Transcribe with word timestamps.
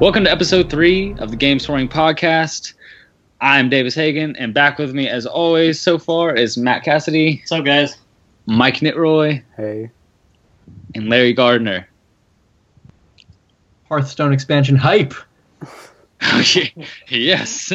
Welcome 0.00 0.24
to 0.24 0.30
episode 0.30 0.70
three 0.70 1.14
of 1.18 1.30
the 1.30 1.36
Game 1.36 1.58
Storing 1.58 1.88
Podcast. 1.88 2.74
I'm 3.40 3.68
Davis 3.68 3.94
Hagan, 3.94 4.36
and 4.36 4.54
back 4.54 4.78
with 4.78 4.94
me, 4.94 5.08
as 5.08 5.26
always, 5.26 5.80
so 5.80 5.98
far 5.98 6.34
is 6.34 6.56
Matt 6.56 6.84
Cassidy, 6.84 7.38
What's 7.38 7.52
up, 7.52 7.64
guys? 7.64 7.96
Mike 8.46 8.80
Nitroy, 8.80 9.42
Hey. 9.56 9.90
and 10.94 11.08
Larry 11.08 11.32
Gardner. 11.32 11.88
Hearthstone 13.88 14.32
expansion 14.32 14.76
hype. 14.76 15.14
yes. 17.08 17.72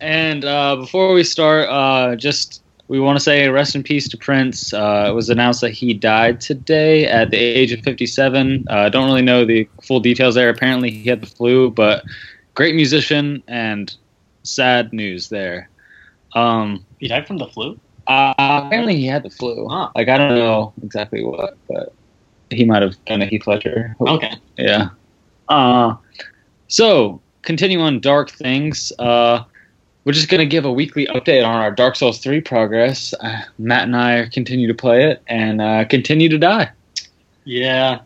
And 0.00 0.44
uh, 0.44 0.76
before 0.76 1.12
we 1.14 1.24
start, 1.24 1.68
uh, 1.68 2.16
just 2.16 2.59
we 2.90 2.98
want 2.98 3.16
to 3.16 3.22
say 3.22 3.48
rest 3.48 3.76
in 3.76 3.84
peace 3.84 4.08
to 4.08 4.16
Prince. 4.16 4.74
Uh, 4.74 5.06
it 5.08 5.12
was 5.12 5.30
announced 5.30 5.60
that 5.60 5.70
he 5.70 5.94
died 5.94 6.40
today 6.40 7.06
at 7.06 7.30
the 7.30 7.36
age 7.36 7.70
of 7.70 7.78
57. 7.82 8.66
I 8.68 8.86
uh, 8.86 8.88
don't 8.88 9.06
really 9.06 9.22
know 9.22 9.44
the 9.44 9.68
full 9.84 10.00
details 10.00 10.34
there. 10.34 10.48
Apparently, 10.48 10.90
he 10.90 11.08
had 11.08 11.20
the 11.20 11.28
flu, 11.28 11.70
but 11.70 12.02
great 12.54 12.74
musician 12.74 13.44
and 13.46 13.94
sad 14.42 14.92
news 14.92 15.28
there. 15.28 15.70
Um, 16.34 16.84
He 16.98 17.06
died 17.06 17.28
from 17.28 17.38
the 17.38 17.46
flu. 17.46 17.78
uh, 18.08 18.34
apparently, 18.36 18.96
he 18.96 19.06
had 19.06 19.22
the 19.22 19.30
flu. 19.30 19.68
Huh. 19.68 19.90
Like 19.94 20.08
I 20.08 20.18
don't 20.18 20.34
know 20.34 20.72
exactly 20.82 21.22
what, 21.22 21.56
but 21.68 21.92
he 22.50 22.64
might 22.64 22.82
have 22.82 22.96
done 23.04 23.22
a 23.22 23.26
Heath 23.26 23.46
Ledger. 23.46 23.94
Okay. 24.00 24.34
Yeah. 24.58 24.88
Uh, 25.48 25.94
so, 26.66 27.20
continue 27.42 27.78
on 27.78 28.00
Dark 28.00 28.32
Things. 28.32 28.92
Uh, 28.98 29.44
we're 30.04 30.12
just 30.12 30.28
going 30.28 30.40
to 30.40 30.46
give 30.46 30.64
a 30.64 30.72
weekly 30.72 31.06
update 31.06 31.44
on 31.46 31.54
our 31.54 31.70
Dark 31.70 31.96
Souls 31.96 32.18
3 32.18 32.40
progress. 32.40 33.14
Uh, 33.20 33.42
Matt 33.58 33.84
and 33.84 33.96
I 33.96 34.28
continue 34.28 34.66
to 34.68 34.74
play 34.74 35.10
it 35.10 35.22
and 35.26 35.60
uh, 35.60 35.84
continue 35.84 36.28
to 36.28 36.38
die. 36.38 36.70
Yeah, 37.44 38.00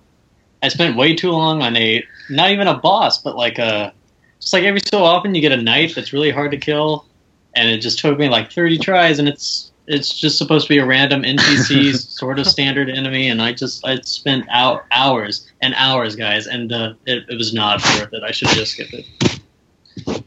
I 0.62 0.69
spent 0.69 0.96
way 0.96 1.14
too 1.14 1.30
long 1.30 1.62
on 1.62 1.77
a 1.77 2.04
not 2.30 2.50
even 2.50 2.66
a 2.66 2.78
boss, 2.78 3.19
but 3.19 3.36
like 3.36 3.58
a 3.58 3.92
just 4.41 4.52
like 4.52 4.64
every 4.64 4.80
so 4.91 5.04
often 5.04 5.34
you 5.34 5.41
get 5.41 5.52
a 5.52 5.60
knight 5.60 5.94
that's 5.94 6.12
really 6.12 6.30
hard 6.30 6.50
to 6.52 6.56
kill, 6.56 7.06
and 7.54 7.69
it 7.69 7.78
just 7.78 7.98
took 7.98 8.19
me 8.19 8.28
like 8.28 8.50
thirty 8.50 8.78
tries, 8.78 9.19
and 9.19 9.28
it's 9.28 9.72
it's 9.86 10.19
just 10.19 10.38
supposed 10.38 10.66
to 10.66 10.69
be 10.72 10.78
a 10.78 10.86
random 10.86 11.22
NPC 11.22 11.94
sort 12.19 12.38
of 12.38 12.47
standard 12.47 12.88
enemy, 12.88 13.28
and 13.28 13.42
I 13.42 13.52
just 13.52 13.86
I 13.86 14.00
spent 14.00 14.47
out 14.50 14.84
hours 14.91 15.47
and 15.60 15.74
hours, 15.74 16.16
guys, 16.16 16.47
and 16.47 16.72
uh, 16.72 16.94
it, 17.04 17.24
it 17.28 17.36
was 17.36 17.52
not 17.52 17.82
worth 17.82 18.12
it. 18.12 18.22
I 18.22 18.30
should 18.30 18.48
have 18.48 18.56
just 18.56 18.72
skipped 18.72 18.94
it. 18.94 20.24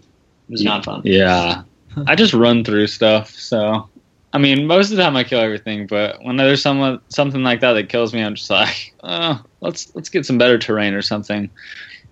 It 0.47 0.51
was 0.51 0.63
not 0.63 0.85
fun. 0.85 1.01
Yeah. 1.03 1.63
I 2.05 2.15
just 2.15 2.33
run 2.33 2.63
through 2.63 2.87
stuff, 2.87 3.31
so. 3.31 3.89
I 4.33 4.37
mean, 4.37 4.67
most 4.67 4.91
of 4.91 4.97
the 4.97 5.03
time 5.03 5.15
I 5.15 5.23
kill 5.23 5.39
everything, 5.39 5.87
but 5.87 6.23
when 6.23 6.35
there's 6.37 6.61
someone 6.61 6.99
something 7.09 7.41
like 7.43 7.61
that 7.61 7.73
that 7.73 7.89
kills 7.89 8.13
me, 8.13 8.21
I'm 8.21 8.35
just 8.35 8.49
like, 8.49 8.93
oh, 9.03 9.41
let's 9.61 9.93
let's 9.95 10.09
get 10.09 10.25
some 10.25 10.37
better 10.37 10.57
terrain 10.59 10.93
or 10.93 11.01
something. 11.01 11.49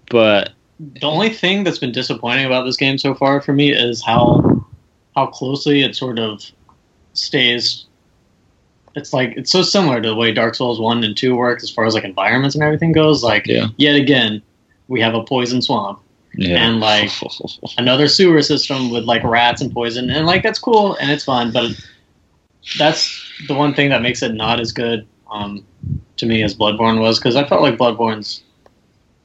But 0.10 0.52
The 0.80 1.06
only 1.06 1.30
thing 1.30 1.64
that's 1.64 1.78
been 1.78 1.92
disappointing 1.92 2.46
about 2.46 2.64
this 2.66 2.78
game 2.78 2.98
so 2.98 3.14
far 3.14 3.42
for 3.42 3.54
me 3.54 3.72
is 3.72 4.04
how 4.04 4.66
how 5.16 5.28
closely 5.28 5.82
it 5.84 5.96
sort 5.96 6.18
of 6.20 6.42
stays. 7.14 7.86
It's 8.96 9.12
like 9.14 9.34
it's 9.38 9.52
so 9.52 9.62
similar 9.62 10.02
to 10.02 10.10
the 10.10 10.16
way 10.16 10.32
Dark 10.34 10.56
Souls 10.56 10.80
one 10.80 11.04
and 11.04 11.16
two 11.16 11.36
work 11.36 11.62
as 11.62 11.70
far 11.70 11.86
as 11.86 11.94
like 11.94 12.06
environments 12.06 12.56
and 12.56 12.64
everything 12.64 12.92
goes. 12.94 13.24
Like 13.24 13.46
Yeah. 13.46 13.68
yet 13.78 13.96
again, 13.96 14.42
we 14.88 15.02
have 15.02 15.14
a 15.16 15.24
poison 15.24 15.62
swamp, 15.62 16.00
yeah, 16.38 16.68
And, 16.68 16.80
like, 16.80 17.10
another 17.78 18.08
sewer 18.08 18.42
system 18.42 18.90
with 18.90 19.06
like 19.06 19.24
rats 19.24 19.62
and 19.62 19.72
poison, 19.72 20.10
and 20.10 20.26
like 20.26 20.44
that's 20.44 20.60
cool 20.60 20.96
and 20.96 21.12
it's 21.12 21.24
fun, 21.24 21.52
but 21.52 21.72
that's 22.78 23.22
the 23.48 23.54
one 23.54 23.74
thing 23.74 23.90
that 23.90 24.02
makes 24.02 24.22
it 24.24 24.34
not 24.34 24.60
as 24.60 24.72
good 24.72 25.08
um, 25.32 25.66
to 26.18 26.26
me 26.26 26.44
as 26.44 26.56
Bloodborne 26.56 27.00
was 27.00 27.20
because 27.20 27.36
I 27.36 27.48
felt 27.48 27.62
like 27.62 27.78
Bloodborne's 27.78 28.44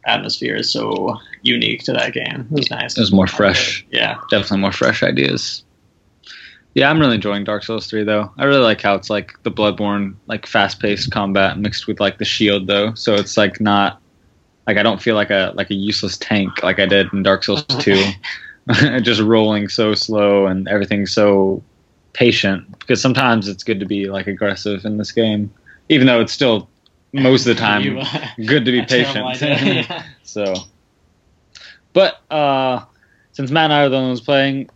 atmosphere 0.06 0.56
is 0.56 0.70
so 0.70 1.16
unique 1.42 1.82
to 1.84 1.92
that 1.92 2.12
game. 2.12 2.48
It 2.50 2.52
was 2.52 2.70
nice. 2.70 2.96
it 2.96 3.00
was 3.00 3.12
more 3.12 3.26
fresh. 3.26 3.86
Yeah. 3.90 4.18
definitely 4.30 4.58
more 4.58 4.72
fresh 4.72 5.02
ideas. 5.02 5.62
Yeah, 6.74 6.88
I'm 6.88 7.00
really 7.00 7.16
enjoying 7.16 7.44
Dark 7.44 7.64
Souls 7.64 7.88
3 7.88 8.04
though. 8.04 8.32
I 8.38 8.44
really 8.44 8.62
like 8.62 8.80
how 8.80 8.94
it's 8.94 9.10
like 9.10 9.32
the 9.42 9.50
Bloodborne, 9.50 10.14
like 10.26 10.46
fast-paced 10.46 11.10
combat 11.10 11.58
mixed 11.58 11.86
with 11.86 11.98
like 11.98 12.18
the 12.18 12.24
shield 12.24 12.66
though. 12.66 12.94
So 12.94 13.14
it's 13.14 13.36
like 13.36 13.60
not 13.60 14.00
like 14.70 14.78
I 14.78 14.82
don't 14.84 15.02
feel 15.02 15.16
like 15.16 15.30
a 15.30 15.52
like 15.56 15.70
a 15.70 15.74
useless 15.74 16.16
tank 16.18 16.62
like 16.62 16.78
I 16.78 16.86
did 16.86 17.12
in 17.12 17.22
Dark 17.24 17.44
Souls 17.44 17.64
2. 17.64 18.04
Just 19.02 19.20
rolling 19.20 19.68
so 19.68 19.94
slow 19.94 20.46
and 20.46 20.68
everything 20.68 21.06
so 21.06 21.62
patient 22.12 22.78
because 22.78 23.00
sometimes 23.00 23.48
it's 23.48 23.64
good 23.64 23.80
to 23.80 23.86
be 23.86 24.08
like 24.08 24.26
aggressive 24.28 24.84
in 24.84 24.96
this 24.96 25.10
game 25.12 25.50
even 25.88 26.06
though 26.06 26.20
it's 26.20 26.32
still 26.32 26.68
most 27.12 27.46
of 27.46 27.56
the 27.56 27.60
time 27.68 27.82
You, 27.82 27.98
uh, 27.98 28.26
good 28.46 28.64
to 28.64 28.70
be 28.70 28.82
patient. 28.82 29.26
idea. 29.26 30.04
So, 30.22 30.54
but 31.92 32.20
uh, 32.30 32.84
since 33.32 33.50
Matt 33.50 33.64
and 33.64 33.72
I 33.72 33.84
are 33.84 33.88
the 33.88 33.96
ones 33.96 34.20
playing, 34.20 34.70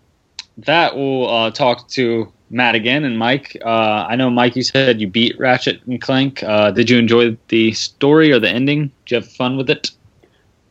that 0.59 0.97
will 0.97 1.28
uh, 1.28 1.50
talk 1.50 1.88
to 1.91 2.32
Matt 2.54 2.76
again 2.76 3.04
and 3.04 3.19
Mike. 3.19 3.56
Uh, 3.65 4.06
I 4.09 4.15
know 4.15 4.31
Mike, 4.31 4.54
you 4.54 4.62
said 4.62 5.00
you 5.00 5.09
beat 5.09 5.37
Ratchet 5.41 5.82
and 5.87 6.00
Clank. 6.00 6.41
Uh, 6.44 6.70
did 6.70 6.88
you 6.88 6.98
enjoy 6.98 7.37
the 7.48 7.72
story 7.72 8.31
or 8.31 8.38
the 8.38 8.48
ending? 8.48 8.92
Did 9.06 9.10
you 9.10 9.15
have 9.16 9.28
fun 9.28 9.56
with 9.56 9.69
it? 9.69 9.91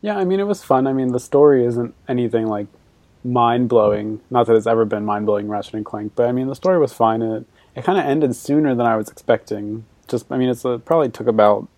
Yeah, 0.00 0.16
I 0.16 0.24
mean, 0.24 0.40
it 0.40 0.46
was 0.46 0.64
fun. 0.64 0.86
I 0.86 0.94
mean, 0.94 1.12
the 1.12 1.20
story 1.20 1.64
isn't 1.66 1.94
anything 2.08 2.46
like 2.46 2.68
mind 3.22 3.68
blowing. 3.68 4.20
Not 4.30 4.46
that 4.46 4.56
it's 4.56 4.66
ever 4.66 4.86
been 4.86 5.04
mind 5.04 5.26
blowing, 5.26 5.46
Ratchet 5.46 5.74
and 5.74 5.84
Clank, 5.84 6.12
but 6.16 6.26
I 6.26 6.32
mean, 6.32 6.46
the 6.46 6.54
story 6.54 6.78
was 6.78 6.94
fine. 6.94 7.20
It, 7.20 7.44
it 7.76 7.84
kind 7.84 7.98
of 7.98 8.06
ended 8.06 8.34
sooner 8.34 8.74
than 8.74 8.86
I 8.86 8.96
was 8.96 9.10
expecting. 9.10 9.84
Just, 10.08 10.24
I 10.32 10.38
mean, 10.38 10.48
it's 10.48 10.64
it 10.64 10.86
probably 10.86 11.10
took 11.10 11.26
about 11.26 11.68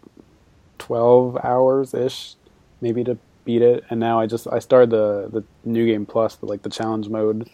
12 0.79 1.37
hours 1.43 1.95
ish, 1.95 2.37
maybe 2.81 3.03
to 3.03 3.19
beat 3.45 3.63
it. 3.63 3.85
And 3.91 3.99
now 3.99 4.21
I 4.21 4.27
just, 4.27 4.47
I 4.47 4.61
started 4.61 4.91
the, 4.91 5.29
the 5.33 5.45
new 5.65 5.85
game 5.85 6.07
plus, 6.07 6.37
the, 6.37 6.47
like 6.47 6.63
the 6.63 6.71
challenge 6.71 7.09
mode. 7.09 7.51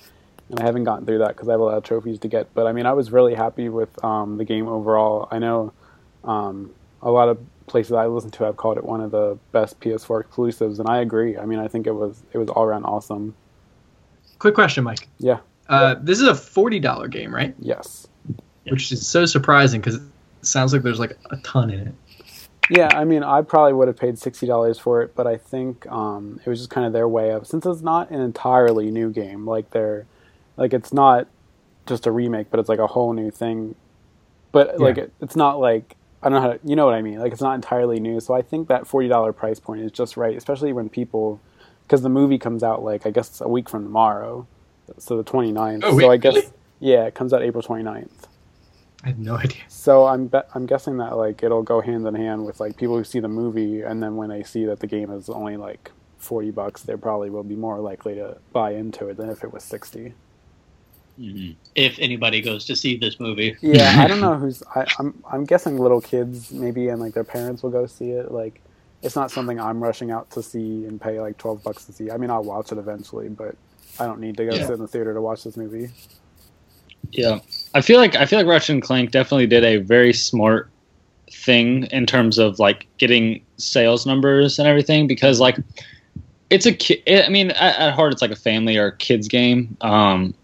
And 0.52 0.60
I 0.60 0.64
haven't 0.64 0.84
gotten 0.84 1.06
through 1.06 1.18
that 1.18 1.28
because 1.28 1.48
I 1.48 1.52
have 1.52 1.60
a 1.60 1.64
lot 1.64 1.78
of 1.78 1.82
trophies 1.82 2.18
to 2.20 2.28
get. 2.28 2.52
But 2.52 2.66
I 2.66 2.72
mean, 2.72 2.84
I 2.84 2.92
was 2.92 3.10
really 3.10 3.34
happy 3.34 3.70
with 3.70 4.04
um, 4.04 4.36
the 4.36 4.44
game 4.44 4.68
overall. 4.68 5.26
I 5.30 5.38
know 5.38 5.72
um, 6.24 6.70
a 7.00 7.10
lot 7.10 7.30
of 7.30 7.38
places 7.66 7.92
I 7.92 8.06
listen 8.06 8.30
to 8.32 8.44
have 8.44 8.58
called 8.58 8.76
it 8.76 8.84
one 8.84 9.00
of 9.00 9.10
the 9.10 9.38
best 9.52 9.80
PS4 9.80 10.20
exclusives, 10.20 10.78
and 10.78 10.90
I 10.90 11.00
agree. 11.00 11.38
I 11.38 11.46
mean, 11.46 11.58
I 11.58 11.68
think 11.68 11.86
it 11.86 11.92
was 11.92 12.22
it 12.34 12.38
was 12.38 12.50
all 12.50 12.64
around 12.64 12.84
awesome. 12.84 13.34
Quick 14.40 14.54
question, 14.54 14.84
Mike. 14.84 15.08
Yeah. 15.18 15.38
Uh, 15.70 15.94
this 15.98 16.20
is 16.20 16.28
a 16.28 16.34
forty 16.34 16.78
dollar 16.78 17.08
game, 17.08 17.34
right? 17.34 17.54
Yes. 17.58 18.06
Which 18.68 18.92
is 18.92 19.08
so 19.08 19.24
surprising 19.24 19.80
because 19.80 19.94
it 19.94 20.02
sounds 20.42 20.74
like 20.74 20.82
there's 20.82 21.00
like 21.00 21.16
a 21.30 21.38
ton 21.38 21.70
in 21.70 21.88
it. 21.88 21.94
Yeah, 22.68 22.90
I 22.92 23.04
mean, 23.04 23.22
I 23.22 23.40
probably 23.40 23.72
would 23.72 23.88
have 23.88 23.96
paid 23.96 24.18
sixty 24.18 24.46
dollars 24.46 24.78
for 24.78 25.00
it, 25.00 25.14
but 25.16 25.26
I 25.26 25.38
think 25.38 25.86
um, 25.86 26.40
it 26.44 26.48
was 26.50 26.58
just 26.58 26.70
kind 26.70 26.86
of 26.86 26.92
their 26.92 27.08
way 27.08 27.30
of 27.30 27.46
since 27.46 27.64
it's 27.64 27.80
not 27.80 28.10
an 28.10 28.20
entirely 28.20 28.90
new 28.90 29.10
game, 29.10 29.46
like 29.46 29.70
they're 29.70 30.06
like 30.56 30.72
it's 30.72 30.92
not 30.92 31.28
just 31.86 32.06
a 32.06 32.10
remake, 32.10 32.48
but 32.50 32.60
it's 32.60 32.68
like 32.68 32.78
a 32.78 32.86
whole 32.86 33.12
new 33.12 33.30
thing. 33.30 33.74
But 34.52 34.78
like 34.78 34.98
it, 34.98 35.12
it's 35.20 35.36
not 35.36 35.58
like 35.58 35.96
I 36.22 36.28
don't 36.28 36.34
know 36.34 36.48
how 36.48 36.52
to, 36.54 36.60
you 36.62 36.76
know 36.76 36.84
what 36.84 36.94
I 36.94 37.02
mean. 37.02 37.18
Like 37.18 37.32
it's 37.32 37.40
not 37.40 37.54
entirely 37.54 37.98
new, 37.98 38.20
so 38.20 38.34
I 38.34 38.42
think 38.42 38.68
that 38.68 38.86
forty 38.86 39.08
dollar 39.08 39.32
price 39.32 39.58
point 39.58 39.82
is 39.82 39.90
just 39.92 40.16
right, 40.16 40.36
especially 40.36 40.72
when 40.72 40.88
people 40.88 41.40
because 41.86 42.02
the 42.02 42.08
movie 42.08 42.38
comes 42.38 42.62
out 42.62 42.82
like 42.82 43.06
I 43.06 43.10
guess 43.10 43.40
a 43.40 43.48
week 43.48 43.68
from 43.68 43.84
tomorrow, 43.84 44.46
so 44.98 45.16
the 45.16 45.24
29th. 45.24 45.80
Oh, 45.84 45.90
so 45.90 45.96
wait, 45.96 46.08
I 46.08 46.16
guess 46.16 46.34
really? 46.34 46.48
yeah, 46.80 47.04
it 47.06 47.14
comes 47.14 47.32
out 47.32 47.42
April 47.42 47.62
29th. 47.62 48.08
I 49.04 49.08
have 49.08 49.18
no 49.18 49.36
idea. 49.36 49.62
So 49.68 50.06
I'm 50.06 50.28
be- 50.28 50.40
I'm 50.54 50.66
guessing 50.66 50.98
that 50.98 51.16
like 51.16 51.42
it'll 51.42 51.62
go 51.62 51.80
hand 51.80 52.06
in 52.06 52.14
hand 52.14 52.46
with 52.46 52.60
like 52.60 52.76
people 52.76 52.96
who 52.96 53.04
see 53.04 53.18
the 53.20 53.28
movie 53.28 53.82
and 53.82 54.02
then 54.02 54.16
when 54.16 54.28
they 54.28 54.42
see 54.42 54.64
that 54.66 54.80
the 54.80 54.86
game 54.86 55.10
is 55.10 55.28
only 55.28 55.56
like 55.56 55.90
forty 56.18 56.50
bucks, 56.50 56.82
they 56.82 56.94
probably 56.96 57.30
will 57.30 57.42
be 57.42 57.56
more 57.56 57.80
likely 57.80 58.14
to 58.14 58.38
buy 58.52 58.72
into 58.74 59.08
it 59.08 59.16
than 59.16 59.28
if 59.28 59.42
it 59.42 59.52
was 59.52 59.64
sixty. 59.64 60.14
If 61.18 61.98
anybody 61.98 62.40
goes 62.40 62.64
to 62.66 62.76
see 62.76 62.96
this 62.96 63.20
movie. 63.20 63.56
Yeah, 63.60 63.94
I 63.98 64.06
don't 64.06 64.20
know 64.20 64.34
who's 64.38 64.62
I, 64.74 64.86
I'm 64.98 65.22
I'm 65.30 65.44
guessing 65.44 65.78
little 65.78 66.00
kids 66.00 66.50
maybe 66.52 66.88
and 66.88 67.00
like 67.00 67.14
their 67.14 67.24
parents 67.24 67.62
will 67.62 67.70
go 67.70 67.86
see 67.86 68.10
it. 68.10 68.30
Like 68.32 68.60
it's 69.02 69.16
not 69.16 69.30
something 69.30 69.60
I'm 69.60 69.82
rushing 69.82 70.10
out 70.10 70.30
to 70.32 70.42
see 70.42 70.86
and 70.86 71.00
pay 71.00 71.20
like 71.20 71.38
twelve 71.38 71.62
bucks 71.62 71.84
to 71.86 71.92
see. 71.92 72.10
I 72.10 72.16
mean 72.16 72.30
I'll 72.30 72.44
watch 72.44 72.72
it 72.72 72.78
eventually, 72.78 73.28
but 73.28 73.56
I 73.98 74.06
don't 74.06 74.20
need 74.20 74.36
to 74.38 74.46
go 74.46 74.54
Yeah. 74.54 74.66
sit 74.66 74.74
in 74.74 74.80
the 74.80 74.88
theater 74.88 75.12
to 75.12 75.20
watch 75.20 75.44
this 75.44 75.56
movie. 75.56 75.90
Yeah, 77.10 77.40
I 77.74 77.80
feel 77.82 77.98
like 77.98 78.14
I 78.16 78.26
feel 78.26 78.38
like 78.38 78.46
Ratchet 78.48 78.70
and 78.70 78.82
Clank 78.82 79.10
definitely 79.10 79.46
did 79.46 79.64
a 79.64 79.78
very 79.78 80.12
smart 80.12 80.70
thing 81.30 81.84
in 81.84 82.06
terms 82.06 82.38
of 82.38 82.58
like 82.58 82.86
getting 82.98 83.44
sales 83.56 84.06
numbers 84.06 84.58
and 84.58 84.68
everything 84.68 85.06
because 85.06 85.40
like 85.40 85.56
it's 86.50 86.66
a 86.66 86.72
ki- 86.72 87.02
I 87.08 87.28
mean 87.28 87.50
at, 87.52 87.78
at 87.78 87.94
heart 87.94 88.12
it's 88.12 88.22
like 88.22 88.30
a 88.30 88.36
family 88.36 88.76
or 88.76 88.86
a 88.86 88.96
kids 88.96 89.28
game, 89.28 89.76
um, 89.80 90.34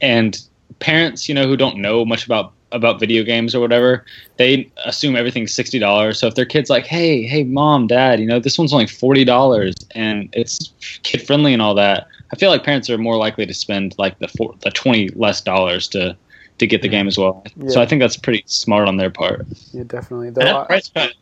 and 0.00 0.40
parents 0.80 1.28
you 1.28 1.34
know 1.34 1.46
who 1.46 1.56
don't 1.56 1.76
know 1.78 2.04
much 2.04 2.24
about 2.26 2.52
about 2.72 3.00
video 3.00 3.22
games 3.24 3.54
or 3.54 3.60
whatever 3.60 4.04
they 4.36 4.70
assume 4.84 5.16
everything's 5.16 5.54
sixty 5.54 5.78
dollars. 5.78 6.18
So 6.20 6.26
if 6.26 6.34
their 6.34 6.44
kid's 6.44 6.68
like, 6.70 6.86
hey 6.86 7.22
hey 7.22 7.44
mom 7.44 7.86
dad, 7.86 8.20
you 8.20 8.26
know 8.26 8.38
this 8.38 8.58
one's 8.58 8.72
only 8.72 8.86
forty 8.86 9.24
dollars 9.24 9.74
and 9.94 10.28
it's 10.34 10.72
kid 11.02 11.26
friendly 11.26 11.52
and 11.52 11.62
all 11.62 11.74
that. 11.76 12.06
I 12.30 12.36
feel 12.36 12.50
like 12.50 12.64
parents 12.64 12.90
are 12.90 12.98
more 12.98 13.16
likely 13.16 13.46
to 13.46 13.54
spend 13.54 13.94
like 13.98 14.18
the 14.18 14.28
four, 14.28 14.54
the 14.60 14.70
twenty 14.70 15.08
less 15.10 15.40
dollars 15.40 15.88
to 15.88 16.14
to 16.58 16.66
get 16.66 16.82
the 16.82 16.88
game 16.88 17.06
as 17.08 17.16
well. 17.16 17.42
So 17.68 17.80
I 17.80 17.86
think 17.86 18.00
that's 18.00 18.16
pretty 18.16 18.42
smart 18.46 18.86
on 18.88 18.96
their 18.98 19.10
part. 19.10 19.46
Yeah, 19.72 19.84
definitely. 19.86 20.30
Though 20.30 20.40
And 20.42 20.50
I- 20.50 20.52
that 20.58 20.66
price 20.66 20.88
cut. 20.94 21.14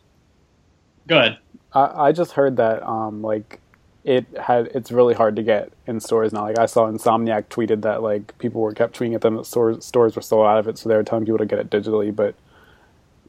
Good. 1.07 1.37
I, 1.73 2.07
I 2.07 2.11
just 2.11 2.33
heard 2.33 2.57
that 2.57 2.83
um 2.83 3.21
like 3.21 3.59
it 4.07 4.25
had 4.41 4.67
it's 4.73 4.91
really 4.91 5.13
hard 5.13 5.35
to 5.35 5.43
get 5.43 5.71
in 5.85 5.99
stores 5.99 6.31
now. 6.33 6.43
Like 6.43 6.57
I 6.57 6.65
saw 6.65 6.89
Insomniac 6.89 7.45
tweeted 7.49 7.81
that 7.81 8.01
like 8.01 8.35
people 8.39 8.61
were 8.61 8.73
kept 8.73 8.97
tweeting 8.97 9.13
at 9.13 9.21
them 9.21 9.35
that 9.35 9.45
stores 9.45 9.85
stores 9.85 10.15
were 10.15 10.21
sold 10.21 10.47
out 10.47 10.57
of 10.57 10.67
it, 10.67 10.77
so 10.77 10.87
they 10.89 10.95
were 10.95 11.03
telling 11.03 11.25
people 11.25 11.37
to 11.39 11.45
get 11.45 11.59
it 11.59 11.69
digitally, 11.69 12.15
but 12.15 12.33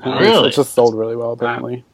Really? 0.04 0.46
it's 0.48 0.56
just 0.56 0.74
sold 0.74 0.94
really 0.96 1.16
well 1.16 1.32
apparently. 1.32 1.84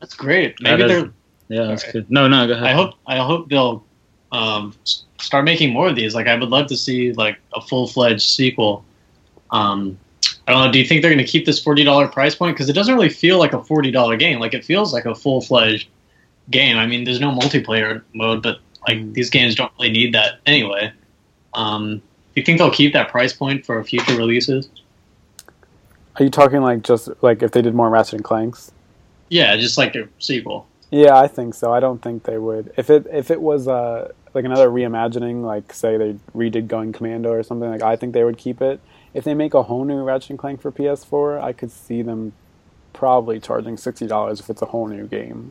That's 0.00 0.14
great. 0.14 0.54
Maybe 0.60 0.82
is- 0.82 0.88
they're. 0.90 1.10
Yeah, 1.48 1.64
that's 1.66 1.90
good. 1.92 2.10
No, 2.10 2.26
no, 2.28 2.46
go 2.46 2.54
ahead. 2.54 2.66
I 2.66 2.72
hope. 2.72 2.94
I 3.06 3.16
hope 3.18 3.50
they'll 3.50 3.84
um, 4.32 4.74
start 5.18 5.44
making 5.44 5.72
more 5.74 5.88
of 5.88 5.94
these. 5.94 6.14
Like, 6.14 6.26
I 6.26 6.34
would 6.36 6.48
love 6.48 6.66
to 6.68 6.76
see 6.76 7.12
like 7.12 7.38
a 7.54 7.60
full 7.60 7.86
fledged 7.86 8.22
sequel. 8.22 8.82
Um, 9.50 9.98
I 10.48 10.52
don't 10.52 10.64
know. 10.66 10.72
Do 10.72 10.78
you 10.78 10.86
think 10.86 11.02
they're 11.02 11.12
going 11.12 11.24
to 11.24 11.30
keep 11.30 11.44
this 11.44 11.62
forty 11.62 11.84
dollar 11.84 12.08
price 12.08 12.34
point? 12.34 12.54
Because 12.56 12.70
it 12.70 12.72
doesn't 12.72 12.94
really 12.94 13.10
feel 13.10 13.38
like 13.38 13.52
a 13.52 13.62
forty 13.62 13.90
dollar 13.90 14.16
game. 14.16 14.38
Like 14.40 14.54
it 14.54 14.64
feels 14.64 14.92
like 14.94 15.04
a 15.04 15.14
full 15.14 15.42
fledged 15.42 15.88
game. 16.50 16.76
I 16.76 16.86
mean, 16.86 17.04
there's 17.04 17.20
no 17.20 17.30
multiplayer 17.30 18.02
mode, 18.14 18.42
but 18.42 18.58
like 18.86 18.98
Mm. 18.98 19.14
these 19.14 19.30
games 19.30 19.54
don't 19.54 19.72
really 19.78 19.90
need 19.92 20.14
that 20.14 20.40
anyway. 20.46 20.92
Um, 21.54 21.98
do 21.98 22.40
you 22.40 22.44
think 22.44 22.58
they'll 22.58 22.70
keep 22.70 22.92
that 22.92 23.08
price 23.08 23.32
point 23.32 23.64
for 23.64 23.82
future 23.84 24.16
releases? 24.16 24.68
Are 26.16 26.24
you 26.24 26.30
talking 26.30 26.60
like 26.62 26.82
just 26.82 27.08
like 27.22 27.42
if 27.42 27.52
they 27.52 27.62
did 27.62 27.74
more 27.74 27.88
Ratchet 27.90 28.14
and 28.14 28.24
Clanks? 28.24 28.70
Yeah, 29.30 29.56
just 29.56 29.78
like 29.78 29.94
a 29.96 30.08
sequel. 30.18 30.66
Yeah, 30.90 31.18
I 31.18 31.26
think 31.26 31.54
so. 31.54 31.72
I 31.72 31.80
don't 31.80 32.00
think 32.02 32.24
they 32.24 32.38
would. 32.38 32.72
If 32.76 32.90
it 32.90 33.06
if 33.10 33.30
it 33.30 33.40
was 33.40 33.66
uh 33.66 34.12
like 34.34 34.44
another 34.44 34.68
reimagining, 34.68 35.44
like 35.44 35.72
say 35.72 35.96
they 35.96 36.16
redid 36.36 36.68
Going 36.68 36.92
Commando 36.92 37.30
or 37.30 37.42
something, 37.42 37.68
like 37.70 37.82
I 37.82 37.96
think 37.96 38.12
they 38.14 38.22
would 38.24 38.38
keep 38.38 38.60
it. 38.60 38.80
If 39.12 39.24
they 39.24 39.34
make 39.34 39.54
a 39.54 39.62
whole 39.62 39.84
new 39.84 40.02
Ratchet 40.02 40.30
and 40.30 40.38
Clank 40.38 40.60
for 40.60 40.70
PS4, 40.72 41.40
I 41.42 41.52
could 41.52 41.70
see 41.70 42.02
them 42.02 42.32
probably 42.92 43.40
charging 43.40 43.76
sixty 43.76 44.06
dollars 44.06 44.40
if 44.40 44.50
it's 44.50 44.62
a 44.62 44.66
whole 44.66 44.86
new 44.88 45.06
game. 45.06 45.50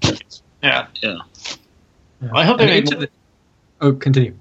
Yeah. 0.63 0.87
Yeah. 1.01 1.17
Well, 2.21 2.37
I 2.37 2.45
hope 2.45 2.57
they 2.57 2.63
And 2.63 2.71
make 2.71 2.83
into 2.85 2.95
more- 2.95 3.05
the, 3.05 3.09
oh, 3.81 3.93
continue. 3.93 4.33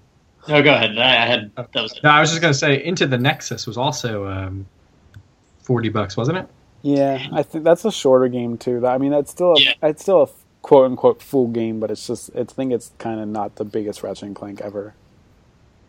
No, 0.48 0.62
go 0.62 0.72
ahead. 0.74 0.98
I, 0.98 1.22
I 1.22 1.26
had 1.26 1.50
that 1.56 1.74
was 1.74 1.92
it. 1.92 2.02
No, 2.02 2.10
I 2.10 2.20
was 2.20 2.30
just 2.30 2.40
gonna 2.42 2.54
say, 2.54 2.82
Into 2.84 3.06
the 3.06 3.18
Nexus 3.18 3.66
was 3.66 3.76
also 3.76 4.26
um, 4.26 4.66
forty 5.62 5.88
bucks, 5.88 6.16
wasn't 6.16 6.38
it? 6.38 6.48
Yeah, 6.82 7.24
I 7.32 7.42
think 7.44 7.62
that's 7.64 7.84
a 7.84 7.92
shorter 7.92 8.26
game 8.28 8.58
too. 8.58 8.84
I 8.86 8.98
mean, 8.98 9.12
that's 9.12 9.30
still 9.30 9.52
a, 9.52 9.60
Yeah. 9.60 9.72
it's 9.84 10.02
still 10.02 10.22
a 10.22 10.28
quote 10.62 10.86
unquote 10.90 11.22
full 11.22 11.46
game, 11.48 11.78
but 11.80 11.90
it's 11.92 12.06
just 12.06 12.30
I 12.36 12.42
think 12.44 12.72
it's 12.72 12.90
kind 12.98 13.20
of 13.20 13.28
not 13.28 13.54
the 13.56 13.64
biggest 13.64 14.02
Ratchet 14.02 14.24
and 14.24 14.34
Clank 14.36 14.60
ever. 14.60 14.94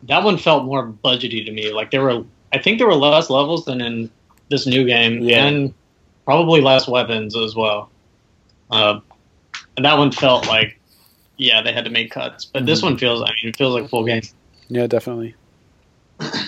that 0.03 0.23
one 0.23 0.37
felt 0.37 0.65
more 0.65 0.85
budgety 1.03 1.43
to 1.45 1.51
me. 1.51 1.71
Like 1.71 1.89
there 1.91 2.01
were, 2.03 2.23
I 2.51 2.57
think 2.59 2.77
there 2.77 2.87
were 2.87 2.93
less 2.95 3.29
levels 3.31 3.65
than 3.65 3.81
in 3.81 4.09
this 4.49 4.67
new 4.67 4.85
game, 4.85 5.19
Yeah. 5.23 5.45
and 5.47 5.73
probably 6.25 6.61
less 6.61 6.87
weapons 6.87 7.35
as 7.35 7.55
well. 7.55 7.89
Uh, 8.69 8.99
and 8.99 9.01
that 9.77 9.97
one 9.97 10.11
felt 10.11 10.47
like, 10.47 10.79
yeah, 11.37 11.61
they 11.61 11.73
had 11.73 11.85
to 11.85 11.91
make 11.91 12.11
cuts. 12.11 12.45
But 12.45 12.65
this 12.65 12.79
Mhm. 12.81 12.83
one 12.83 12.97
feels, 12.97 13.21
I 13.21 13.27
mean, 13.29 13.49
it 13.49 13.57
feels 13.57 13.73
like 13.73 13.85
a 13.85 13.87
full 13.87 14.03
game. 14.05 14.21
Yeah, 14.69 14.87
definitely. 14.87 15.35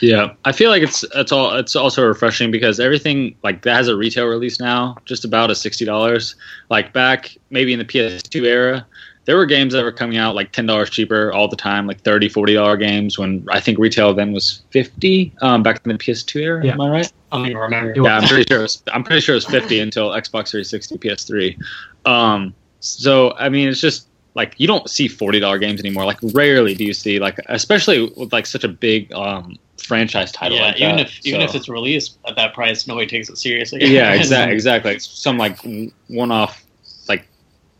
Yeah, 0.02 0.34
I 0.46 0.52
feel 0.54 0.70
like 0.70 0.84
it's 0.84 1.04
it's 1.16 1.32
all 1.34 1.54
it's 1.56 1.76
also 1.76 2.06
refreshing 2.06 2.50
because 2.50 2.80
everything 2.80 3.36
like 3.44 3.64
that 3.64 3.76
has 3.76 3.88
a 3.90 3.96
retail 3.96 4.26
release 4.26 4.60
now, 4.60 4.96
just 5.06 5.26
about 5.26 5.52
a 5.52 5.56
sixty 5.56 5.84
dollars. 5.84 6.36
Like 6.70 6.94
back 6.94 7.36
maybe 7.50 7.74
in 7.74 7.80
the 7.80 7.84
PS2 7.86 8.46
era, 8.46 8.86
there 9.26 9.36
were 9.36 9.46
games 9.46 9.74
that 9.74 9.84
were 9.84 9.92
coming 9.92 10.18
out 10.18 10.34
like 10.34 10.54
ten 10.54 10.66
dollars 10.66 10.92
cheaper 10.92 11.34
all 11.34 11.50
the 11.50 11.58
time, 11.58 11.88
like 11.88 12.00
30 12.02 12.30
40 12.30 12.54
dollar 12.54 12.78
games. 12.78 13.18
When 13.18 13.46
I 13.50 13.60
think 13.60 13.78
retail 13.78 14.14
then 14.14 14.32
was 14.32 14.62
fifty. 14.70 15.34
Um, 15.42 15.62
back 15.62 15.82
in 15.84 15.92
the 15.92 15.98
PS2 15.98 16.42
era, 16.42 16.64
Yeah. 16.66 16.74
am 16.74 16.82
I 16.82 16.90
right? 16.90 17.12
I 17.34 17.38
don't 17.38 17.46
even 17.48 17.58
remember. 17.58 17.94
Yeah, 17.98 18.18
I'm 18.20 18.28
pretty 18.28 18.46
sure. 18.48 18.60
It 18.60 18.62
was, 18.62 18.84
I'm 18.94 19.04
pretty 19.04 19.22
sure 19.22 19.34
it 19.34 19.38
was 19.38 19.46
50 19.48 19.80
until 19.80 20.12
Xbox 20.12 20.52
360, 20.52 20.98
PS3. 21.00 21.58
Um, 22.06 22.54
so 22.86 23.34
I 23.34 23.50
mean, 23.50 23.68
it's 23.70 23.82
just 23.82 24.08
like 24.36 24.54
you 24.58 24.68
don't 24.68 24.90
see 24.90 25.08
40 25.08 25.40
dollar 25.40 25.58
games 25.58 25.80
anymore. 25.80 26.06
Like 26.06 26.20
rarely 26.22 26.76
do 26.76 26.84
you 26.84 26.94
see 26.94 27.20
like, 27.20 27.40
especially 27.48 28.12
with 28.16 28.34
like 28.34 28.46
such 28.46 28.64
a 28.64 28.70
big 28.70 29.12
um 29.14 29.58
franchise 29.78 30.32
title. 30.32 30.58
yeah, 30.58 30.68
like 30.68 30.78
even 30.78 30.98
that. 30.98 31.08
if 31.08 31.26
even 31.26 31.42
if 31.42 31.56
it's 31.56 31.70
released 31.70 32.18
at 32.28 32.36
that 32.36 32.54
price, 32.54 32.88
nobody 32.88 33.08
takes 33.08 33.30
it 33.30 33.38
seriously. 33.38 33.86
yeah, 33.86 34.14
exactly, 34.20 34.54
exactly. 34.54 34.96
It's 34.96 35.08
some 35.08 35.38
like 35.38 35.60
one 36.08 36.32
off 36.32 36.64
like 37.08 37.28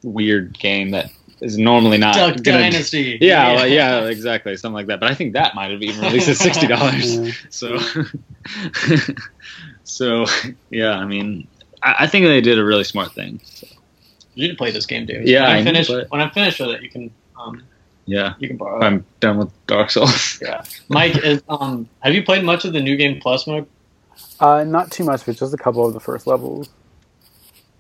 weird 0.04 0.58
game 0.58 0.92
that 0.92 1.12
is 1.42 1.58
normally 1.58 1.98
not 1.98 2.16
Duck 2.16 2.42
gonna- 2.44 2.60
Dynasty. 2.60 3.18
Yeah, 3.22 3.52
like, 3.52 3.72
yeah, 3.72 4.06
exactly, 4.06 4.56
something 4.56 4.76
like 4.76 4.88
that. 4.88 5.00
But 5.00 5.12
I 5.12 5.16
think 5.16 5.34
that 5.34 5.56
might 5.56 5.72
have 5.72 5.82
even 5.82 6.02
released 6.02 6.30
at 6.30 6.38
sixty 6.38 6.68
dollars. 6.68 7.36
So, 7.50 7.78
so 9.84 10.26
yeah, 10.70 10.92
I 10.92 11.06
mean, 11.06 11.48
I, 11.82 11.96
I 12.00 12.08
think 12.08 12.26
they 12.26 12.42
did 12.42 12.60
a 12.60 12.64
really 12.66 12.84
smart 12.84 13.14
thing. 13.14 13.42
So, 13.44 13.68
You 14.36 14.44
need 14.48 14.52
to 14.54 14.58
play 14.58 14.72
this 14.72 14.86
game, 14.86 15.06
dude. 15.06 15.28
Yeah, 15.28 15.44
when 15.44 15.50
I 15.50 15.54
I 15.54 15.58
need 15.58 15.64
to 15.64 15.70
finish 15.72 15.88
play 15.88 16.00
it. 16.00 16.12
when 16.12 16.22
I'm 16.22 16.32
finished 16.32 16.60
with 16.60 16.70
it, 16.70 16.84
you 16.84 16.90
can 16.90 17.12
um 17.40 17.64
yeah, 18.06 18.36
you 18.38 18.48
can 18.48 18.58
borrow. 18.58 18.80
it. 18.80 18.84
I'm 18.84 19.06
done 19.20 19.38
with 19.38 19.52
Dark 19.68 19.90
Souls. 19.90 20.40
Yeah, 20.42 20.64
Mike, 20.90 21.18
is, 21.18 21.42
um, 21.50 21.90
have 22.02 22.14
you 22.14 22.24
played 22.24 22.44
much 22.44 22.64
of 22.66 22.74
the 22.74 22.80
new 22.82 22.96
game 22.98 23.20
plus 23.20 23.48
mode? 23.48 23.66
Uh, 24.40 24.64
not 24.64 24.92
too 24.92 25.04
much, 25.04 25.26
but 25.26 25.36
just 25.38 25.54
a 25.54 25.58
couple 25.58 25.86
of 25.88 25.94
the 25.94 26.00
first 26.00 26.28
levels. 26.28 26.70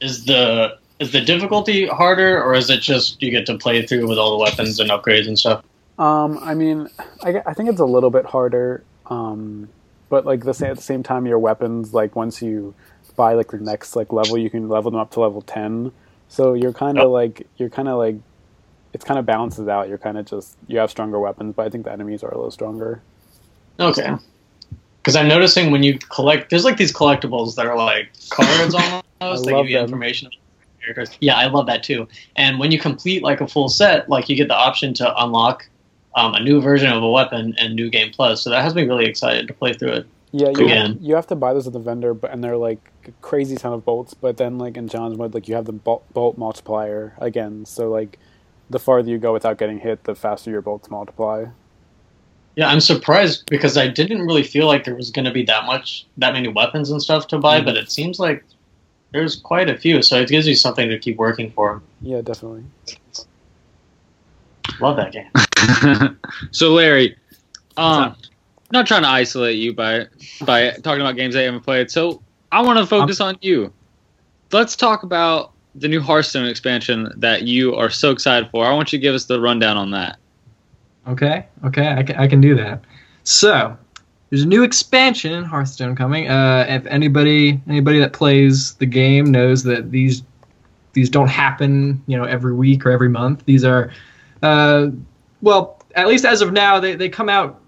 Is 0.01 0.25
the 0.25 0.77
is 0.99 1.11
the 1.11 1.21
difficulty 1.21 1.87
harder, 1.87 2.41
or 2.41 2.53
is 2.55 2.69
it 2.69 2.81
just 2.81 3.21
you 3.21 3.29
get 3.31 3.45
to 3.47 3.57
play 3.57 3.85
through 3.85 4.07
with 4.07 4.17
all 4.17 4.31
the 4.37 4.43
weapons 4.43 4.79
and 4.79 4.89
upgrades 4.89 5.27
and 5.27 5.37
stuff? 5.37 5.63
Um, 5.99 6.39
I 6.41 6.53
mean, 6.55 6.89
I, 7.23 7.41
I 7.45 7.53
think 7.53 7.69
it's 7.69 7.79
a 7.79 7.85
little 7.85 8.09
bit 8.09 8.25
harder, 8.25 8.83
um, 9.07 9.69
but 10.09 10.25
like 10.25 10.43
the 10.43 10.53
sa- 10.53 10.67
at 10.67 10.77
the 10.77 10.81
same 10.81 11.03
time, 11.03 11.25
your 11.25 11.39
weapons 11.39 11.93
like 11.93 12.15
once 12.15 12.41
you 12.41 12.73
buy 13.15 13.33
like 13.33 13.51
the 13.51 13.57
next 13.57 13.95
like 13.95 14.11
level, 14.11 14.37
you 14.37 14.49
can 14.49 14.67
level 14.69 14.91
them 14.91 14.99
up 14.99 15.11
to 15.11 15.19
level 15.21 15.41
ten. 15.41 15.91
So 16.29 16.53
you're 16.53 16.73
kind 16.73 16.97
of 16.97 17.05
Oh. 17.05 17.11
like 17.11 17.47
you're 17.57 17.69
kind 17.69 17.87
of 17.87 17.97
like 17.97 18.15
it's 18.93 19.03
kind 19.05 19.19
of 19.19 19.25
balances 19.25 19.67
out. 19.67 19.89
You're 19.89 19.97
kind 19.97 20.17
of 20.17 20.25
just 20.25 20.57
you 20.67 20.79
have 20.79 20.89
stronger 20.89 21.19
weapons, 21.19 21.53
but 21.55 21.65
I 21.65 21.69
think 21.69 21.85
the 21.85 21.91
enemies 21.91 22.23
are 22.23 22.29
a 22.29 22.35
little 22.35 22.51
stronger. 22.51 23.01
Okay. 23.79 24.13
Because 25.01 25.15
I'm 25.15 25.27
noticing 25.27 25.69
when 25.71 25.83
you 25.83 25.99
collect, 25.99 26.49
there's 26.49 26.65
like 26.65 26.77
these 26.77 26.91
collectibles 26.93 27.55
that 27.55 27.67
are 27.67 27.77
like 27.77 28.09
cards 28.29 28.73
almost. 29.21 29.45
That 29.45 29.51
give 29.53 29.69
you 29.69 29.75
them. 29.77 29.85
information. 29.85 30.29
Characters. 30.81 31.17
Yeah, 31.19 31.35
I 31.37 31.47
love 31.47 31.65
that 31.67 31.83
too. 31.83 32.07
And 32.35 32.57
when 32.59 32.71
you 32.71 32.79
complete 32.79 33.21
like 33.23 33.41
a 33.41 33.47
full 33.47 33.69
set, 33.69 34.09
like 34.09 34.29
you 34.29 34.35
get 34.35 34.47
the 34.47 34.55
option 34.55 34.93
to 34.95 35.23
unlock 35.23 35.67
um, 36.15 36.33
a 36.33 36.39
new 36.39 36.61
version 36.61 36.91
of 36.91 37.03
a 37.03 37.09
weapon 37.09 37.53
and 37.59 37.75
New 37.75 37.89
Game 37.89 38.11
Plus. 38.11 38.41
So 38.41 38.49
that 38.49 38.63
has 38.63 38.73
me 38.75 38.83
really 38.83 39.05
excited 39.05 39.47
to 39.47 39.53
play 39.53 39.73
through 39.73 39.91
it. 39.93 40.07
Yeah, 40.37 40.49
you, 40.49 40.65
Again. 40.65 40.97
you 40.99 41.15
have 41.15 41.27
to 41.27 41.35
buy 41.35 41.53
those 41.53 41.65
at 41.65 41.71
the 41.71 41.79
vendor, 41.79 42.13
but 42.13 42.31
and 42.31 42.43
they're 42.43 42.57
like 42.57 42.91
a 43.07 43.11
crazy 43.21 43.55
ton 43.55 43.71
of 43.71 43.85
bolts. 43.85 44.13
But 44.13 44.35
then 44.35 44.57
like 44.57 44.75
in 44.75 44.89
challenge 44.89 45.17
mode, 45.17 45.33
like 45.33 45.47
you 45.47 45.55
have 45.55 45.63
the 45.63 45.71
bolt, 45.71 46.03
bolt 46.13 46.37
multiplier 46.37 47.13
again. 47.19 47.65
So 47.65 47.89
like 47.89 48.19
the 48.69 48.77
farther 48.79 49.09
you 49.09 49.17
go 49.17 49.31
without 49.31 49.57
getting 49.57 49.79
hit, 49.79 50.03
the 50.03 50.13
faster 50.13 50.51
your 50.51 50.61
bolts 50.61 50.89
multiply. 50.89 51.45
Yeah, 52.57 52.67
I'm 52.67 52.81
surprised 52.81 53.45
because 53.49 53.77
I 53.77 53.87
didn't 53.87 54.25
really 54.25 54.43
feel 54.43 54.67
like 54.67 54.83
there 54.83 54.95
was 54.95 55.09
going 55.09 55.25
to 55.25 55.31
be 55.31 55.43
that 55.43 55.65
much, 55.65 56.05
that 56.17 56.33
many 56.33 56.49
weapons 56.49 56.89
and 56.89 57.01
stuff 57.01 57.27
to 57.27 57.37
buy, 57.37 57.61
Mhm. 57.61 57.65
but 57.65 57.77
it 57.77 57.89
seems 57.89 58.19
like 58.19 58.43
there's 59.13 59.37
quite 59.37 59.69
a 59.69 59.77
few. 59.77 60.01
So 60.01 60.19
it 60.19 60.27
gives 60.27 60.47
you 60.47 60.55
something 60.55 60.89
to 60.89 60.99
keep 60.99 61.15
working 61.15 61.49
for. 61.51 61.81
Yeah, 62.01 62.19
definitely. 62.21 62.63
Love 64.81 64.97
that 64.97 65.11
game. 65.13 66.17
so 66.51 66.73
Larry, 66.73 67.15
um, 67.77 68.15
not 68.75 68.87
trying 68.87 69.03
to 69.03 69.09
isolate 69.09 69.57
you 69.57 69.73
by 69.73 70.07
by 70.41 70.71
talking 70.71 71.01
about 71.01 71.15
games 71.15 71.35
I 71.35 71.41
haven't 71.41 71.61
played. 71.61 71.89
So 71.89 72.21
I 72.51 72.61
want 72.61 72.79
to 72.79 72.85
focus 72.85 73.19
on 73.19 73.37
you. 73.41 73.73
Let's 74.51 74.75
talk 74.75 75.03
about 75.03 75.51
the 75.73 75.87
new 75.87 75.99
Hearthstone 75.99 76.45
expansion 76.45 77.11
that 77.17 77.43
you 77.43 77.75
are 77.75 77.89
so 77.89 78.11
excited 78.11 78.49
for. 78.51 78.65
I 78.65 78.73
want 78.73 78.93
you 78.93 78.99
to 78.99 79.01
give 79.01 79.15
us 79.15 79.25
the 79.25 79.41
rundown 79.41 79.77
on 79.77 79.91
that. 79.91 80.17
Okay, 81.07 81.45
okay, 81.65 81.93
I 81.93 82.03
can, 82.03 82.15
I 82.15 82.27
can 82.27 82.41
do 82.41 82.55
that. 82.55 82.81
So, 83.23 83.77
there's 84.29 84.43
a 84.43 84.47
new 84.47 84.63
expansion 84.63 85.33
in 85.33 85.43
Hearthstone 85.43 85.95
coming. 85.95 86.29
Uh, 86.29 86.65
if 86.67 86.85
anybody 86.85 87.61
anybody 87.67 87.99
that 87.99 88.13
plays 88.13 88.75
the 88.75 88.85
game 88.85 89.31
knows 89.31 89.63
that 89.63 89.91
these 89.91 90.23
these 90.95 91.09
don't 91.09 91.27
happen, 91.27 92.01
you 92.07 92.17
know, 92.17 92.23
every 92.23 92.53
week 92.53 92.85
or 92.85 92.91
every 92.91 93.09
month. 93.09 93.45
These 93.45 93.63
are, 93.63 93.91
uh, 94.41 94.87
well, 95.41 95.83
at 95.93 96.07
least 96.07 96.25
as 96.25 96.41
of 96.41 96.53
now, 96.53 96.79
they, 96.79 96.95
they 96.95 97.09
come 97.09 97.29
out 97.29 97.61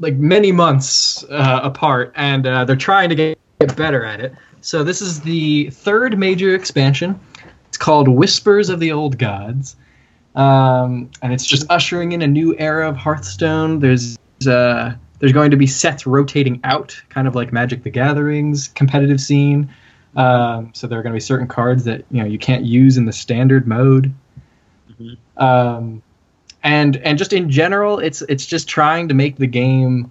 like 0.00 0.16
many 0.16 0.50
months 0.50 1.24
uh, 1.30 1.60
apart, 1.62 2.12
and 2.16 2.46
uh, 2.46 2.64
they're 2.64 2.74
trying 2.74 3.08
to 3.08 3.14
get, 3.14 3.38
get 3.60 3.76
better 3.76 4.04
at 4.04 4.20
it. 4.20 4.34
So 4.60 4.82
this 4.82 5.00
is 5.00 5.20
the 5.20 5.70
third 5.70 6.18
major 6.18 6.54
expansion. 6.54 7.18
It's 7.68 7.78
called 7.78 8.08
Whispers 8.08 8.68
of 8.68 8.80
the 8.80 8.90
Old 8.92 9.16
Gods 9.18 9.76
um, 10.34 11.10
and 11.22 11.32
it's 11.32 11.44
just 11.44 11.66
ushering 11.70 12.12
in 12.12 12.22
a 12.22 12.26
new 12.26 12.54
era 12.58 12.88
of 12.88 12.96
Hearthstone. 12.96 13.80
There's 13.80 14.16
uh, 14.46 14.92
there's 15.18 15.32
going 15.32 15.50
to 15.50 15.56
be 15.56 15.66
sets 15.66 16.06
rotating 16.06 16.60
out, 16.64 17.00
kind 17.08 17.26
of 17.26 17.34
like 17.34 17.52
Magic 17.52 17.82
the 17.82 17.90
Gathering's 17.90 18.68
competitive 18.68 19.20
scene. 19.20 19.68
Um, 20.16 20.70
so 20.74 20.86
there 20.86 20.98
are 20.98 21.02
going 21.02 21.12
to 21.12 21.16
be 21.16 21.20
certain 21.20 21.46
cards 21.46 21.84
that 21.84 22.04
you 22.10 22.22
know 22.22 22.28
you 22.28 22.38
can't 22.38 22.64
use 22.64 22.96
in 22.96 23.06
the 23.06 23.12
standard 23.12 23.66
mode. 23.66 24.12
Mhm. 25.00 25.16
Um, 25.36 26.02
and 26.62 26.96
and 26.98 27.18
just 27.18 27.32
in 27.32 27.50
general, 27.50 27.98
it's 27.98 28.22
it's 28.22 28.46
just 28.46 28.68
trying 28.68 29.08
to 29.08 29.14
make 29.14 29.36
the 29.36 29.46
game. 29.46 30.10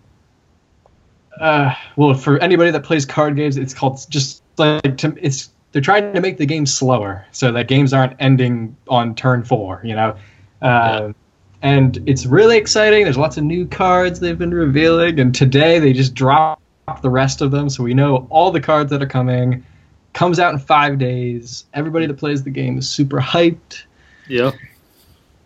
Uh, 1.40 1.74
well, 1.96 2.14
for 2.14 2.38
anybody 2.40 2.72
that 2.72 2.84
plays 2.84 3.06
card 3.06 3.36
games, 3.36 3.58
it's 3.58 3.74
called 3.74 4.00
just 4.10 4.44
like 4.58 4.98
to, 4.98 5.16
it's 5.22 5.52
they're 5.72 5.82
trying 5.82 6.14
to 6.14 6.22
make 6.22 6.38
the 6.38 6.46
game 6.46 6.66
slower 6.66 7.26
so 7.32 7.52
that 7.52 7.68
games 7.68 7.94
aren't 7.94 8.14
ending 8.20 8.76
on 8.88 9.16
turn 9.16 9.44
four. 9.44 9.82
You 9.84 9.96
know, 9.96 10.18
uh, 10.62 11.14
and 11.62 12.02
it's 12.08 12.26
really 12.26 12.58
exciting. 12.58 13.04
There's 13.04 13.18
lots 13.18 13.38
of 13.38 13.44
new 13.44 13.66
cards 13.68 14.20
they've 14.20 14.38
been 14.38 14.54
revealing, 14.54 15.20
and 15.20 15.34
today 15.34 15.80
they 15.80 15.94
just 15.94 16.14
dropped 16.14 16.62
the 17.02 17.10
rest 17.10 17.42
of 17.42 17.52
them, 17.52 17.70
so 17.70 17.84
we 17.84 17.94
know 17.94 18.28
all 18.30 18.52
the 18.52 18.62
cards 18.62 18.90
that 18.92 19.02
are 19.02 19.08
coming. 19.08 19.64
Comes 20.12 20.40
out 20.40 20.52
in 20.52 20.60
five 20.60 20.98
days. 20.98 21.66
Everybody 21.76 22.08
that 22.08 22.16
plays 22.16 22.42
the 22.42 22.50
game 22.50 22.80
is 22.80 22.90
super 22.90 23.20
hyped. 23.20 23.84
Yeah. 24.28 24.52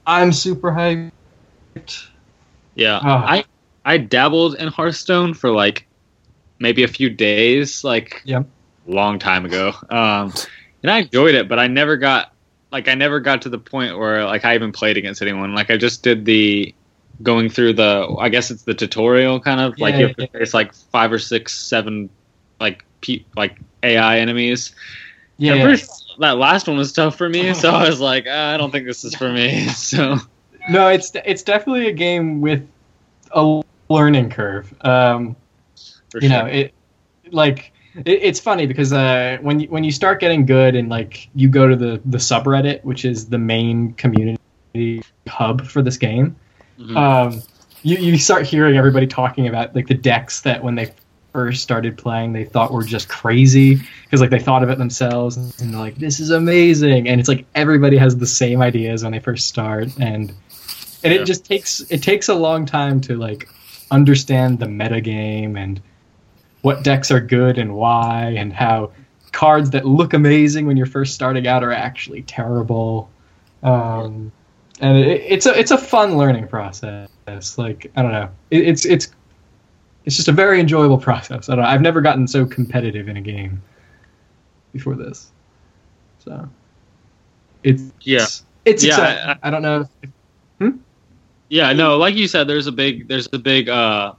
I'm 0.05 0.31
super 0.33 0.72
hyped. 0.72 1.12
Yeah. 2.75 3.00
Oh. 3.03 3.10
I 3.10 3.45
I 3.86 3.98
dabbled 3.98 4.55
in 4.55 4.67
Hearthstone 4.67 5.33
for 5.33 5.50
like 5.51 5.88
maybe 6.60 6.83
a 6.83 6.88
few 6.88 7.10
days, 7.10 7.83
like 7.83 8.22
Yep. 8.25 8.45
long 8.88 9.19
time 9.19 9.45
ago. 9.45 9.74
Um, 9.89 10.33
and 10.81 10.91
I 10.91 11.00
enjoyed 11.00 11.36
it, 11.36 11.48
but 11.48 11.60
I 11.60 11.67
never 11.67 11.98
got 11.98 12.33
like 12.72 12.88
I 12.88 12.95
never 12.95 13.19
got 13.19 13.41
to 13.43 13.50
the 13.50 13.60
point 13.60 13.98
where 13.98 14.25
like 14.25 14.45
I 14.45 14.55
even 14.55 14.72
played 14.72 14.98
against 14.98 15.22
anyone. 15.22 15.53
Like 15.53 15.69
I 15.69 15.77
just 15.77 16.03
did 16.03 16.25
the 16.25 16.74
going 17.22 17.50
through 17.50 17.74
the 17.74 18.15
I 18.19 18.29
guess 18.29 18.50
it's 18.51 18.63
the 18.63 18.74
tutorial 18.74 19.39
kind 19.39 19.62
of 19.62 19.77
like 19.79 19.93
Yeah, 19.93 20.00
you 20.00 20.07
have 20.07 20.15
to 20.17 20.22
yeah. 20.33 20.39
face 20.39 20.53
like 20.53 20.74
five 20.74 21.12
or 21.12 21.19
six, 21.19 21.53
seven 21.53 22.10
like 22.60 22.83
pe- 23.01 23.24
like 23.36 23.57
AI 23.83 24.19
enemies. 24.19 24.74
Yeah. 25.38 25.62
First, 25.63 26.02
that 26.20 26.38
last 26.38 26.67
one 26.67 26.77
was 26.77 26.91
tough 26.91 27.15
for 27.17 27.29
me, 27.29 27.53
so 27.63 27.70
I 27.72 27.88
was 27.88 28.00
like, 28.00 28.25
ah, 28.29 28.53
I 28.53 28.58
don't 28.58 28.72
think 28.72 28.86
this 28.86 29.03
is 29.03 29.15
for 29.15 29.32
me. 29.32 29.67
So 29.74 30.17
No, 30.70 30.88
it's 30.88 31.12
it's 31.25 31.43
definitely 31.43 31.88
a 31.88 31.93
game 31.93 32.39
with 32.41 32.67
a 33.32 33.62
learning 33.89 34.29
curve. 34.29 34.74
Um, 34.82 35.36
for 36.12 36.20
you 36.22 36.29
know, 36.29 36.46
it 36.46 36.74
like 37.32 37.74
it, 38.05 38.20
it's 38.22 38.39
funny 38.39 38.65
because 38.65 38.93
uh, 38.93 39.38
when 39.41 39.60
you, 39.60 39.67
when 39.67 39.84
you 39.84 39.91
start 39.91 40.20
getting 40.20 40.46
good 40.46 40.75
and 40.75 40.89
like 40.89 41.29
you 41.36 41.50
go 41.50 41.67
to 41.67 41.75
the 41.75 42.01
the 42.05 42.17
subreddit, 42.17 42.84
which 42.84 43.05
is 43.05 43.27
the 43.27 43.38
main 43.38 43.93
community 43.93 44.38
hub 45.27 45.65
for 45.65 45.82
this 45.82 45.98
game, 45.98 46.36
Mhm. 46.79 46.98
um, 46.98 47.43
you 47.84 47.98
you 47.98 48.17
start 48.17 48.46
hearing 48.46 48.77
everybody 48.77 49.05
talking 49.05 49.48
about 49.48 49.75
like 49.75 49.88
the 49.88 49.93
decks 49.93 50.41
that 50.41 50.63
when 50.63 50.75
they 50.75 50.91
first 51.34 51.62
started 51.63 51.98
playing 51.98 52.32
they 52.32 52.46
thought 52.46 52.72
were 52.72 52.84
just 52.84 53.10
crazy 53.10 53.82
because 54.06 54.22
like 54.22 54.30
they 54.30 54.40
thought 54.40 54.63
of 54.63 54.70
it 54.70 54.78
themselves 54.78 55.36
and 55.36 55.52
they're 55.74 55.80
like 55.80 55.96
this 55.96 56.20
is 56.20 56.30
amazing 56.30 57.10
and 57.10 57.20
it's 57.20 57.28
like 57.28 57.46
everybody 57.56 57.98
has 57.98 58.16
the 58.18 58.28
same 58.28 58.62
ideas 58.62 59.04
when 59.04 59.12
they 59.12 59.20
first 59.20 59.48
start 59.48 59.86
and 60.00 60.32
and 61.04 61.12
Yeah. 61.13 61.22
it 61.22 61.25
just 61.25 61.44
takes 61.44 61.82
it 61.90 62.04
takes 62.04 62.30
a 62.30 62.36
long 62.36 62.66
time 62.66 63.02
to 63.02 63.18
like 63.18 63.50
understand 63.92 64.60
the 64.60 64.68
meta 64.68 65.02
game 65.02 65.58
and 65.58 65.82
what 66.62 66.84
decks 66.84 67.12
are 67.12 67.20
good 67.20 67.58
and 67.58 67.75
why 67.75 68.34
and 68.38 68.54
how 68.54 68.92
cards 69.32 69.72
that 69.72 69.86
look 69.86 70.13
amazing 70.13 70.66
when 70.68 70.78
you're 70.78 70.86
first 70.86 71.13
starting 71.13 71.48
out 71.48 71.63
are 71.63 71.74
actually 71.74 72.22
terrible. 72.22 73.10
Um, 73.63 74.32
and 74.80 74.98
it, 74.98 75.22
it's 75.28 75.46
a 75.46 75.60
it's 75.60 75.72
a 75.72 75.78
fun 75.78 76.18
learning 76.18 76.48
process. 76.48 77.10
Like 77.58 77.92
i 77.96 78.02
don't 78.02 78.12
know. 78.12 78.30
It, 78.52 78.68
it's 78.68 78.86
it's 78.86 79.12
it's 80.05 80.15
just 80.15 80.27
a 80.27 80.31
very 80.33 80.60
enjoyable 80.60 80.98
process 80.98 81.50
I 81.50 81.55
don't. 81.55 81.65
I've 81.65 81.81
never 81.81 82.01
gotten 82.01 82.27
so 82.27 82.45
competitive 82.45 83.07
in 83.07 83.17
a 83.17 83.22
game 83.22 83.62
before 84.74 84.95
this 84.95 85.31
so 86.19 86.48
it's 87.63 87.83
Yeah. 88.01 88.25
it's 88.65 88.83
Yeah. 88.83 89.36
I- 89.41 89.48
I, 89.48 89.50
don't 89.50 89.62
know 89.62 89.88
if, 90.01 90.74
Yeah, 91.50 91.72
no, 91.74 91.98
like 91.98 92.15
you 92.15 92.27
said, 92.27 92.48
there's 92.48 92.67
a 92.67 92.72
big 92.72 93.07
there's 93.07 93.27
a 93.33 93.38
big 93.38 93.69
uh 93.69 94.13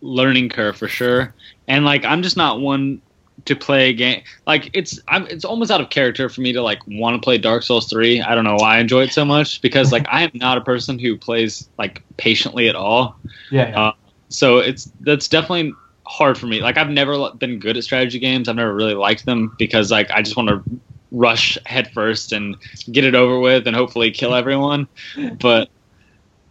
learning 0.00 0.48
curve 0.48 0.76
for 0.76 0.88
sure. 0.88 1.34
And 1.68 1.84
like 1.84 2.04
I'm 2.04 2.22
just 2.22 2.36
not 2.36 2.60
one 2.60 3.02
to 3.46 3.56
play 3.56 3.88
a 3.88 3.92
game 3.94 4.22
like 4.46 4.70
it's 4.74 4.98
I'm 5.08 5.26
it's 5.26 5.44
almost 5.44 5.70
out 5.70 5.80
of 5.80 5.88
character 5.90 6.28
for 6.28 6.40
me 6.42 6.52
to 6.52 6.62
like 6.62 6.78
want 6.86 7.14
to 7.16 7.20
play 7.24 7.38
Dark 7.38 7.62
Souls 7.62 7.88
3. 7.88 8.20
I 8.22 8.34
don't 8.34 8.44
know 8.44 8.56
why 8.56 8.76
I 8.76 8.80
enjoy 8.80 9.02
it 9.04 9.12
so 9.12 9.24
much 9.24 9.60
because 9.62 9.92
like 9.92 10.06
I 10.10 10.22
am 10.22 10.30
not 10.34 10.58
a 10.58 10.60
person 10.62 10.98
who 10.98 11.16
plays 11.16 11.68
like 11.78 12.02
patiently 12.16 12.68
at 12.68 12.76
all. 12.76 13.16
yeah, 13.50 13.68
yeah. 13.70 13.80
Uh, 13.80 13.92
So 14.30 14.58
it's 14.58 14.90
that's 15.00 15.28
definitely 15.28 15.72
hard 16.06 16.38
for 16.38 16.46
me. 16.46 16.62
Like 16.62 16.76
I've 16.78 16.90
never 16.90 17.30
been 17.38 17.58
good 17.58 17.76
at 17.76 17.84
strategy 17.84 18.18
games. 18.18 18.48
I've 18.48 18.56
never 18.56 18.74
really 18.74 18.94
liked 18.94 19.26
them 19.26 19.54
because 19.58 19.90
like 19.90 20.10
I 20.10 20.22
just 20.22 20.36
want 20.36 20.48
to 20.48 20.64
rush 21.12 21.58
headfirst 21.66 22.32
and 22.32 22.56
get 22.92 23.04
it 23.04 23.14
over 23.14 23.40
with 23.40 23.66
and 23.66 23.76
hopefully 23.76 24.10
kill 24.10 24.34
everyone. 24.34 24.88
But 25.40 25.68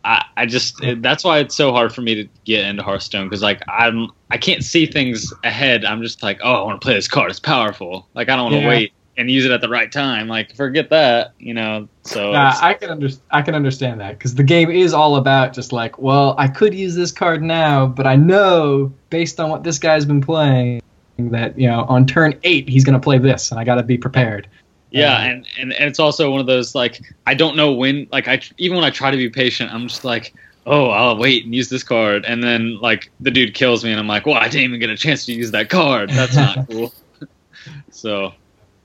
I, 0.04 0.24
I 0.38 0.46
just 0.46 0.82
it, 0.84 1.02
that's 1.02 1.24
why 1.24 1.40
it's 1.40 1.56
so 1.56 1.72
hard 1.72 1.94
for 1.94 2.02
me 2.02 2.16
to 2.16 2.30
get 2.46 2.66
into 2.66 2.84
Hearthstone 2.84 3.28
because 3.28 3.42
like 3.42 3.62
I'm 3.68 4.10
I 4.32 4.38
can't 4.38 4.64
see 4.64 4.86
things 4.86 5.34
ahead. 5.44 5.86
I'm 5.86 6.02
just 6.02 6.24
like 6.24 6.40
oh 6.44 6.54
I 6.54 6.64
want 6.64 6.80
to 6.82 6.86
play 6.86 6.94
this 6.96 7.08
card. 7.08 7.32
It's 7.32 7.40
powerful. 7.40 8.10
Like 8.16 8.30
I 8.30 8.36
don't 8.36 8.52
want 8.52 8.56
to 8.56 8.60
Yeah. 8.62 8.68
wait 8.68 8.94
and 9.20 9.30
use 9.30 9.46
it 9.46 9.52
at 9.52 9.62
the 9.62 9.70
right 9.70 9.92
time. 9.92 10.28
Like 10.28 10.56
forget 10.56 10.90
that. 10.90 11.34
You 11.38 11.54
know. 11.54 11.88
So 12.04 12.32
Nah, 12.32 12.56
I 12.60 12.74
can 12.74 12.90
under- 12.90 13.10
I 13.30 13.42
can 13.44 13.54
understand 13.54 14.00
that 14.00 14.18
because 14.18 14.34
the 14.34 14.44
game 14.44 14.72
is 14.72 14.94
all 14.94 15.18
about 15.18 15.54
just 15.54 15.72
like, 15.72 16.00
well, 16.00 16.34
I 16.40 16.48
could 16.48 16.74
use 16.74 16.96
this 16.96 17.12
card 17.12 17.44
now, 17.44 17.86
but 17.86 18.08
I 18.08 18.16
know 18.16 18.92
based 19.12 19.40
on 19.40 19.50
what 19.50 19.64
this 19.64 19.78
guy's 19.78 20.06
been 20.06 20.22
playing 20.22 20.82
that 21.18 21.60
you 21.60 21.68
know 21.68 21.82
on 21.90 22.06
turn 22.08 22.34
eight 22.44 22.68
he's 22.70 22.86
gonna 22.86 23.00
play 23.00 23.18
this, 23.18 23.52
and 23.52 23.60
I 23.60 23.64
got 23.64 23.76
to 23.76 23.84
be 23.84 23.98
prepared. 23.98 24.48
Yeah, 24.92 25.16
Um, 25.16 25.22
and, 25.24 25.48
and 25.60 25.74
and 25.74 25.90
it's 25.90 26.00
also 26.00 26.32
one 26.32 26.40
of 26.40 26.48
those 26.48 26.74
like 26.74 27.00
I 27.28 27.36
don't 27.36 27.56
know 27.56 27.74
when 27.74 28.08
like 28.12 28.28
I 28.28 28.42
even 28.58 28.76
when 28.78 28.86
I 28.86 28.90
try 28.90 29.12
to 29.12 29.18
be 29.18 29.30
patient, 29.30 29.72
I'm 29.72 29.88
just 29.88 30.04
like, 30.04 30.34
oh, 30.66 30.90
I'll 30.90 31.18
wait 31.18 31.44
and 31.46 31.54
use 31.54 31.70
this 31.70 31.84
card, 31.84 32.24
and 32.26 32.42
then 32.42 32.80
like 32.80 33.12
the 33.20 33.30
dude 33.30 33.54
kills 33.54 33.84
me, 33.84 33.92
and 33.92 34.00
I'm 34.00 34.08
like, 34.08 34.26
well, 34.26 34.36
I 34.36 34.48
didn't 34.48 34.64
even 34.64 34.80
get 34.80 34.90
a 34.90 34.98
chance 34.98 35.26
to 35.26 35.34
use 35.34 35.52
that 35.52 35.70
card. 35.70 36.10
That's 36.10 36.36
not 36.36 36.68
cool. 36.72 36.94
so, 37.92 38.34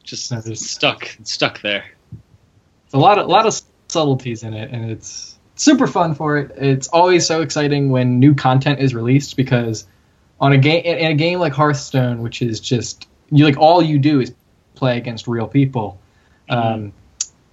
just 0.04 0.30
stuck 0.56 1.16
stuck 1.24 1.60
there. 1.62 1.84
It's 2.84 2.94
a 2.94 2.98
lot 2.98 3.18
of 3.18 3.26
a 3.26 3.30
lot 3.30 3.46
of 3.46 3.60
subtleties 3.88 4.42
in 4.42 4.54
it, 4.54 4.70
and 4.70 4.90
it's 4.90 5.38
super 5.56 5.86
fun 5.86 6.14
for 6.14 6.38
it. 6.38 6.52
It's 6.56 6.88
always 6.88 7.26
so 7.26 7.42
exciting 7.42 7.90
when 7.90 8.20
new 8.20 8.34
content 8.34 8.80
is 8.80 8.94
released 8.94 9.36
because 9.36 9.86
on 10.40 10.52
a 10.52 10.58
game 10.58 10.84
in 10.84 11.10
a 11.10 11.14
game 11.14 11.38
like 11.38 11.52
Hearthstone, 11.52 12.22
which 12.22 12.42
is 12.42 12.60
just 12.60 13.08
you 13.30 13.44
like 13.44 13.56
all 13.56 13.82
you 13.82 13.98
do 13.98 14.20
is 14.20 14.34
play 14.74 14.98
against 14.98 15.26
real 15.26 15.48
people. 15.48 15.98
Um, 16.48 16.92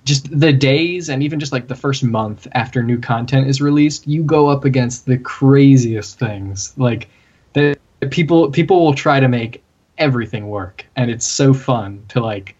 just 0.04 0.38
the 0.38 0.52
days 0.52 1.10
and 1.10 1.24
even 1.24 1.40
just 1.40 1.52
like 1.52 1.68
the 1.68 1.76
first 1.76 2.04
month 2.04 2.48
after 2.54 2.84
new 2.84 3.00
content 3.00 3.48
is 3.48 3.62
released, 3.62 4.08
you 4.08 4.24
go 4.24 4.48
up 4.48 4.66
against 4.66 5.06
the 5.06 5.18
craziest 5.18 6.18
things. 6.18 6.74
Like 6.78 7.10
the 7.54 7.78
people 8.10 8.50
people 8.52 8.84
will 8.84 8.96
try 8.96 9.20
to 9.20 9.28
make 9.28 9.64
everything 10.02 10.50
work, 10.50 10.86
and 10.96 11.10
it's 11.10 11.26
so 11.26 11.54
fun 11.54 12.04
to 12.10 12.20
like 12.20 12.56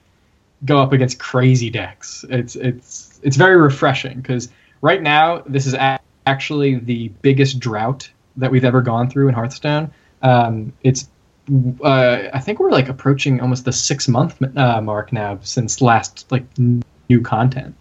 go 0.64 0.80
up 0.80 0.94
against 0.94 1.20
crazy 1.20 1.70
decks. 1.70 2.24
It's 2.30 2.56
it's 2.56 3.20
it's 3.24 3.36
very 3.36 3.58
refreshing 3.58 4.22
because 4.22 4.50
right 4.82 5.02
now 5.02 5.44
this 5.46 5.66
is 5.66 5.76
actually 6.28 6.76
the 6.76 7.10
biggest 7.22 7.60
drought 7.60 8.10
that 8.38 8.52
we've 8.52 8.64
ever 8.64 8.82
gone 8.82 9.10
through 9.10 9.28
in 9.28 9.34
Hearthstone. 9.34 9.92
Um, 10.22 10.72
it's 10.84 11.10
uh, 11.84 12.30
I 12.34 12.40
think 12.40 12.60
we're 12.60 12.72
like 12.72 12.88
approaching 12.88 13.42
almost 13.42 13.66
the 13.66 13.74
six 13.74 14.08
month 14.08 14.42
uh, 14.56 14.82
mark 14.82 15.12
now 15.12 15.40
since 15.42 15.82
last 15.82 16.32
like 16.32 16.46
new 16.58 17.22
content, 17.22 17.76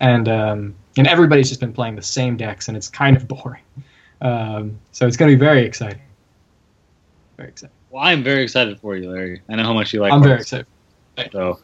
and 0.00 0.28
um, 0.28 0.74
and 0.96 1.06
everybody's 1.06 1.48
just 1.48 1.60
been 1.60 1.72
playing 1.72 1.96
the 1.96 2.02
same 2.02 2.36
decks 2.36 2.68
and 2.68 2.76
it's 2.76 2.88
kind 2.88 3.16
of 3.16 3.28
boring. 3.34 3.62
Um, 4.20 4.78
so 4.92 5.06
it's 5.06 5.16
going 5.16 5.30
to 5.30 5.36
be 5.36 5.40
very 5.40 5.64
exciting. 5.64 6.00
Very 7.36 7.48
exciting. 7.50 7.76
Well, 7.94 8.02
I'm 8.02 8.24
very 8.24 8.42
excited 8.42 8.80
for 8.80 8.96
you, 8.96 9.08
Larry. 9.08 9.40
I 9.48 9.54
know 9.54 9.62
how 9.62 9.72
much 9.72 9.94
you 9.94 10.00
like. 10.00 10.12
I'm 10.12 10.20
very 10.20 10.40
excited. 10.40 10.66
So 11.30 11.60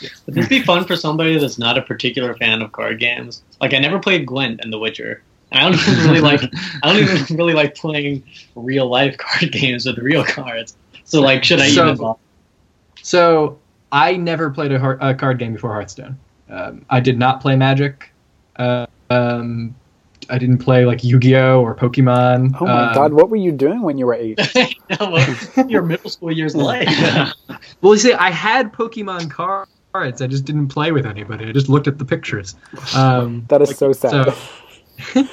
Would 0.26 0.34
this 0.34 0.46
be 0.46 0.60
fun 0.60 0.84
for 0.84 0.96
somebody 0.96 1.38
that's 1.38 1.58
not 1.58 1.78
a 1.78 1.82
particular 1.82 2.34
fan 2.34 2.60
of 2.60 2.72
card 2.72 3.00
games? 3.00 3.42
Like 3.58 3.72
I 3.72 3.78
never 3.78 3.98
played 3.98 4.26
Gwent 4.26 4.62
in 4.62 4.70
The 4.70 4.78
Witcher. 4.78 5.22
And 5.50 5.60
I 5.60 5.70
don't 5.70 5.80
even 5.80 6.10
really 6.10 6.20
like 6.30 6.42
I 6.82 6.92
don't 6.92 6.98
even 7.02 7.36
really 7.38 7.54
like 7.54 7.74
playing 7.74 8.22
real 8.54 8.86
life 8.86 9.16
card 9.16 9.50
games 9.52 9.86
with 9.86 9.96
real 9.96 10.26
cards. 10.26 10.76
So 11.04 11.22
like 11.22 11.42
should 11.42 11.58
I 11.60 11.70
So- 11.70 11.86
even 11.86 11.96
bother? 11.96 12.18
So 13.00 13.58
I 13.90 14.18
never 14.18 14.50
played 14.50 14.72
a, 14.72 15.08
a 15.08 15.14
card 15.14 15.38
game 15.38 15.54
before 15.54 15.72
Hearthstone. 15.72 16.18
Um, 16.50 16.84
I 16.90 17.00
did 17.00 17.18
not 17.18 17.40
play 17.40 17.56
Magic. 17.56 18.12
Uh, 18.56 18.84
um, 19.08 19.74
I 20.30 20.38
didn't 20.38 20.58
play 20.58 20.84
like 20.84 21.02
Yu-Gi-Oh 21.04 21.60
or 21.60 21.74
Pokemon. 21.74 22.56
Oh 22.60 22.64
my 22.66 22.88
Um, 22.88 22.94
god, 22.94 23.12
what 23.12 23.28
were 23.30 23.36
you 23.36 23.52
doing 23.52 23.82
when 23.82 23.98
you 23.98 24.06
were 24.06 24.14
eight? 24.14 24.38
your 25.68 25.82
middle 25.82 26.10
school 26.10 26.32
years 26.32 26.54
like? 26.54 26.88
Well, 27.80 27.94
you 27.94 27.98
see, 27.98 28.12
I 28.12 28.30
had 28.30 28.72
Pokemon 28.72 29.30
cards. 29.30 30.22
I 30.22 30.26
just 30.26 30.44
didn't 30.44 30.68
play 30.68 30.90
with 30.92 31.04
anybody. 31.06 31.46
I 31.46 31.52
just 31.52 31.68
looked 31.68 31.86
at 31.88 31.98
the 31.98 32.04
pictures. 32.04 32.56
Um, 32.96 33.44
That 33.48 33.62
is 33.62 33.76
so 33.76 33.92
sad. 33.92 34.34
so, 35.12 35.24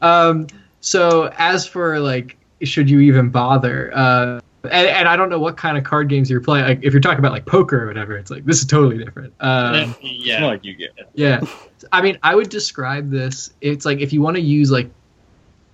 um, 0.00 0.46
so 0.80 1.32
as 1.38 1.66
for 1.66 1.98
like, 2.00 2.36
should 2.62 2.88
you 2.88 3.00
even 3.00 3.30
bother? 3.30 3.90
Uh, 3.94 4.40
and, 4.64 4.88
and 4.88 5.08
I 5.08 5.16
don't 5.16 5.28
know 5.28 5.38
what 5.38 5.56
kind 5.56 5.76
of 5.76 5.84
card 5.84 6.08
games 6.08 6.30
you're 6.30 6.40
playing. 6.40 6.64
Like, 6.64 6.80
if 6.82 6.92
you're 6.92 7.00
talking 7.00 7.18
about 7.18 7.32
like 7.32 7.46
poker 7.46 7.84
or 7.84 7.86
whatever, 7.86 8.16
it's 8.16 8.30
like 8.30 8.44
this 8.44 8.60
is 8.60 8.66
totally 8.66 9.02
different. 9.02 9.34
Um, 9.40 9.94
yeah. 10.00 10.40
more 10.40 10.50
like 10.50 10.64
you 10.64 10.74
get 10.74 10.90
yeah, 11.14 11.44
I 11.90 12.02
mean, 12.02 12.18
I 12.22 12.34
would 12.34 12.48
describe 12.48 13.10
this. 13.10 13.52
It's 13.60 13.84
like 13.84 14.00
if 14.00 14.12
you 14.12 14.22
want 14.22 14.36
to 14.36 14.42
use 14.42 14.70
like 14.70 14.90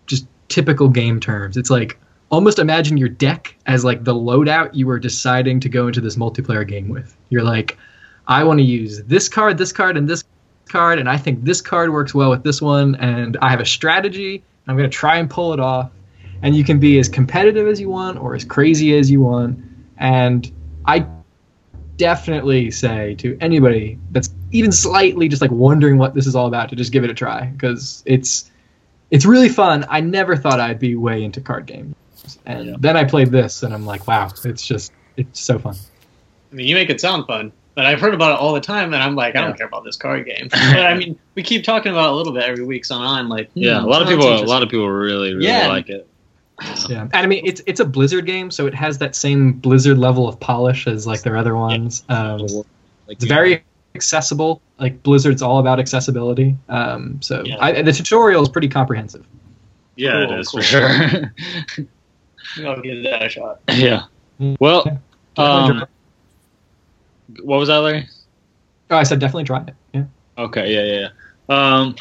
just 0.07 0.27
typical 0.49 0.89
game 0.89 1.21
terms, 1.21 1.57
it's 1.57 1.71
like 1.71 1.99
almost 2.31 2.59
imagine 2.59 2.97
your 2.97 3.09
deck 3.09 3.55
as 3.67 3.85
like 3.85 4.05
the 4.05 4.15
loadout 4.15 4.75
you 4.75 4.87
were 4.87 4.99
deciding 4.99 5.61
to 5.61 5.69
go 5.69 5.87
into 5.87 6.01
this 6.01 6.17
multiplayer 6.17 6.67
game 6.67 6.89
with. 6.89 7.17
You're 7.31 7.45
like, 7.45 7.79
I 8.27 8.45
want 8.45 8.59
to 8.59 8.65
use 8.65 9.03
this 9.05 9.29
card, 9.29 9.59
this 9.59 9.73
card, 9.73 9.97
and 9.97 10.09
this 10.09 10.25
card, 10.67 10.99
and 10.99 11.09
I 11.09 11.17
think 11.17 11.45
this 11.45 11.61
card 11.61 11.93
works 11.93 12.15
well 12.15 12.31
with 12.31 12.43
this 12.43 12.61
one, 12.61 12.95
and 12.97 13.37
I 13.41 13.51
have 13.51 13.61
a 13.61 13.67
strategy. 13.67 14.37
And 14.37 14.43
I'm 14.73 14.77
going 14.77 14.89
to 14.89 14.97
try 14.97 15.17
and 15.17 15.29
pull 15.29 15.53
it 15.53 15.61
off. 15.61 15.91
And 16.43 16.57
you 16.57 16.65
can 16.65 16.79
be 16.79 16.99
as 16.99 17.09
competitive 17.09 17.67
as 17.67 17.81
you 17.81 17.89
want 17.89 18.19
or 18.19 18.35
as 18.35 18.45
crazy 18.45 18.97
as 18.97 19.11
you 19.11 19.21
want. 19.21 19.59
And 19.99 20.51
I 20.87 21.07
definitely 21.97 22.71
say 22.71 23.15
to 23.17 23.37
anybody 23.41 23.99
that's 24.13 24.31
even 24.53 24.73
slightly 24.73 25.29
just 25.29 25.43
like 25.43 25.51
wondering 25.51 25.99
what 25.99 26.15
this 26.15 26.27
is 26.27 26.35
all 26.35 26.47
about 26.47 26.69
to 26.71 26.77
just 26.77 26.93
give 26.93 27.05
it 27.05 27.11
a 27.11 27.15
try 27.15 27.47
because 27.47 28.03
it's 28.07 28.51
it's 29.11 29.25
really 29.27 29.49
fun. 29.49 29.85
I 29.89 30.01
never 30.01 30.37
thought 30.37 30.61
I'd 30.61 30.79
be 30.79 30.95
way 30.95 31.23
into 31.25 31.41
card 31.41 31.67
games, 31.67 31.95
and 32.47 32.67
Yeah. 32.67 32.75
then 32.79 32.97
I 32.97 33.05
played 33.05 33.33
this, 33.33 33.63
and 33.63 33.73
I'm 33.75 33.87
like, 33.87 34.07
wow, 34.07 34.33
it's 34.45 34.67
just 34.67 34.93
it's 35.17 35.41
so 35.41 35.59
fun. 35.59 35.77
I 36.53 36.55
mean, 36.55 36.67
you 36.67 36.75
make 36.75 36.91
it 36.91 37.01
sound 37.01 37.27
fun, 37.27 37.53
but 37.75 37.85
I've 37.87 38.01
heard 38.01 38.15
about 38.15 38.33
it 38.33 38.39
all 38.39 38.53
the 38.53 38.61
time, 38.61 38.95
and 38.95 39.03
I'm 39.03 39.17
like, 39.17 39.35
I 39.35 39.41
don't 39.41 39.51
Yeah. 39.51 39.57
care 39.57 39.67
about 39.67 39.85
this 39.85 39.97
card 39.97 40.27
game. 40.27 40.49
but 40.73 40.87
I 40.87 40.95
mean, 40.95 41.19
we 41.35 41.43
keep 41.43 41.65
talking 41.65 41.93
about 41.93 42.07
it 42.09 42.13
a 42.13 42.17
little 42.17 42.33
bit 42.33 42.45
every 42.45 42.65
week, 42.65 42.85
so 42.85 42.97
I'm 42.97 43.29
like, 43.29 43.51
hmm, 43.53 43.63
Yeah, 43.63 43.83
a 43.83 43.87
lot 43.87 44.03
of 44.03 44.09
people, 44.09 44.29
a 44.29 44.45
lot 44.45 44.63
of 44.63 44.69
people 44.69 44.89
really, 44.91 45.35
really 45.35 45.47
Yeah. 45.47 45.67
like 45.69 45.89
it. 45.89 46.09
Yeah, 46.89 47.03
and 47.03 47.15
I 47.15 47.27
mean 47.27 47.43
it's 47.47 47.63
it's 47.67 47.79
a 47.81 47.85
Blizzard 47.85 48.27
game, 48.27 48.51
so 48.51 48.67
it 48.67 48.75
has 48.75 48.99
that 48.99 49.15
same 49.15 49.53
Blizzard 49.53 49.97
level 49.99 50.27
of 50.29 50.41
polish 50.41 50.87
as 50.89 51.07
like 51.07 51.23
their 51.23 51.37
other 51.37 51.55
ones. 51.57 52.05
Um, 52.09 52.41
Like 52.41 52.67
it's 53.17 53.25
very 53.25 53.65
accessible. 53.95 54.61
Like 54.79 55.03
Blizzard's 55.03 55.41
all 55.43 55.59
about 55.61 55.79
accessibility. 55.79 56.57
Um, 56.69 57.21
so 57.23 57.43
Yeah. 57.45 57.57
I, 57.61 57.83
the 57.83 57.93
tutorial 57.93 58.43
is 58.43 58.49
pretty 58.49 58.69
comprehensive. 58.69 59.25
yeah, 59.97 60.13
Cool, 60.27 60.33
it 60.33 60.41
is 60.41 60.49
cool. 60.49 60.61
for 60.61 60.67
sure. 60.67 60.89
I'll 62.67 62.81
give 62.81 63.03
that 63.05 63.23
a 63.25 63.29
shot. 63.29 63.61
yeah. 63.69 64.05
Well, 64.61 65.01
um, 65.37 65.85
what 67.43 67.59
was 67.59 67.69
that, 67.69 67.79
Larry? 67.79 68.09
Oh, 68.91 68.97
I 68.97 69.03
said 69.03 69.19
definitely 69.21 69.45
try 69.45 69.63
it. 69.63 69.75
Yeah. 69.93 70.05
Okay, 70.39 70.73
yeah, 70.73 70.83
yeah, 70.83 71.09
yeah. 71.49 71.79
Um, 71.79 71.97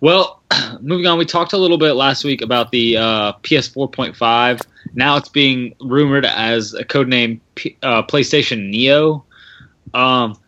well, 0.00 0.42
moving 0.80 1.06
on, 1.06 1.18
we 1.18 1.24
talked 1.24 1.52
a 1.52 1.58
little 1.58 1.78
bit 1.78 1.92
last 1.92 2.24
week 2.24 2.42
about 2.42 2.70
the 2.70 2.96
uh, 2.96 3.32
PS 3.42 3.68
4.5. 3.68 4.62
Now 4.94 5.16
it's 5.16 5.28
being 5.28 5.74
rumored 5.80 6.24
as 6.24 6.74
a 6.74 6.84
codename 6.84 7.40
P- 7.54 7.76
uh, 7.82 8.02
PlayStation 8.02 8.68
Neo. 8.70 9.24
Um, 9.94 10.38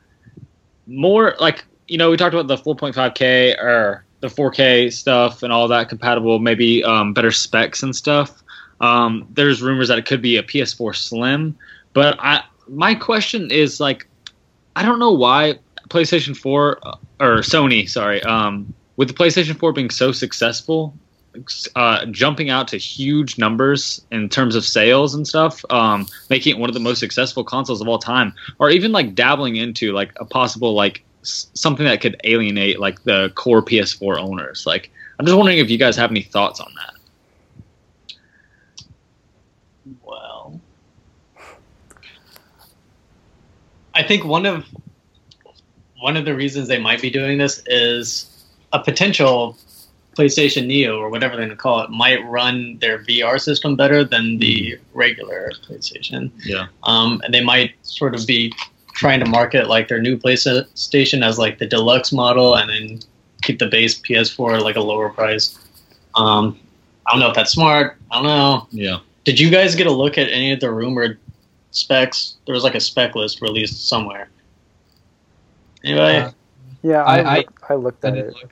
more 0.87 1.35
like 1.41 1.65
you 1.89 1.97
know, 1.97 2.11
we 2.11 2.17
talked 2.17 2.35
about 2.35 2.47
the 2.47 2.57
4.5K 2.57 3.59
or 3.59 4.05
the 4.21 4.29
4K 4.29 4.93
stuff 4.93 5.43
and 5.43 5.53
all 5.53 5.67
that 5.69 5.89
compatible, 5.89 6.39
maybe 6.39 6.85
um, 6.85 7.15
better 7.15 7.31
specs 7.31 7.83
and 7.83 7.97
stuff. 7.97 8.43
Um, 8.81 9.27
there's 9.33 9.63
rumors 9.63 9.89
that 9.89 9.99
it 9.99 10.07
could 10.07 10.23
be 10.23 10.37
a 10.37 10.43
PS4 10.43 10.95
Slim, 10.95 11.57
but 11.95 12.17
I 12.21 12.45
my 12.69 12.95
question 12.95 13.51
is 13.51 13.81
like, 13.81 14.07
I 14.77 14.85
don't 14.85 14.99
know 14.99 15.13
why 15.13 15.59
PlayStation 15.89 16.37
4 16.37 16.79
uh, 16.83 16.97
or 17.19 17.37
Sony, 17.39 17.89
sorry, 17.89 18.23
um, 18.23 18.73
with 18.99 19.07
the 19.07 19.15
PlayStation 19.15 19.57
4 19.57 19.73
being 19.73 19.91
so 19.91 20.11
successful, 20.11 20.93
uh, 21.77 22.05
jumping 22.07 22.51
out 22.51 22.67
to 22.67 22.77
huge 22.77 23.39
numbers 23.39 24.05
in 24.11 24.29
terms 24.29 24.57
of 24.57 24.65
sales 24.65 25.15
and 25.15 25.27
stuff, 25.27 25.65
um, 25.71 26.05
making 26.29 26.57
it 26.57 26.59
one 26.59 26.69
of 26.69 26.75
the 26.75 26.81
most 26.81 26.99
successful 26.99 27.45
consoles 27.45 27.81
of 27.81 27.87
all 27.87 28.01
time, 28.01 28.35
or 28.59 28.71
even 28.71 28.91
like 28.91 29.15
dabbling 29.15 29.55
into 29.55 29.93
like 29.93 30.11
a 30.17 30.25
possible 30.25 30.75
like 30.75 31.05
s- 31.23 31.49
something 31.55 31.87
that 31.87 32.01
could 32.01 32.21
alienate 32.25 32.81
like 32.81 33.05
the 33.05 33.31
core 33.37 33.63
PS4 33.63 34.19
owners. 34.19 34.67
Like, 34.67 34.91
I'm 35.21 35.27
just 35.27 35.37
wondering 35.37 35.59
if 35.59 35.71
you 35.71 35.79
guys 35.79 35.97
have 35.97 36.11
any 36.11 36.23
thoughts 36.23 36.59
on 36.59 36.73
that. 36.75 36.95
Well, 40.03 40.61
I 43.95 44.03
think 44.03 44.25
one 44.25 44.45
of 44.45 44.65
one 46.01 46.17
of 46.17 46.25
the 46.25 46.35
reasons 46.35 46.67
they 46.67 46.81
might 46.81 47.01
be 47.01 47.11
doing 47.11 47.39
this 47.39 47.63
is 47.67 48.38
a 48.73 48.79
potential 48.83 49.57
PlayStation 50.17 50.67
Neo 50.67 50.99
or 50.99 51.11
whatever 51.11 51.37
they're 51.37 51.47
going 51.47 51.57
to 51.57 51.61
call 51.63 51.81
it 51.81 51.91
might 51.91 52.25
run 52.27 52.77
their 52.81 52.99
VR 52.99 53.41
system 53.41 53.77
better 53.77 54.03
than 54.05 54.39
the 54.39 54.77
regular 54.93 55.53
PlayStation. 55.67 56.31
Yeah. 56.45 56.67
Um, 56.83 57.21
and 57.25 57.33
they 57.33 57.43
might 57.43 57.75
sort 57.83 58.15
of 58.15 58.27
be 58.27 58.53
trying 58.95 59.21
to 59.21 59.27
market 59.27 59.69
like 59.69 59.87
their 59.89 60.01
new 60.03 60.17
PlayStation 60.19 61.25
as 61.25 61.39
like 61.39 61.59
the 61.59 61.67
deluxe 61.67 62.13
model, 62.13 62.57
and 62.57 62.69
then 62.69 62.99
keep 63.43 63.61
the 63.61 63.67
base 63.69 63.99
PS4 64.01 64.61
like 64.61 64.75
a 64.77 64.81
lower 64.81 65.09
price. 65.09 65.57
Um, 66.17 66.59
I 67.07 67.13
don't 67.13 67.21
know 67.21 67.29
if 67.29 67.37
that's 67.37 67.53
smart. 67.53 67.97
I 68.11 68.17
don't 68.17 68.25
know. 68.27 68.67
Yeah. 68.73 68.99
Did 69.23 69.39
you 69.39 69.51
guys 69.51 69.77
get 69.77 69.87
a 69.87 69.93
look 69.93 70.19
at 70.19 70.29
any 70.31 70.51
of 70.53 70.59
the 70.59 70.71
rumored 70.73 71.19
specs? 71.71 72.37
There 72.47 72.55
was 72.55 72.65
like 72.65 72.75
a 72.75 72.81
spec 72.81 73.15
list 73.15 73.41
released 73.41 73.89
somewhere. 73.89 74.29
Anybody? 75.85 76.19
Uh, 76.19 76.31
Yeah, 76.83 77.03
I- 77.05 77.19
I, 77.21 77.23
I- 77.23 77.37
look, 77.37 77.61
I 77.71 77.75
looked 77.75 78.05
at 78.05 78.15
did 78.15 78.25
it. 78.27 78.35
look. 78.35 78.51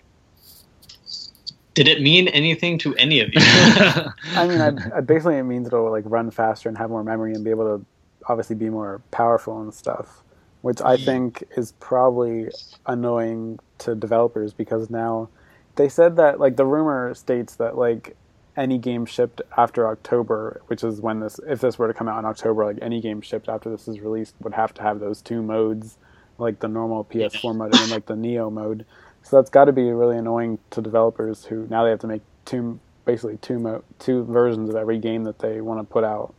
Did 1.77 1.89
it 1.89 2.01
mean 2.01 2.29
anything 2.29 2.79
to 2.79 2.95
any 2.97 3.21
of 3.21 3.29
you? 3.35 3.41
I 3.43 4.47
mean, 4.49 4.63
I, 4.63 4.97
I 4.97 5.01
basically 5.03 5.37
it 5.37 5.43
means 5.43 5.67
it'll 5.67 5.91
like 5.91 6.05
run 6.07 6.31
faster 6.31 6.71
and 6.71 6.79
have 6.79 6.89
more 6.89 7.05
memory 7.05 7.35
and 7.35 7.45
be 7.45 7.51
able 7.51 7.79
to 7.79 7.87
obviously 8.27 8.57
be 8.57 8.71
more 8.71 9.03
powerful 9.11 9.61
and 9.61 9.75
stuff, 9.75 10.23
which 10.63 10.81
I 10.81 10.97
think 10.97 11.45
is 11.55 11.73
probably 11.73 12.49
annoying 12.87 13.59
to 13.81 13.95
developers 13.95 14.55
because 14.55 14.89
now 14.89 15.29
they 15.75 15.91
said 15.91 16.17
that 16.17 16.41
like 16.41 16.57
the 16.57 16.65
rumor 16.65 17.13
states 17.15 17.57
that 17.57 17.77
like 17.77 18.17
any 18.57 18.79
game 18.79 19.05
shipped 19.05 19.43
after 19.59 19.87
October, 19.87 20.63
which 20.69 20.83
is 20.83 21.03
when 21.03 21.21
this 21.21 21.39
if 21.47 21.61
this 21.61 21.79
were 21.79 21.89
to 21.89 21.95
come 21.95 22.09
out 22.09 22.19
in 22.19 22.25
October, 22.25 22.65
like 22.65 22.79
any 22.81 23.03
game 23.03 23.21
shipped 23.21 23.51
after 23.51 23.69
this 23.69 23.87
is 23.87 24.01
released 24.01 24.35
would 24.41 24.55
have 24.55 24.73
to 24.73 24.83
have 24.83 24.99
those 24.99 25.21
two 25.21 25.43
modes, 25.43 25.99
like 26.39 26.61
the 26.61 26.69
normal 26.69 27.05
PS4 27.05 27.55
mode 27.55 27.75
and 27.75 27.91
like 27.91 28.07
the 28.07 28.17
Neo 28.17 28.49
mode. 28.49 28.87
So 29.27 29.37
that's 29.37 29.51
got 29.51 29.65
to 29.65 29.73
be 29.73 29.91
really 29.91 30.17
annoying 30.17 30.61
to 30.71 30.81
developers 30.81 31.45
who 31.45 31.67
now 31.69 31.83
they 31.83 31.91
have 31.91 31.99
to 32.01 32.07
make 32.07 32.23
two 32.45 32.79
basically 33.05 33.39
two 33.39 33.59
mo- 33.59 33.83
two 33.99 34.25
versions 34.25 34.69
of 34.71 34.77
every 34.77 34.99
game 34.99 35.25
that 35.25 35.41
they 35.41 35.61
want 35.61 35.81
to 35.81 35.85
put 35.85 36.05
out. 36.05 36.33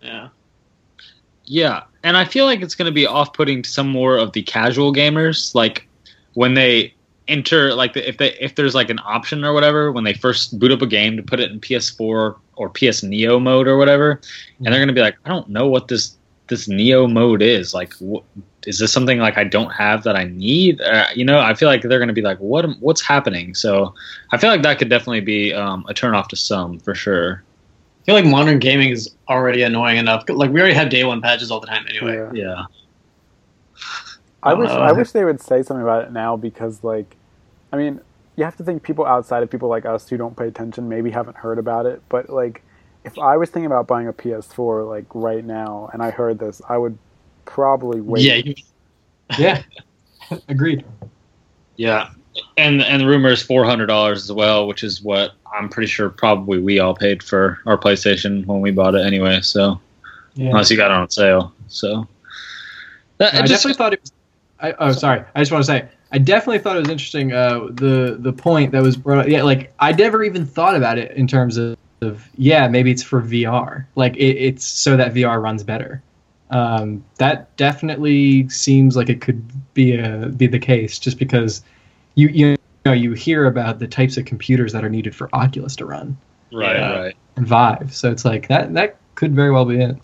yeah. 0.00 0.28
Yeah, 1.44 1.82
and 2.04 2.16
I 2.16 2.24
feel 2.24 2.46
like 2.46 2.62
it's 2.62 2.76
going 2.76 2.86
to 2.86 2.92
be 2.92 3.06
off-putting 3.06 3.62
to 3.62 3.68
some 3.68 3.88
more 3.88 4.16
of 4.16 4.32
the 4.32 4.42
casual 4.42 4.94
gamers, 4.94 5.52
like 5.52 5.88
when 6.34 6.54
they 6.54 6.94
enter, 7.26 7.74
like 7.74 7.96
if 7.96 8.18
they 8.18 8.34
if 8.34 8.54
there's 8.54 8.74
like 8.74 8.88
an 8.88 9.00
option 9.04 9.44
or 9.44 9.52
whatever 9.52 9.90
when 9.90 10.04
they 10.04 10.14
first 10.14 10.58
boot 10.58 10.70
up 10.70 10.80
a 10.80 10.86
game 10.86 11.16
to 11.16 11.22
put 11.24 11.40
it 11.40 11.50
in 11.50 11.60
PS4 11.60 12.36
or 12.54 12.68
PS 12.70 13.02
Neo 13.02 13.40
mode 13.40 13.66
or 13.66 13.76
whatever, 13.76 14.20
and 14.58 14.66
they're 14.66 14.78
going 14.78 14.88
to 14.88 14.94
be 14.94 15.00
like, 15.00 15.16
I 15.26 15.28
don't 15.28 15.48
know 15.48 15.66
what 15.66 15.88
this 15.88 16.16
this 16.46 16.66
Neo 16.66 17.06
mode 17.06 17.42
is. 17.42 17.74
Like, 17.74 17.92
wh- 17.94 18.24
is 18.66 18.78
this 18.78 18.92
something 18.92 19.18
like 19.18 19.38
I 19.38 19.44
don't 19.44 19.70
have 19.70 20.02
that 20.04 20.16
I 20.16 20.24
need? 20.24 20.80
Uh, 20.80 21.06
you 21.14 21.24
know, 21.24 21.40
I 21.40 21.54
feel 21.54 21.68
like 21.68 21.82
they're 21.82 21.98
going 21.98 22.08
to 22.08 22.14
be 22.14 22.22
like, 22.22 22.38
what 22.38 22.66
what's 22.80 23.00
happening? 23.00 23.54
So 23.54 23.94
I 24.32 24.38
feel 24.38 24.50
like 24.50 24.62
that 24.62 24.78
could 24.78 24.88
definitely 24.90 25.20
be 25.20 25.52
um, 25.54 25.84
a 25.88 25.94
turn 25.94 26.14
off 26.14 26.28
to 26.28 26.36
some 26.36 26.78
for 26.78 26.94
sure. 26.94 27.44
I 28.00 28.04
feel 28.04 28.14
like 28.14 28.24
modern 28.24 28.58
gaming 28.58 28.90
is 28.90 29.10
already 29.28 29.62
annoying 29.62 29.98
enough. 29.98 30.24
Like 30.28 30.50
we 30.50 30.60
already 30.60 30.74
have 30.74 30.88
day 30.90 31.04
one 31.04 31.20
patches 31.20 31.50
all 31.50 31.60
the 31.60 31.66
time 31.66 31.86
anyway. 31.88 32.16
Yeah. 32.16 32.30
Yeah. 32.32 32.64
I 34.42 34.54
wish 34.54 34.70
Uh, 34.70 34.78
I 34.78 34.92
wish 34.92 35.12
they 35.12 35.24
would 35.24 35.40
say 35.40 35.62
something 35.62 35.82
about 35.82 36.04
it 36.04 36.12
now 36.12 36.36
because 36.36 36.82
like 36.84 37.16
I 37.72 37.76
mean, 37.76 38.00
you 38.36 38.44
have 38.44 38.56
to 38.56 38.64
think 38.64 38.82
people 38.82 39.06
outside 39.06 39.42
of 39.42 39.50
people 39.50 39.68
like 39.68 39.86
us 39.86 40.08
who 40.08 40.16
don't 40.16 40.36
pay 40.36 40.48
attention 40.48 40.88
maybe 40.88 41.10
haven't 41.10 41.36
heard 41.38 41.58
about 41.58 41.86
it, 41.86 42.02
but 42.08 42.30
like 42.30 42.62
if 43.04 43.18
I 43.18 43.36
was 43.36 43.50
thinking 43.50 43.66
about 43.66 43.86
buying 43.86 44.08
a 44.08 44.12
PS4 44.12 44.88
like 44.88 45.06
right 45.14 45.44
now 45.44 45.90
and 45.92 46.02
I 46.02 46.10
heard 46.10 46.38
this, 46.38 46.60
I 46.68 46.78
would 46.78 46.98
probably 47.50 48.00
wait. 48.00 48.22
Yeah, 48.22 48.34
you, 48.36 48.54
Yeah. 49.38 49.62
Agreed. 50.48 50.84
Yeah, 51.76 52.10
and 52.56 52.82
and 52.82 53.02
the 53.02 53.06
rumor 53.06 53.30
is 53.30 53.42
four 53.42 53.64
hundred 53.64 53.86
dollars 53.86 54.22
as 54.24 54.32
well, 54.32 54.66
which 54.68 54.84
is 54.84 55.02
what 55.02 55.32
I'm 55.52 55.68
pretty 55.68 55.88
sure 55.88 56.08
probably 56.08 56.58
we 56.58 56.78
all 56.78 56.94
paid 56.94 57.22
for 57.22 57.58
our 57.66 57.76
PlayStation 57.76 58.46
when 58.46 58.60
we 58.60 58.70
bought 58.70 58.94
it 58.94 59.04
anyway. 59.04 59.40
So 59.40 59.80
Yeah. 60.34 60.50
unless 60.50 60.70
you 60.70 60.76
got 60.76 60.90
it 60.90 60.96
on 60.96 61.10
sale, 61.10 61.52
so 61.68 62.06
that, 63.18 63.34
I 63.34 63.38
just- 63.40 63.50
definitely 63.64 63.74
thought 63.74 63.92
it 63.94 64.00
was. 64.00 64.12
I, 64.60 64.72
oh, 64.78 64.92
sorry. 64.92 65.24
I 65.34 65.40
just 65.40 65.50
want 65.50 65.64
to 65.64 65.66
say 65.66 65.88
I 66.12 66.18
definitely 66.18 66.58
thought 66.58 66.76
it 66.76 66.80
was 66.80 66.90
interesting. 66.90 67.32
Uh, 67.32 67.68
the 67.72 68.16
the 68.20 68.32
point 68.32 68.72
that 68.72 68.82
was 68.82 68.96
brought. 68.96 69.28
Yeah, 69.28 69.42
like 69.42 69.72
I 69.80 69.92
never 69.92 70.22
even 70.22 70.44
thought 70.46 70.76
about 70.76 70.98
it 70.98 71.12
in 71.12 71.26
terms 71.26 71.56
of, 71.56 71.76
of 72.02 72.28
yeah, 72.36 72.68
maybe 72.68 72.90
it's 72.90 73.02
for 73.02 73.22
VR. 73.22 73.86
Like 73.96 74.16
it, 74.16 74.36
it's 74.36 74.64
so 74.64 74.96
that 74.98 75.14
VR 75.14 75.42
runs 75.42 75.64
better. 75.64 76.02
Um, 76.50 77.04
that 77.18 77.56
definitely 77.56 78.48
seems 78.48 78.96
like 78.96 79.08
it 79.08 79.20
could 79.20 79.42
be 79.74 79.96
a 79.96 80.26
be 80.36 80.46
the 80.46 80.58
case, 80.58 80.98
just 80.98 81.18
because 81.18 81.62
you 82.16 82.28
you 82.28 82.56
know 82.84 82.92
you 82.92 83.12
hear 83.12 83.46
about 83.46 83.78
the 83.78 83.86
types 83.86 84.16
of 84.16 84.24
computers 84.24 84.72
that 84.72 84.84
are 84.84 84.88
needed 84.90 85.14
for 85.14 85.28
Oculus 85.32 85.76
to 85.76 85.84
run 85.86 86.16
right, 86.52 86.76
Yeah. 86.76 86.98
right. 86.98 87.16
and 87.36 87.46
Vive. 87.46 87.94
So 87.94 88.10
it's 88.10 88.24
like 88.24 88.48
that 88.48 88.74
that 88.74 88.96
could 89.14 89.34
very 89.34 89.50
well 89.52 89.64
be 89.64 89.80
it. 89.80 89.96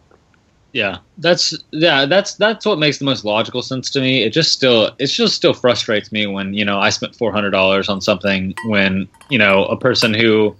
Yeah, 0.72 0.98
that's 1.18 1.56
yeah, 1.70 2.04
that's 2.04 2.34
that's 2.34 2.66
what 2.66 2.78
makes 2.78 2.98
the 2.98 3.06
most 3.06 3.24
logical 3.24 3.62
sense 3.62 3.90
to 3.92 4.00
me. 4.00 4.22
It 4.24 4.30
just 4.34 4.52
still 4.52 4.94
it 4.98 5.06
just 5.06 5.34
still 5.34 5.54
frustrates 5.54 6.12
me 6.12 6.26
when 6.26 6.52
you 6.52 6.66
know 6.66 6.78
I 6.78 6.90
spent 6.90 7.16
four 7.16 7.32
hundred 7.32 7.50
dollars 7.52 7.88
on 7.88 8.00
something 8.02 8.54
when 8.66 9.08
you 9.30 9.38
know 9.38 9.64
a 9.64 9.76
person 9.76 10.12
who 10.12 10.54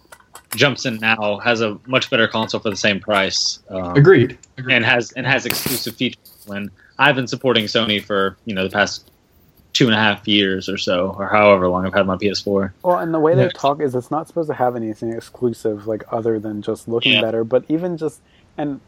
jumps 0.54 0.86
in 0.86 0.96
now 0.98 1.38
has 1.38 1.60
a 1.60 1.78
much 1.86 2.08
better 2.10 2.28
console 2.28 2.60
for 2.60 2.70
the 2.70 2.76
same 2.76 3.00
price. 3.00 3.58
Um, 3.68 3.96
Agreed. 3.96 4.38
Agreed. 4.58 4.74
and 4.74 4.84
has 4.84 5.12
and 5.12 5.26
has 5.26 5.44
exclusive 5.46 5.96
features 5.96 6.44
when 6.46 6.70
I've 6.98 7.16
been 7.16 7.26
supporting 7.26 7.64
Sony 7.64 8.02
for 8.02 8.36
you 8.44 8.54
know 8.54 8.64
the 8.64 8.70
past 8.70 9.10
two 9.72 9.84
and 9.86 9.94
a 9.94 9.98
half 9.98 10.26
years 10.26 10.70
or 10.70 10.78
so, 10.78 11.14
or 11.18 11.26
however 11.28 11.68
long 11.68 11.84
I've 11.84 11.92
had 11.92 12.06
my 12.06 12.16
PS4. 12.16 12.72
Well, 12.82 12.98
and 12.98 13.12
the 13.12 13.20
way 13.20 13.34
they 13.34 13.48
talk 13.50 13.82
is 13.82 13.94
it's 13.94 14.10
not 14.10 14.26
supposed 14.26 14.48
to 14.48 14.54
have 14.54 14.74
anything 14.74 15.12
exclusive, 15.12 15.86
like 15.86 16.02
other 16.10 16.38
than 16.38 16.62
just 16.62 16.88
looking 16.88 17.12
Yeah. 17.12 17.20
better. 17.20 17.44
But 17.44 17.64
even 17.68 17.98
just 17.98 18.20
and 18.56 18.80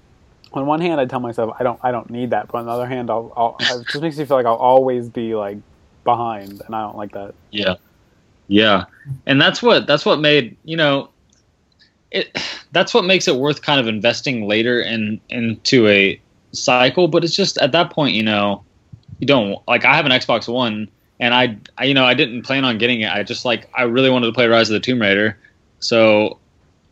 on 0.54 0.64
one 0.64 0.80
hand, 0.80 0.98
I 0.98 1.04
tell 1.04 1.20
myself 1.20 1.54
I 1.60 1.62
don't 1.64 1.78
I 1.82 1.90
don't 1.92 2.08
need 2.08 2.30
that, 2.30 2.48
but 2.48 2.58
on 2.58 2.64
the 2.64 2.70
other 2.72 2.86
hand, 2.86 3.10
I'll, 3.10 3.32
I'll 3.36 3.56
it 3.60 3.86
just 3.88 4.00
makes 4.00 4.16
me 4.16 4.24
feel 4.24 4.38
like 4.38 4.46
I'll 4.46 4.54
always 4.54 5.10
be 5.10 5.34
like 5.34 5.58
behind, 6.04 6.62
and 6.64 6.74
I 6.74 6.80
don't 6.80 6.96
like 6.96 7.12
that. 7.12 7.34
Yeah, 7.50 7.74
yeah, 8.46 8.84
and 9.26 9.38
that's 9.38 9.60
what 9.60 9.86
that's 9.86 10.06
what 10.06 10.20
made 10.20 10.56
you 10.64 10.78
know 10.78 11.10
it. 12.10 12.36
That's 12.72 12.92
what 12.92 13.04
makes 13.04 13.26
it 13.26 13.36
worth 13.36 13.62
kind 13.62 13.80
of 13.80 13.88
investing 13.88 14.46
later 14.46 14.80
in 14.80 15.20
into 15.30 15.88
a 15.88 16.20
cycle. 16.52 17.08
But 17.08 17.24
it's 17.24 17.34
just 17.34 17.56
at 17.58 17.72
that 17.72 17.90
point, 17.90 18.14
you 18.14 18.22
know, 18.22 18.62
you 19.20 19.26
don't 19.26 19.58
like. 19.66 19.84
I 19.84 19.94
have 19.96 20.04
an 20.04 20.12
Xbox 20.12 20.52
One, 20.52 20.88
and 21.18 21.34
I, 21.34 21.56
I 21.78 21.84
you 21.84 21.94
know 21.94 22.04
I 22.04 22.14
didn't 22.14 22.42
plan 22.42 22.64
on 22.64 22.78
getting 22.78 23.00
it. 23.00 23.10
I 23.10 23.22
just 23.22 23.44
like 23.44 23.70
I 23.74 23.82
really 23.82 24.10
wanted 24.10 24.26
to 24.26 24.32
play 24.32 24.46
Rise 24.46 24.68
of 24.68 24.74
the 24.74 24.80
Tomb 24.80 25.00
Raider, 25.00 25.38
so. 25.80 26.38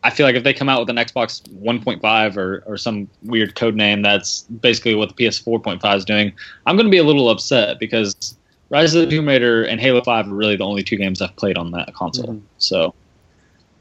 I 0.03 0.11
feel 0.11 0.25
like 0.25 0.35
if 0.35 0.43
they 0.43 0.53
come 0.53 0.69
out 0.69 0.79
with 0.79 0.89
an 0.91 0.95
Xbox 0.95 1.41
1.5 1.61 2.37
or, 2.37 2.63
or 2.65 2.77
some 2.77 3.09
weird 3.23 3.55
code 3.55 3.75
name 3.75 4.03
that's 4.03 4.43
basically 4.43 4.93
what 4.95 5.13
the 5.13 5.15
PS 5.15 5.41
4.5 5.41 5.97
is 5.97 6.05
doing, 6.05 6.31
I'm 6.65 6.77
going 6.77 6.85
to 6.85 6.91
be 6.91 6.99
a 6.99 7.03
little 7.03 7.29
upset 7.29 7.77
because 7.79 8.37
Rise 8.69 8.93
of 8.93 9.01
the 9.01 9.09
Tomb 9.09 9.27
Raider 9.27 9.63
and 9.63 9.81
Halo 9.81 10.01
Five 10.03 10.27
are 10.27 10.33
really 10.33 10.55
the 10.55 10.63
only 10.63 10.83
two 10.83 10.97
games 10.97 11.21
I've 11.21 11.35
played 11.35 11.57
on 11.57 11.71
that 11.71 11.93
console. 11.93 12.35
Mhm. 12.35 12.41
So 12.57 12.93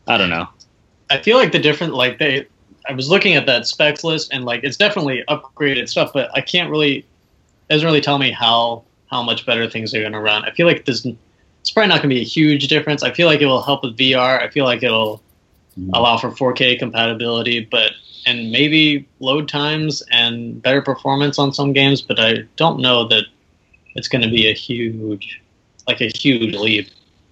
I 0.09 0.17
don't 0.17 0.31
know. 0.31 0.49
I 1.11 1.19
feel 1.19 1.37
like 1.37 1.53
the 1.53 1.59
different 1.59 1.95
like 1.95 2.19
they. 2.19 2.47
I 2.89 2.93
was 2.93 3.11
looking 3.11 3.35
at 3.35 3.47
that 3.47 3.67
specs 3.67 4.05
list 4.05 4.33
and 4.33 4.45
like 4.45 4.63
it's 4.63 4.77
definitely 4.77 5.25
upgraded 5.29 5.89
stuff, 5.89 6.13
but 6.13 6.31
I 6.35 6.41
can't 6.41 6.71
really. 6.71 6.99
It 6.99 7.75
doesn't 7.75 7.87
really 7.87 8.01
tell 8.01 8.19
me 8.19 8.31
how 8.31 8.85
how 9.11 9.23
much 9.23 9.47
better 9.47 9.69
things 9.69 9.95
are 9.95 10.01
going 10.01 10.13
to 10.13 10.21
run. 10.21 10.45
I 10.45 10.53
feel 10.53 10.67
like 10.67 10.85
there's. 10.85 11.07
It's 11.07 11.73
probably 11.73 11.89
not 11.89 11.97
going 11.97 12.11
to 12.11 12.15
be 12.15 12.21
a 12.21 12.25
huge 12.25 12.69
difference. 12.69 13.03
I 13.03 13.13
feel 13.13 13.27
like 13.27 13.41
it 13.41 13.47
will 13.47 13.63
help 13.63 13.83
with 13.83 13.97
VR. 13.97 14.41
I 14.41 14.49
feel 14.49 14.65
like 14.65 14.85
it'll 14.85 15.21
mm-hmm. 15.77 15.91
allow 15.95 16.17
for 16.17 16.31
4K 16.31 16.79
compatibility, 16.79 17.65
but 17.65 17.93
and 18.25 18.53
maybe 18.53 19.09
load 19.19 19.49
times 19.49 20.03
and 20.13 20.61
better 20.63 20.81
performance 20.83 21.39
on 21.41 21.53
some 21.53 21.73
games. 21.73 22.03
But 22.03 22.21
I 22.21 22.45
don't 22.57 22.81
know 22.81 23.09
that 23.09 23.25
it's 23.97 24.09
going 24.09 24.23
to 24.23 24.29
be 24.29 24.49
a 24.49 24.53
huge, 24.53 25.43
like 25.89 26.01
a 26.01 26.09
huge 26.09 26.55
leap. 26.55 26.89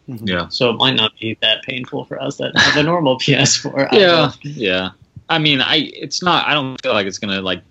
Mm-hmm. 0.08 0.28
Yeah. 0.28 0.48
So 0.48 0.70
it 0.70 0.74
might 0.76 0.96
not 0.96 1.12
be 1.18 1.36
that 1.40 1.62
painful 1.62 2.04
for 2.04 2.20
us 2.20 2.36
that 2.36 2.56
have 2.58 2.76
a 2.76 2.82
normal 2.82 3.18
PS4. 3.20 3.92
I 3.92 3.96
Yeah. 3.96 4.06
don't- 4.06 4.44
Yeah. 4.44 4.90
I 5.30 5.38
mean, 5.38 5.60
I 5.62 5.90
it's 5.94 6.22
not. 6.22 6.46
I 6.46 6.52
don't 6.52 6.80
feel 6.82 6.92
like 6.92 7.06
it's 7.06 7.18
gonna 7.18 7.40
like 7.40 7.62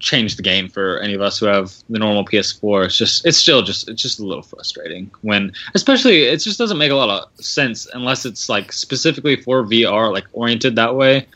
change 0.00 0.34
the 0.34 0.42
game 0.42 0.68
for 0.68 0.98
any 0.98 1.14
of 1.14 1.20
us 1.20 1.38
who 1.38 1.46
have 1.46 1.72
the 1.88 1.98
normal 2.00 2.24
PS4. 2.24 2.86
It's 2.86 2.96
just 2.96 3.24
it's 3.24 3.36
still 3.38 3.62
just 3.62 3.88
it's 3.88 4.02
just 4.02 4.18
a 4.18 4.24
little 4.26 4.42
frustrating 4.42 5.08
when, 5.20 5.52
especially 5.74 6.22
it 6.24 6.38
just 6.38 6.58
doesn't 6.58 6.78
make 6.78 6.90
a 6.90 6.96
lot 6.96 7.08
of 7.08 7.44
sense 7.44 7.86
unless 7.94 8.26
it's 8.26 8.48
like 8.48 8.72
specifically 8.72 9.36
for 9.36 9.62
VR, 9.62 10.12
like 10.12 10.24
oriented 10.32 10.74
that 10.74 10.96
way. 10.96 11.28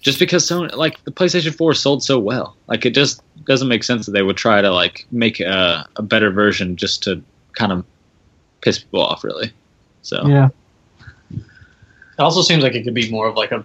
Just 0.00 0.18
because 0.18 0.46
so 0.46 0.60
like 0.60 1.02
the 1.04 1.10
PlayStation 1.12 1.54
4 1.54 1.74
sold 1.74 2.02
so 2.02 2.18
well, 2.18 2.56
like 2.68 2.86
it 2.86 2.94
just 2.94 3.20
doesn't 3.44 3.68
make 3.68 3.84
sense 3.84 4.06
that 4.06 4.12
they 4.12 4.22
would 4.22 4.36
try 4.38 4.62
to 4.62 4.70
like 4.70 5.04
make 5.10 5.40
a, 5.40 5.86
a 5.96 6.02
better 6.02 6.30
version 6.30 6.76
just 6.76 7.02
to 7.02 7.22
kind 7.52 7.72
of 7.72 7.84
piss 8.62 8.78
people 8.78 9.02
off, 9.02 9.24
really. 9.24 9.52
So 10.06 10.26
Yeah. 10.26 10.48
It 11.32 12.22
also 12.22 12.40
seems 12.42 12.62
like 12.62 12.74
it 12.74 12.84
could 12.84 12.94
be 12.94 13.10
more 13.10 13.28
of 13.28 13.36
like 13.36 13.52
a 13.52 13.64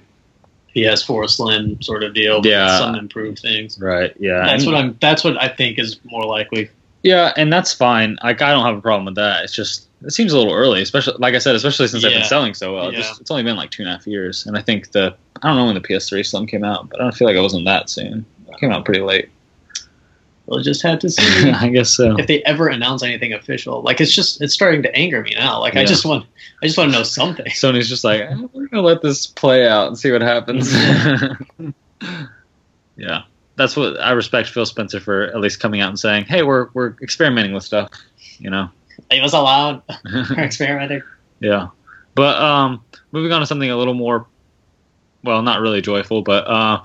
PS4 0.75 1.29
Slim 1.29 1.81
sort 1.81 2.03
of 2.03 2.13
deal. 2.13 2.37
with 2.37 2.45
Yeah. 2.47 2.77
Some 2.79 2.95
improved 2.95 3.39
things. 3.39 3.77
right, 3.79 4.13
yeah, 4.19 4.43
That's 4.45 4.63
And- 4.63 4.71
what 4.73 4.81
I'm. 4.81 4.97
That's 4.99 5.23
what 5.23 5.41
I 5.41 5.47
think 5.47 5.79
is 5.79 5.99
more 6.03 6.25
likely. 6.25 6.69
Yeah, 7.03 7.33
and 7.35 7.51
that's 7.51 7.73
fine. 7.73 8.17
Like 8.23 8.41
I 8.41 8.51
don't 8.51 8.63
have 8.65 8.77
a 8.77 8.81
problem 8.81 9.05
with 9.05 9.15
that. 9.15 9.43
It's 9.43 9.53
just 9.53 9.87
it 10.05 10.11
seems 10.11 10.33
a 10.33 10.37
little 10.37 10.53
early, 10.53 10.81
especially 10.81 11.15
like 11.19 11.33
I 11.35 11.39
said, 11.39 11.55
especially 11.55 11.87
since 11.87 12.03
I've 12.05 12.11
been 12.11 12.23
selling 12.25 12.53
so 12.53 12.75
well. 12.75 12.91
Yeah. 12.91 12.99
Just 12.99 13.21
it's 13.21 13.31
only 13.31 13.43
been 13.43 13.55
like 13.55 13.71
two 13.71 13.83
and 13.83 13.89
a 13.89 13.93
half 13.93 14.05
years, 14.07 14.45
and 14.45 14.57
I 14.57 14.61
think 14.61 14.91
the 14.91 15.13
I 15.41 15.47
don't 15.47 15.57
know 15.57 15.65
when 15.65 15.75
the 15.75 15.81
PS3 15.81 16.23
Slim 16.25 16.45
came 16.47 16.63
out, 16.63 16.89
but 16.89 16.99
I 16.99 17.03
don't 17.03 17.15
feel 17.15 17.27
like 17.27 17.35
it 17.37 17.41
wasn't 17.41 17.65
that 17.65 17.89
soon. 17.89 18.25
It 18.49 18.59
came 18.59 18.71
out 18.71 18.85
pretty 18.85 19.01
late. 19.01 19.29
We'll 20.51 20.61
just 20.61 20.81
have 20.81 20.99
to 20.99 21.09
see 21.09 21.49
I 21.49 21.69
guess 21.69 21.91
so. 21.91 22.19
if 22.19 22.27
they 22.27 22.43
ever 22.43 22.67
announce 22.67 23.03
anything 23.03 23.31
official. 23.31 23.81
Like 23.83 24.01
it's 24.01 24.13
just 24.13 24.41
it's 24.41 24.53
starting 24.53 24.83
to 24.83 24.93
anger 24.93 25.21
me 25.21 25.33
now. 25.33 25.61
Like 25.61 25.77
I 25.77 25.85
just 25.85 26.05
want 26.05 26.25
I 26.61 26.65
just 26.65 26.77
want 26.77 26.91
to 26.91 26.97
know 26.97 27.03
something. 27.03 27.45
Sony's 27.47 27.87
just 27.87 28.03
like 28.03 28.19
eh, 28.19 28.35
we're 28.51 28.67
gonna 28.67 28.83
let 28.83 29.01
this 29.01 29.27
play 29.27 29.65
out 29.65 29.87
and 29.87 29.97
see 29.97 30.11
what 30.11 30.21
happens. 30.21 30.73
yeah, 32.97 33.21
that's 33.55 33.77
what 33.77 33.97
I 34.01 34.11
respect 34.11 34.49
Phil 34.49 34.65
Spencer 34.65 34.99
for 34.99 35.23
at 35.23 35.39
least 35.39 35.61
coming 35.61 35.79
out 35.79 35.87
and 35.87 35.97
saying, 35.97 36.25
"Hey, 36.25 36.43
we're 36.43 36.67
we're 36.73 36.95
experimenting 37.01 37.53
with 37.53 37.63
stuff," 37.63 37.89
you 38.37 38.49
know. 38.49 38.69
It 39.09 39.21
was 39.21 39.33
allowed 39.33 39.83
for 40.27 40.39
experimenting. 40.39 41.01
Yeah. 41.39 41.69
But 42.13 42.41
um, 42.41 42.83
moving 43.13 43.31
on 43.31 43.39
to 43.39 43.47
something 43.47 43.69
a 43.69 43.77
little 43.77 43.93
more, 43.93 44.27
well, 45.23 45.41
not 45.41 45.61
really 45.61 45.81
joyful, 45.81 46.21
but 46.21 46.45
uh, 46.45 46.83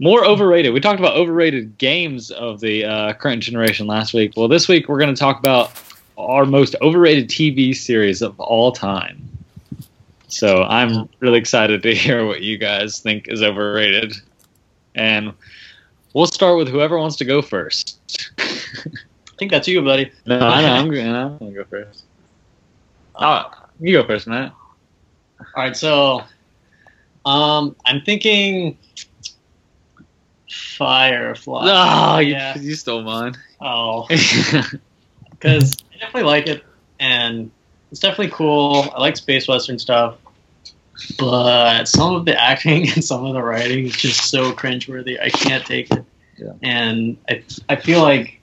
more 0.00 0.24
overrated. 0.24 0.72
We 0.72 0.80
talked 0.80 0.98
about 0.98 1.14
overrated 1.14 1.76
games 1.76 2.30
of 2.30 2.60
the 2.60 2.86
uh, 2.86 3.12
current 3.12 3.42
generation 3.42 3.86
last 3.86 4.14
week. 4.14 4.32
Well, 4.34 4.48
this 4.48 4.66
week 4.66 4.88
we're 4.88 4.98
going 4.98 5.14
to 5.14 5.18
talk 5.18 5.38
about 5.38 5.72
our 6.16 6.46
most 6.46 6.74
overrated 6.80 7.28
TV 7.28 7.76
series 7.76 8.22
of 8.22 8.38
all 8.40 8.72
time. 8.72 9.28
So 10.28 10.62
I'm 10.62 11.08
really 11.20 11.38
excited 11.38 11.82
to 11.82 11.94
hear 11.94 12.26
what 12.26 12.40
you 12.40 12.56
guys 12.56 13.00
think 13.00 13.28
is 13.28 13.42
overrated. 13.42 14.14
And 14.94 15.34
we'll 16.14 16.26
start 16.26 16.56
with 16.56 16.68
whoever 16.68 16.98
wants 16.98 17.16
to 17.16 17.26
go 17.26 17.42
first. 17.42 17.98
I 18.38 19.36
think 19.38 19.50
that's 19.50 19.68
you, 19.68 19.82
buddy. 19.82 20.10
No, 20.26 20.40
I 20.40 20.62
know. 20.62 20.72
I'm, 20.74 20.90
going 20.90 21.52
to 21.52 21.58
go 21.58 21.64
first. 21.64 22.04
Oh, 23.16 23.50
you 23.80 23.92
go 24.00 24.06
first, 24.06 24.26
Matt. 24.26 24.54
All 25.40 25.46
right, 25.62 25.76
so 25.76 26.22
um, 27.26 27.76
I'm 27.84 28.00
thinking 28.02 28.78
Firefly. 30.50 31.62
Oh, 31.64 32.18
yeah. 32.18 32.58
you 32.58 32.74
stole 32.74 33.02
mine. 33.02 33.36
Oh, 33.60 34.06
because 35.30 35.76
I 35.94 35.98
definitely 35.98 36.24
like 36.24 36.48
it, 36.48 36.64
and 36.98 37.50
it's 37.90 38.00
definitely 38.00 38.32
cool. 38.32 38.90
I 38.94 39.00
like 39.00 39.16
space 39.16 39.46
western 39.46 39.78
stuff, 39.78 40.16
but 41.18 41.84
some 41.84 42.14
of 42.14 42.24
the 42.24 42.40
acting 42.40 42.88
and 42.94 43.04
some 43.04 43.24
of 43.24 43.34
the 43.34 43.42
writing 43.42 43.86
is 43.86 43.96
just 43.96 44.30
so 44.30 44.52
cringeworthy. 44.52 45.20
I 45.20 45.30
can't 45.30 45.64
take 45.64 45.90
it. 45.90 46.04
Yeah. 46.36 46.52
And 46.62 47.16
I, 47.28 47.44
I 47.68 47.76
feel 47.76 48.00
like 48.00 48.40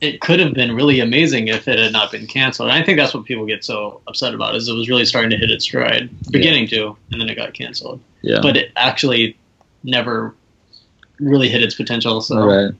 it 0.00 0.20
could 0.20 0.40
have 0.40 0.52
been 0.52 0.74
really 0.74 0.98
amazing 0.98 1.46
if 1.46 1.68
it 1.68 1.78
had 1.78 1.92
not 1.92 2.10
been 2.10 2.26
canceled. 2.26 2.68
And 2.68 2.76
I 2.76 2.84
think 2.84 2.98
that's 2.98 3.14
what 3.14 3.24
people 3.24 3.46
get 3.46 3.64
so 3.64 4.00
upset 4.08 4.34
about 4.34 4.56
is 4.56 4.68
it 4.68 4.74
was 4.74 4.88
really 4.88 5.04
starting 5.04 5.30
to 5.30 5.36
hit 5.36 5.50
its 5.50 5.64
stride, 5.64 6.10
beginning 6.32 6.66
to, 6.68 6.96
and 7.12 7.20
then 7.20 7.28
it 7.28 7.36
got 7.36 7.54
canceled. 7.54 8.00
yeah. 8.20 8.40
But 8.42 8.56
it 8.56 8.72
actually 8.74 9.36
never 9.84 10.34
really 11.22 11.48
hit 11.48 11.62
its 11.62 11.74
potential. 11.74 12.20
So, 12.20 12.44
right. 12.46 12.72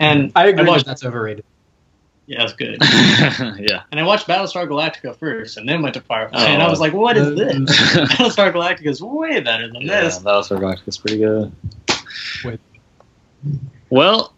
and 0.00 0.32
I 0.34 0.46
agree 0.48 0.66
watched, 0.66 0.84
that 0.86 0.92
that's 0.92 1.04
overrated. 1.04 1.44
yeah, 2.26 2.42
it's 2.44 2.52
good. 2.52 2.78
yeah. 3.60 3.82
And 3.90 4.00
I 4.00 4.02
watched 4.02 4.26
Battlestar 4.26 4.66
Galactica 4.66 5.16
first, 5.16 5.56
and 5.56 5.68
then 5.68 5.82
went 5.82 5.94
to 5.94 6.00
Firefly, 6.00 6.38
Oh. 6.40 6.46
and 6.46 6.62
I 6.62 6.68
was 6.70 6.80
like, 6.80 6.92
"What 6.92 7.16
is 7.16 7.34
this?" 7.36 7.54
Battlestar 7.94 8.52
Galactica 8.52 8.86
is 8.86 9.02
way 9.02 9.40
better 9.40 9.68
than 9.68 9.82
yeah, 9.82 10.02
this. 10.02 10.18
Battlestar 10.18 10.58
Galactica 10.60 10.88
is 10.88 10.98
pretty 10.98 11.18
good. 11.18 11.52
Wait. 12.44 12.60
Well, 13.90 14.32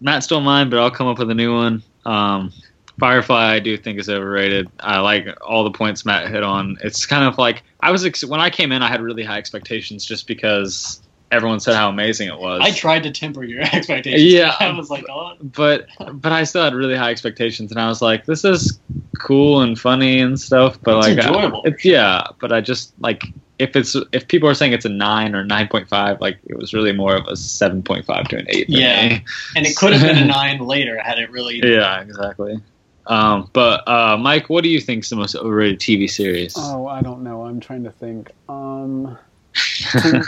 Matt 0.00 0.24
stole 0.24 0.40
mine, 0.40 0.70
but 0.70 0.78
I'll 0.80 0.90
come 0.90 1.06
up 1.06 1.18
with 1.18 1.30
a 1.30 1.34
new 1.34 1.54
one. 1.54 1.82
Um, 2.04 2.52
Firefly, 2.98 3.52
I 3.54 3.58
do 3.58 3.76
think 3.76 3.98
is 3.98 4.08
overrated. 4.08 4.70
I 4.80 5.00
like 5.00 5.26
all 5.42 5.64
the 5.64 5.70
points 5.70 6.04
Matt 6.04 6.28
hit 6.30 6.42
on. 6.44 6.78
It's 6.82 7.06
kind 7.06 7.24
of 7.24 7.38
like 7.38 7.62
I 7.80 7.90
was 7.90 8.04
ex- 8.04 8.24
when 8.24 8.40
I 8.40 8.50
came 8.50 8.70
in, 8.72 8.82
I 8.82 8.88
had 8.88 9.02
really 9.02 9.24
high 9.24 9.38
expectations 9.38 10.04
just 10.06 10.26
because 10.28 11.02
everyone 11.34 11.60
said 11.60 11.74
how 11.74 11.88
amazing 11.88 12.28
it 12.28 12.38
was. 12.38 12.60
I 12.62 12.70
tried 12.70 13.02
to 13.02 13.10
temper 13.10 13.42
your 13.44 13.60
expectations. 13.72 14.32
Yeah. 14.32 14.54
I 14.60 14.70
was 14.72 14.88
like, 14.90 15.04
"Oh, 15.10 15.34
but 15.40 15.86
but 16.14 16.32
I 16.32 16.44
still 16.44 16.62
had 16.64 16.74
really 16.74 16.96
high 16.96 17.10
expectations, 17.10 17.70
and 17.70 17.80
I 17.80 17.88
was 17.88 18.00
like, 18.00 18.24
this 18.26 18.44
is 18.44 18.78
cool 19.18 19.60
and 19.62 19.78
funny 19.78 20.20
and 20.20 20.38
stuff. 20.40 20.78
But 20.82 20.98
It's 20.98 21.08
like, 21.08 21.18
I- 21.18 21.28
enjoyable. 21.28 21.62
it's 21.64 21.84
yeah. 21.84 22.22
But 22.40 22.52
I 22.52 22.60
just 22.60 22.92
like 23.00 23.24
if 23.58 23.76
it's 23.76 23.94
if 24.12 24.26
people 24.28 24.48
are 24.48 24.54
saying 24.54 24.72
it's 24.72 24.84
a 24.84 24.88
nine 24.88 25.34
or 25.34 25.44
nine 25.44 25.68
point 25.68 25.88
five, 25.88 26.20
like 26.20 26.38
it 26.46 26.56
was 26.56 26.72
really 26.74 26.92
more 26.92 27.14
of 27.16 27.26
a 27.26 27.36
seven 27.36 27.82
point 27.82 28.04
five 28.06 28.26
to 28.28 28.38
an 28.38 28.46
eight. 28.48 28.66
for 28.66 28.72
Yeah. 28.72 29.08
me. 29.08 29.24
and 29.56 29.66
it 29.66 29.76
could 29.76 29.92
have 29.92 30.02
been 30.02 30.18
a 30.22 30.26
nine 30.40 30.58
later 30.60 30.98
had 30.98 31.18
it 31.18 31.30
really." 31.30 31.60
yeah, 31.64 32.00
exactly. 32.00 32.60
Um, 33.06 33.50
but 33.52 33.86
uh, 33.86 34.16
Mike, 34.16 34.48
what 34.48 34.64
do 34.64 34.70
you 34.70 34.80
think 34.80 35.04
is 35.04 35.10
the 35.10 35.16
most 35.16 35.36
overrated 35.36 35.78
TV 35.78 36.08
series? 36.10 36.54
Oh, 36.56 36.86
I 36.86 37.02
don't 37.02 37.22
know. 37.22 37.44
I'm 37.44 37.60
trying 37.60 37.84
to 37.84 37.90
think. 37.90 38.30
Um, 38.48 39.18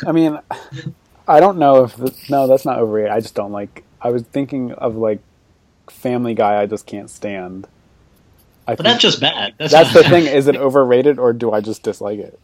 I 0.06 0.12
mean, 0.12 0.38
I 1.28 1.40
don't 1.40 1.58
know 1.58 1.84
if 1.84 1.96
the, 1.96 2.14
no, 2.28 2.46
that's 2.46 2.64
not 2.64 2.78
overrated. 2.78 3.10
I 3.10 3.20
just 3.20 3.34
don't 3.34 3.52
like. 3.52 3.84
I 4.00 4.10
was 4.10 4.22
thinking 4.22 4.72
of 4.72 4.96
like 4.96 5.20
Family 5.88 6.34
Guy. 6.34 6.60
I 6.60 6.66
just 6.66 6.86
can't 6.86 7.10
stand. 7.10 7.66
I 8.66 8.74
But 8.74 8.84
that's 8.84 9.02
just 9.02 9.20
bad. 9.20 9.54
That's, 9.58 9.72
that's 9.72 9.92
the 9.92 10.04
thing. 10.04 10.26
Is 10.26 10.48
it 10.48 10.56
overrated 10.56 11.18
or 11.18 11.32
do 11.32 11.52
I 11.52 11.60
just 11.60 11.82
dislike 11.82 12.18
it? 12.18 12.38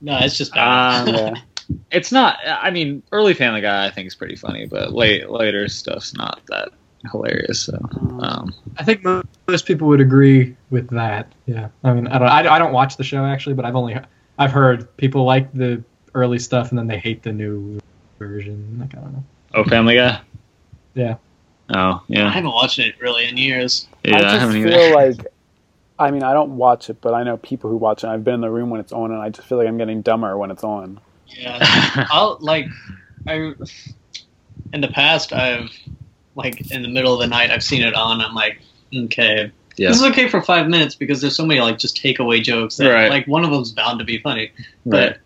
No, 0.00 0.18
it's 0.18 0.36
just 0.36 0.52
bad. 0.54 1.08
Um, 1.08 1.14
Yeah. 1.14 1.34
It's 1.90 2.12
not. 2.12 2.38
I 2.44 2.70
mean, 2.70 3.02
early 3.12 3.34
Family 3.34 3.60
Guy 3.60 3.86
I 3.86 3.90
think 3.90 4.06
is 4.06 4.14
pretty 4.14 4.36
funny, 4.36 4.66
but 4.66 4.92
late 4.92 5.30
later 5.30 5.68
stuff's 5.68 6.14
not 6.14 6.40
that 6.48 6.70
hilarious. 7.10 7.60
So, 7.60 7.78
um, 8.20 8.52
I 8.76 8.84
think 8.84 9.04
most 9.04 9.66
people 9.66 9.88
would 9.88 10.00
agree 10.00 10.56
with 10.70 10.88
that. 10.90 11.32
Yeah, 11.46 11.68
I 11.84 11.94
mean, 11.94 12.08
I 12.08 12.18
don't, 12.18 12.28
I, 12.28 12.54
I 12.54 12.58
don't 12.58 12.72
watch 12.72 12.96
the 12.96 13.04
show 13.04 13.24
actually, 13.24 13.54
but 13.54 13.64
I've 13.64 13.76
only, 13.76 13.96
I've 14.38 14.52
heard 14.52 14.94
people 14.96 15.24
like 15.24 15.52
the 15.52 15.82
early 16.14 16.38
stuff 16.38 16.70
and 16.70 16.78
then 16.78 16.86
they 16.86 16.98
hate 16.98 17.22
the 17.22 17.32
new 17.32 17.80
version. 18.18 18.78
Like 18.80 18.94
I 18.96 19.00
don't 19.00 19.12
know. 19.12 19.24
oh, 19.54 19.64
Family 19.64 19.94
Guy. 19.96 20.20
Yeah. 20.94 21.16
Oh, 21.74 22.02
yeah. 22.08 22.26
I 22.26 22.30
haven't 22.30 22.50
watched 22.52 22.78
it 22.78 23.00
really 23.00 23.26
in 23.26 23.36
years. 23.36 23.86
Yeah, 24.04 24.16
I 24.16 24.18
I 24.18 24.22
just 24.22 24.38
haven't 24.40 24.62
feel 24.62 24.72
either. 24.72 24.94
like, 24.94 25.26
I 25.98 26.10
mean, 26.10 26.22
I 26.22 26.32
don't 26.34 26.56
watch 26.56 26.90
it, 26.90 27.00
but 27.00 27.14
I 27.14 27.22
know 27.22 27.36
people 27.38 27.70
who 27.70 27.76
watch 27.76 28.04
it. 28.04 28.08
I've 28.08 28.24
been 28.24 28.34
in 28.34 28.40
the 28.40 28.50
room 28.50 28.68
when 28.70 28.80
it's 28.80 28.92
on, 28.92 29.10
and 29.12 29.20
I 29.22 29.30
just 29.30 29.46
feel 29.48 29.56
like 29.58 29.68
I'm 29.68 29.78
getting 29.78 30.02
dumber 30.02 30.36
when 30.36 30.50
it's 30.50 30.64
on. 30.64 31.00
Yeah, 31.28 31.58
I'll 32.10 32.36
like 32.40 32.66
I 33.26 33.54
in 34.74 34.80
the 34.80 34.88
past 34.88 35.32
I've 35.32 35.70
like 36.34 36.70
in 36.70 36.82
the 36.82 36.88
middle 36.88 37.14
of 37.14 37.20
the 37.20 37.26
night 37.26 37.50
I've 37.50 37.62
seen 37.62 37.82
it 37.82 37.94
on. 37.94 38.20
I'm 38.20 38.34
like, 38.34 38.60
okay, 38.94 39.50
Yeah. 39.76 39.88
this 39.88 39.98
is 39.98 40.02
okay 40.04 40.28
for 40.28 40.42
five 40.42 40.68
minutes 40.68 40.94
because 40.94 41.20
there's 41.22 41.36
so 41.36 41.46
many 41.46 41.60
like 41.60 41.78
just 41.78 41.96
takeaway 41.96 42.42
jokes 42.42 42.76
that 42.76 42.90
Right. 42.92 43.08
like 43.10 43.26
one 43.26 43.44
of 43.44 43.50
them's 43.50 43.72
bound 43.72 43.98
to 44.00 44.04
be 44.04 44.18
funny. 44.18 44.50
right. 44.84 45.16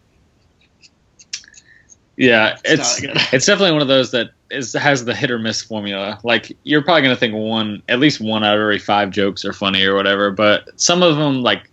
Yeah, 2.16 2.56
It's 2.64 3.02
it's 3.02 3.32
it's 3.32 3.46
definitely 3.46 3.72
one 3.72 3.82
of 3.82 3.88
those 3.88 4.10
that 4.12 4.30
is 4.50 4.72
has 4.72 5.04
the 5.04 5.14
hit 5.14 5.30
or 5.30 5.38
miss 5.38 5.62
formula. 5.62 6.18
Like 6.22 6.56
you're 6.62 6.82
probably 6.82 7.02
gonna 7.02 7.16
think 7.16 7.34
one, 7.34 7.82
at 7.88 7.98
least 7.98 8.20
one 8.20 8.44
out 8.44 8.54
of 8.54 8.60
every 8.60 8.78
five 8.78 9.10
jokes 9.10 9.44
are 9.44 9.52
funny 9.52 9.84
or 9.84 9.94
whatever. 9.94 10.30
But 10.30 10.80
some 10.80 11.02
of 11.02 11.16
them, 11.16 11.42
like 11.42 11.70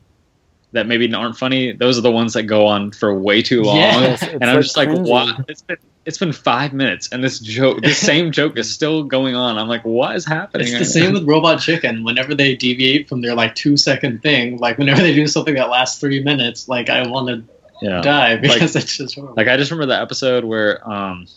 that, 0.73 0.87
maybe 0.87 1.11
aren't 1.13 1.37
funny. 1.37 1.71
Those 1.71 1.97
are 1.97 2.01
the 2.01 2.11
ones 2.11 2.33
that 2.33 2.43
go 2.43 2.65
on 2.67 2.91
for 2.91 3.17
way 3.17 3.41
too 3.41 3.63
long. 3.63 4.03
It's 4.03 4.23
and 4.23 4.43
I'm 4.43 4.61
just 4.61 4.75
like, 4.75 4.89
cringy. 4.89 5.07
what? 5.07 5.45
It's 5.47 5.61
been 5.61 5.77
it's 6.05 6.17
been 6.17 6.33
five 6.33 6.73
minutes, 6.73 7.09
and 7.11 7.23
this 7.23 7.39
joke, 7.39 7.81
this 7.81 7.97
same 7.97 8.31
joke, 8.31 8.57
is 8.57 8.69
still 8.69 9.03
going 9.03 9.35
on. 9.35 9.57
I'm 9.57 9.69
like, 9.69 9.85
what 9.85 10.15
is 10.15 10.25
happening? 10.25 10.65
it's 10.65 10.73
right 10.73 10.79
the 10.79 10.85
same 10.85 11.13
now? 11.13 11.19
with 11.19 11.27
Robot 11.27 11.61
Chicken. 11.61 12.03
Whenever 12.03 12.35
they 12.35 12.55
deviate 12.55 13.07
from 13.07 13.21
their 13.21 13.35
like 13.35 13.55
two 13.55 13.77
second 13.77 14.21
thing, 14.21 14.57
like 14.57 14.77
whenever 14.77 15.01
they 15.01 15.13
do 15.13 15.27
something 15.27 15.55
that 15.55 15.69
lasts 15.69 15.99
three 15.99 16.21
minutes, 16.21 16.67
like 16.67 16.89
I 16.89 17.07
want 17.07 17.29
to 17.29 17.52
Yeah. 17.83 18.01
die 18.01 18.35
because 18.37 18.75
it's 18.75 18.97
just 18.97 19.15
horrible. 19.15 19.35
Like 19.35 19.47
I 19.47 19.57
just 19.57 19.69
remember 19.71 19.93
the 19.93 20.01
episode 20.01 20.43
where 20.45 20.87
um 20.89 21.27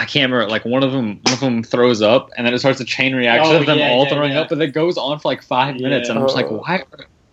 I 0.00 0.04
can't 0.04 0.30
remember 0.30 0.50
like 0.50 0.64
one 0.64 0.82
of 0.82 0.92
them 0.92 1.20
one 1.22 1.34
of 1.34 1.40
them 1.40 1.62
throws 1.62 2.02
up 2.02 2.30
and 2.36 2.46
then 2.46 2.52
it 2.54 2.58
starts 2.58 2.80
a 2.80 2.84
chain 2.84 3.14
reaction 3.14 3.56
Oh, 3.56 3.60
of 3.60 3.66
them 3.66 3.78
yeah, 3.78 3.88
all 3.90 4.04
yeah, 4.04 4.12
throwing 4.14 4.32
yeah. 4.32 4.40
up 4.40 4.52
and 4.52 4.60
it 4.62 4.72
goes 4.74 4.98
on 4.98 5.18
for 5.18 5.28
like 5.28 5.42
five 5.42 5.76
Yeah. 5.76 5.88
minutes 5.88 6.08
and 6.08 6.18
I'm 6.18 6.24
just 6.26 6.36
like 6.36 6.46
Oh. 6.50 6.58
why 6.58 6.82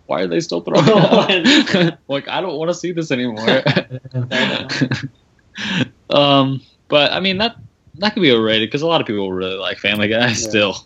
why 0.05 0.21
are 0.21 0.27
they 0.27 0.39
still 0.39 0.61
throwing 0.65 0.87
up? 0.87 1.99
like 2.07 2.27
I 2.29 2.39
don't 2.41 2.55
want 2.57 2.69
to 2.69 2.73
see 2.75 2.91
this 2.93 3.11
anymore. 3.11 3.45
um 6.09 6.61
but 6.87 7.11
I 7.11 7.19
mean 7.19 7.37
that 7.39 7.55
that 7.95 8.13
could 8.13 8.21
be 8.21 8.31
overrated 8.31 8.67
because 8.69 8.81
a 8.81 8.87
lot 8.87 9.01
of 9.01 9.07
people 9.07 9.31
really 9.31 9.55
like 9.57 9.77
Family 9.79 10.07
Guy 10.07 10.33
still 10.33 10.77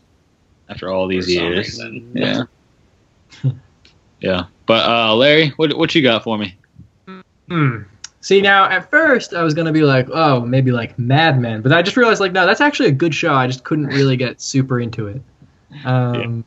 after 0.70 0.90
all 0.90 1.08
these 1.08 1.26
For 1.26 1.32
years. 1.32 1.58
reason. 1.68 2.12
Yeah. 2.14 2.44
yeah. 4.22 4.46
But 4.66 4.88
uh 4.88 5.16
Larry, 5.16 5.50
what 5.58 5.76
what 5.78 5.94
you 5.96 6.02
got 6.04 6.24
for 6.24 6.38
me? 6.38 6.56
Hmm. 7.50 7.84
See 8.22 8.42
now, 8.42 8.66
at 8.66 8.90
first 8.92 9.34
I 9.34 9.44
was 9.44 9.54
gonna 9.54 9.72
be 9.72 9.84
like, 9.84 10.10
oh, 10.12 10.42
maybe 10.42 10.72
like 10.72 10.98
Mad 11.00 11.40
Men, 11.40 11.62
but 11.62 11.72
I 11.72 11.82
just 11.82 11.96
realized 11.96 12.20
like, 12.20 12.34
no, 12.34 12.46
that's 12.46 12.62
actually 12.62 12.90
a 12.90 12.94
good 12.94 13.16
show. 13.16 13.34
I 13.34 13.48
just 13.48 13.64
couldn't 13.64 13.88
really 13.88 14.18
get 14.18 14.42
super 14.42 14.80
into 14.80 15.08
it. 15.08 15.22
Um, 15.86 16.44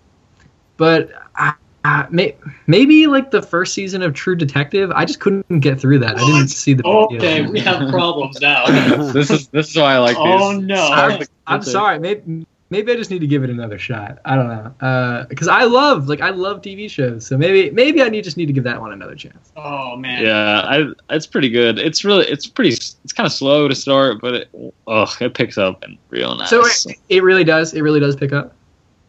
But 0.77 1.11
I, 1.35 1.55
I, 1.85 2.07
may, 2.11 2.37
maybe 2.67 3.07
like 3.07 3.31
the 3.31 3.43
first 3.43 3.75
season 3.75 4.03
of 4.03 4.15
True 4.15 4.37
Detective, 4.37 4.91
I 4.93 5.05
just 5.05 5.21
couldn't 5.21 5.61
get 5.61 5.81
through 5.81 6.01
that. 6.01 6.17
I 6.17 6.27
didn't 6.27 6.49
see 6.49 6.75
the. 6.75 6.85
Okay, 6.85 7.47
we 7.47 7.61
have 7.61 7.89
problems 7.91 8.41
now. 8.41 8.67
this 9.13 9.31
is 9.31 9.49
this 9.49 9.71
is 9.71 9.77
why 9.77 9.95
I 9.95 9.99
like 9.99 10.17
Oh, 10.19 10.53
no. 10.53 10.89
I'm, 10.89 11.23
I'm 11.47 11.63
sorry. 11.63 11.99
Maybe 11.99 12.47
maybe 12.73 12.91
I 12.91 12.97
just 12.97 13.11
need 13.11 13.21
to 13.21 13.27
give 13.27 13.45
it 13.45 13.51
another 13.51 13.79
shot. 13.79 14.19
I 14.25 14.35
don't 14.35 14.49
know. 14.49 14.75
Uh, 14.81 15.25
because 15.27 15.47
I 15.47 15.65
love 15.65 16.09
like 16.09 16.21
I 16.21 16.31
love 16.31 16.63
TV 16.63 16.91
shows, 16.91 17.25
so 17.25 17.39
maybe 17.39 17.71
maybe 17.71 18.03
I 18.03 18.09
need 18.09 18.25
just 18.25 18.37
need 18.37 18.47
to 18.47 18.53
give 18.53 18.65
that 18.65 18.81
one 18.81 18.93
another 18.93 19.15
chance. 19.15 19.53
Oh 19.57 19.95
man. 19.95 20.25
Yeah, 20.25 20.63
I, 20.63 20.93
it's 21.15 21.27
pretty 21.27 21.51
good. 21.51 21.79
It's 21.79 22.05
really, 22.05 22.27
it's 22.27 22.47
pretty, 22.47 22.71
it's 22.71 23.13
kind 23.13 23.27
of 23.27 23.33
slow 23.33 23.69
to 23.69 23.75
start, 23.75 24.21
but 24.21 24.35
it, 24.35 24.75
oh, 24.89 25.15
it 25.21 25.35
picks 25.35 25.59
up 25.59 25.85
and 25.85 25.99
real 26.09 26.35
nice. 26.35 26.51
So 26.51 26.65
it, 26.65 26.99
it 27.09 27.23
really 27.23 27.45
does. 27.45 27.75
It 27.75 27.83
really 27.83 28.01
does 28.01 28.17
pick 28.17 28.33
up. 28.33 28.55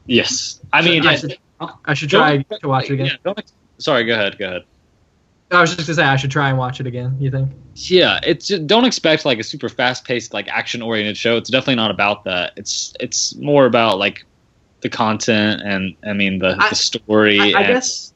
yes, 0.06 0.60
I 0.72 0.82
mean, 0.84 1.08
I 1.08 1.14
I 1.14 1.16
should, 1.16 1.38
I 1.86 1.94
should 1.94 2.10
try 2.10 2.44
to 2.44 2.68
watch 2.68 2.90
it 2.90 2.94
again. 2.94 3.06
Yeah, 3.08 3.16
don't, 3.24 3.52
sorry, 3.78 4.04
go 4.04 4.14
ahead, 4.14 4.38
go 4.38 4.48
ahead. 4.48 4.64
I 5.54 5.62
was 5.62 5.76
just 5.76 5.88
gonna 5.88 5.96
say 5.96 6.04
I 6.04 6.16
should 6.16 6.32
try 6.32 6.50
and 6.50 6.58
watch 6.58 6.80
it 6.80 6.88
again. 6.88 7.16
You 7.20 7.30
think? 7.32 7.52
Yeah, 7.76 8.20
it's 8.24 8.48
just, 8.48 8.68
don't 8.68 8.86
expect 8.86 9.26
like 9.26 9.40
a 9.40 9.44
super 9.44 9.70
fast 9.70 10.06
paced, 10.06 10.34
like 10.34 10.48
action 10.48 10.82
oriented 10.82 11.18
show. 11.18 11.38
It's 11.38 11.50
definitely 11.50 11.76
not 11.76 11.92
about 11.92 12.24
that. 12.26 12.54
It's 12.56 12.94
it's 13.00 13.36
more 13.36 13.66
about 13.66 13.98
like 14.00 14.26
the 14.82 14.90
content 14.90 15.62
and 15.64 15.96
I 16.06 16.14
mean 16.14 16.40
the, 16.40 16.56
I- 16.60 16.70
the 16.70 16.76
story. 16.76 17.40
I, 17.40 17.44
I 17.46 17.62
and- 17.64 17.68
guess. 17.74 18.10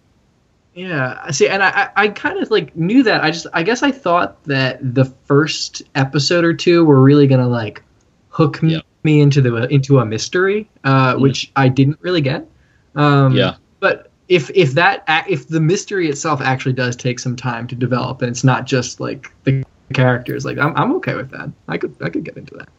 Yeah, 0.73 1.19
I 1.23 1.31
see, 1.31 1.49
and 1.49 1.63
I, 1.63 1.89
I, 1.95 2.07
kind 2.09 2.37
of 2.37 2.51
like 2.51 2.75
knew 2.75 3.01
that. 3.01 3.23
I 3.23 3.31
just, 3.31 3.47
I 3.51 3.63
guess, 3.63 3.81
I 3.81 3.89
thought 3.89 4.43
that 4.43 4.77
the 4.93 5.05
first 5.25 5.81
episode 5.95 6.45
or 6.45 6.53
two 6.53 6.85
were 6.85 7.01
really 7.01 7.25
gonna 7.25 7.47
like 7.47 7.81
hook 8.29 8.61
me, 8.61 8.73
Yeah. 8.73 8.81
me 9.01 9.21
into 9.21 9.41
the 9.41 9.67
into 9.73 9.97
a 9.97 10.05
mystery, 10.05 10.69
uh, 10.83 11.15
Mhm. 11.15 11.21
which 11.21 11.51
I 11.55 11.67
didn't 11.69 11.97
really 12.01 12.21
get. 12.21 12.47
Um, 12.93 13.33
Yeah. 13.35 13.55
but 13.79 14.11
if 14.29 14.49
if 14.51 14.73
that 14.73 15.03
if 15.29 15.47
the 15.47 15.61
mystery 15.61 16.09
itself 16.09 16.41
actually 16.41 16.73
does 16.73 16.95
take 16.95 17.19
some 17.19 17.35
time 17.35 17.67
to 17.67 17.75
develop, 17.75 18.21
and 18.21 18.29
it's 18.29 18.43
not 18.43 18.65
just 18.65 18.99
like 18.99 19.31
the 19.43 19.63
characters, 19.93 20.45
like 20.45 20.57
I'm, 20.57 20.75
I'm 20.75 20.91
okay 20.95 21.15
with 21.15 21.29
that. 21.31 21.49
I 21.67 21.77
could 21.77 21.95
I 22.01 22.09
could 22.09 22.23
get 22.23 22.37
into 22.37 22.55
that. 22.55 22.69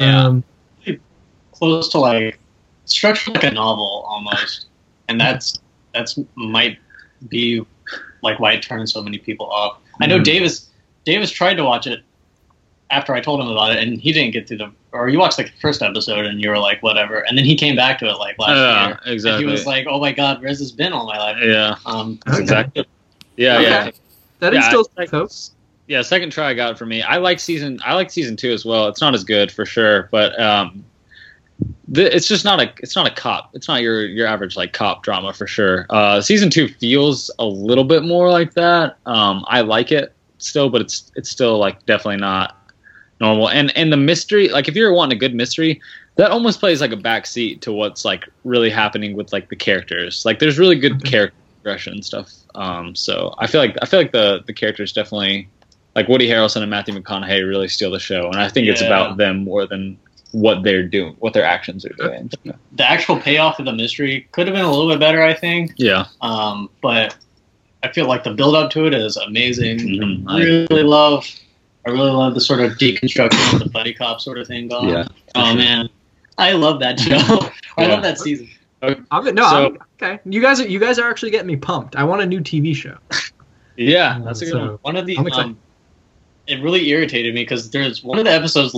Yeah. 0.00 0.24
Um, 0.24 0.44
Close 1.52 1.88
to 1.88 1.98
like 1.98 2.38
structured 2.84 3.34
like 3.34 3.44
a 3.44 3.50
novel 3.50 4.04
almost, 4.08 4.66
and 5.08 5.20
that's 5.20 5.58
that's 5.92 6.18
might 6.36 6.78
be 7.28 7.66
like 8.22 8.38
why 8.38 8.52
it 8.52 8.62
turns 8.62 8.92
so 8.92 9.02
many 9.02 9.18
people 9.18 9.46
off. 9.50 9.78
I 10.00 10.06
know 10.06 10.20
Mhm. 10.20 10.24
Davis 10.24 10.70
Davis 11.04 11.30
tried 11.30 11.54
to 11.54 11.64
watch 11.64 11.88
it 11.88 12.02
after 12.90 13.14
I 13.14 13.20
told 13.20 13.40
him 13.40 13.48
about 13.48 13.72
it, 13.72 13.82
and 13.82 14.00
he 14.00 14.12
didn't 14.12 14.32
get 14.32 14.48
through 14.48 14.58
the. 14.58 14.72
Or 14.92 15.08
you 15.08 15.18
watched 15.18 15.36
like 15.38 15.48
the 15.52 15.60
first 15.60 15.82
episode, 15.82 16.24
and 16.24 16.40
you 16.42 16.48
were 16.48 16.58
like, 16.58 16.82
whatever, 16.82 17.18
and 17.26 17.36
then 17.36 17.44
he 17.44 17.54
came 17.56 17.76
back 17.76 17.98
to 17.98 18.06
it 18.08 18.14
like 18.18 18.38
last 18.38 18.56
yeah, 18.56 18.86
year. 18.88 19.00
exactly. 19.06 19.30
And 19.42 19.48
he 19.48 19.52
was 19.52 19.66
like, 19.66 19.86
"Oh 19.88 20.00
my 20.00 20.12
God, 20.12 20.40
where's 20.40 20.58
this 20.58 20.70
been 20.70 20.92
all 20.94 21.06
my 21.06 21.18
life?" 21.18 21.36
yeah, 21.42 21.76
Um, 21.86 22.18
Okay. 22.28 22.40
exactly. 22.40 22.86
Yeah, 23.36 23.54
Okay. 23.58 23.64
yeah. 23.70 23.90
that 24.40 24.52
Yeah, 24.52 24.58
instills 24.60 24.88
I- 24.96 25.00
like- 25.02 25.10
hope. 25.10 25.30
yeah 25.86 26.02
second 26.02 26.30
try 26.32 26.52
got 26.54 26.72
it 26.72 26.78
for 26.78 26.84
me 26.86 27.02
i 27.02 27.16
like 27.16 27.38
season 27.40 27.78
i 27.84 27.94
like 27.94 28.10
season 28.10 28.36
two 28.36 28.50
as 28.52 28.64
well 28.64 28.88
it's 28.88 29.00
not 29.00 29.14
as 29.14 29.22
good 29.24 29.50
for 29.52 29.64
sure 29.64 30.08
but 30.12 30.38
um 30.40 30.84
the, 31.88 32.14
it's 32.14 32.28
just 32.28 32.44
not 32.44 32.60
a 32.60 32.70
it's 32.82 32.94
not 32.94 33.06
a 33.06 33.14
cop 33.14 33.50
it's 33.54 33.68
not 33.68 33.80
your 33.80 34.04
your 34.06 34.26
average 34.26 34.54
like 34.56 34.72
cop 34.74 35.02
drama 35.02 35.32
for 35.32 35.46
sure 35.46 35.86
uh 35.90 36.20
season 36.20 36.50
two 36.50 36.68
feels 36.68 37.30
a 37.38 37.44
little 37.44 37.84
bit 37.84 38.02
more 38.04 38.30
like 38.30 38.52
that 38.54 38.98
um 39.06 39.44
i 39.48 39.60
like 39.62 39.90
it 39.92 40.12
still 40.38 40.68
but 40.68 40.80
it's 40.82 41.10
it's 41.16 41.30
still 41.30 41.58
like 41.58 41.84
definitely 41.86 42.16
not 42.20 42.57
normal 43.20 43.48
and 43.48 43.76
and 43.76 43.92
the 43.92 43.96
mystery 43.96 44.48
like 44.48 44.68
if 44.68 44.74
you're 44.76 44.92
wanting 44.92 45.16
a 45.16 45.18
good 45.18 45.34
mystery 45.34 45.80
that 46.16 46.30
almost 46.30 46.60
plays 46.60 46.80
like 46.80 46.92
a 46.92 46.96
backseat 46.96 47.60
to 47.60 47.72
what's 47.72 48.04
like 48.04 48.24
really 48.44 48.70
happening 48.70 49.16
with 49.16 49.32
like 49.32 49.48
the 49.48 49.56
characters 49.56 50.24
like 50.24 50.38
there's 50.38 50.58
really 50.58 50.76
good 50.76 51.04
character 51.04 51.34
progression 51.60 51.94
and 51.94 52.04
stuff 52.04 52.30
um 52.54 52.94
so 52.94 53.34
i 53.38 53.46
feel 53.46 53.60
like 53.60 53.76
i 53.82 53.86
feel 53.86 54.00
like 54.00 54.12
the 54.12 54.42
the 54.46 54.52
characters 54.52 54.92
definitely 54.92 55.48
like 55.96 56.06
Woody 56.06 56.28
Harrelson 56.28 56.60
and 56.62 56.70
Matthew 56.70 56.94
McConaughey 56.94 57.48
really 57.48 57.66
steal 57.66 57.90
the 57.90 57.98
show, 57.98 58.26
and 58.28 58.36
I 58.36 58.48
think 58.48 58.68
it's 58.68 58.82
about 58.82 59.16
them 59.16 59.42
more 59.42 59.66
than 59.66 59.98
what 60.30 60.62
they're 60.62 60.84
doing, 60.86 61.16
what 61.18 61.32
their 61.32 61.42
actions 61.44 61.84
are 61.84 61.94
doing. 61.94 62.30
the 62.44 62.88
actual 62.88 63.18
payoff 63.18 63.58
of 63.58 63.64
the 63.64 63.72
mystery 63.72 64.28
could 64.30 64.46
have 64.46 64.54
been 64.54 64.64
a 64.64 64.70
little 64.70 64.88
bit 64.88 65.00
better, 65.00 65.22
I 65.22 65.34
think. 65.34 65.72
Yeah, 65.76 66.04
Um, 66.20 66.70
but 66.82 67.16
I 67.82 67.90
feel 67.90 68.06
like 68.06 68.22
the 68.22 68.32
build 68.32 68.54
up 68.54 68.70
to 68.72 68.86
it 68.86 68.94
is 68.94 69.16
amazing. 69.16 69.78
Mhm. 69.78 70.24
I 70.28 70.38
really 70.70 70.84
love. 70.84 71.26
I 71.88 71.92
really 71.92 72.10
love 72.10 72.34
the 72.34 72.40
sort 72.42 72.60
of 72.60 72.72
deconstruction 72.72 73.54
of 73.54 73.60
the 73.60 73.70
buddy 73.70 73.94
cop 73.94 74.20
sort 74.20 74.36
of 74.38 74.46
thing 74.46 74.68
going. 74.68 74.90
Yeah, 74.90 75.06
on. 75.34 75.52
Oh 75.52 75.54
man, 75.54 75.88
I 76.36 76.52
love 76.52 76.80
that 76.80 77.00
show. 77.00 77.16
I 77.78 77.82
Yeah. 77.82 77.88
love 77.88 78.02
that 78.02 78.18
season. 78.18 78.48
I'm, 78.82 79.06
no, 79.34 79.48
So- 79.48 79.66
I'm, 79.66 79.78
okay. 80.02 80.20
You 80.26 80.42
guys 80.42 80.60
are 80.60 80.68
you 80.68 80.78
guys 80.78 80.98
are 80.98 81.08
actually 81.08 81.30
getting 81.30 81.46
me 81.46 81.56
pumped. 81.56 81.96
I 81.96 82.04
want 82.04 82.20
a 82.20 82.26
new 82.26 82.40
TV 82.40 82.76
show. 82.76 82.98
yeah, 83.76 84.20
that's 84.22 84.42
a 84.42 84.44
good 84.44 84.52
So- 84.52 84.58
one. 84.58 84.78
One 84.82 84.96
of 84.96 85.06
the 85.06 85.16
um, 85.16 85.58
it 86.46 86.62
really 86.62 86.88
irritated 86.90 87.34
me 87.34 87.40
because 87.42 87.70
there's 87.70 88.04
one 88.04 88.18
of 88.18 88.26
the 88.26 88.32
episodes 88.32 88.76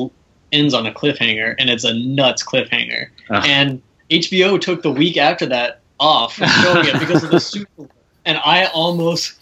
ends 0.52 0.72
on 0.72 0.86
a 0.86 0.92
cliffhanger 0.92 1.54
and 1.58 1.68
it's 1.68 1.84
a 1.84 1.92
nuts 1.94 2.44
cliffhanger, 2.44 3.08
Ah. 3.28 3.42
and 3.44 3.82
HBO 4.10 4.60
took 4.60 4.82
the 4.82 4.90
week 4.92 5.16
after 5.16 5.46
that 5.46 5.80
off 5.98 6.36
from 6.36 6.48
showing 6.48 6.86
it 6.86 6.98
because 7.00 7.24
of 7.24 7.30
the 7.30 7.40
Super 7.50 7.68
Bowl, 7.76 7.90
and 8.24 8.38
I 8.44 8.66
almost. 8.66 9.34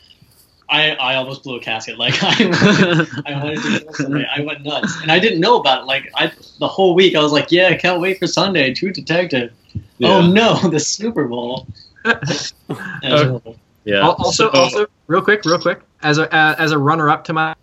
I, 0.71 0.91
I 0.93 1.15
almost 1.17 1.45
blew 1.45 1.57
a 1.57 1.61
casket. 1.61 1.99
Like 1.99 2.15
I, 2.23 2.45
went, 2.45 3.27
I 3.27 3.35
wanted 3.35 3.63
to 3.63 3.81
kill 3.81 3.95
somebody. 3.95 4.27
I 4.35 4.41
went 4.41 4.63
nuts, 4.65 5.01
and 5.03 5.11
I 5.11 5.19
didn't 5.19 5.41
know 5.41 5.59
about 5.59 5.83
it. 5.83 5.87
Like 5.87 6.11
I, 6.15 6.31
the 6.59 6.69
whole 6.69 6.95
week, 6.95 7.15
I 7.17 7.23
was 7.23 7.33
like, 7.33 7.51
"Yeah, 7.51 7.69
I 7.69 7.75
can't 7.75 8.01
wait 8.01 8.19
for 8.19 8.27
Sunday." 8.27 8.75
True 8.75 8.93
Detective. 8.93 9.53
Oh 10.03 10.27
no, 10.31 10.57
the 10.71 10.81
Super 10.81 11.27
Bowl. 11.27 11.67
That 12.05 12.53
Okay. 13.05 13.59
yeah. 13.85 14.01
Also, 14.01 14.51
also, 14.51 14.87
real 15.07 15.23
quick, 15.23 15.45
real 15.45 15.59
quick, 15.59 15.81
as 16.03 16.19
a 16.19 16.33
uh, 16.35 16.55
as 16.59 16.73
a 16.73 16.79
runner 16.79 17.09
up 17.11 17.25
to 17.25 17.33
my 17.33 17.55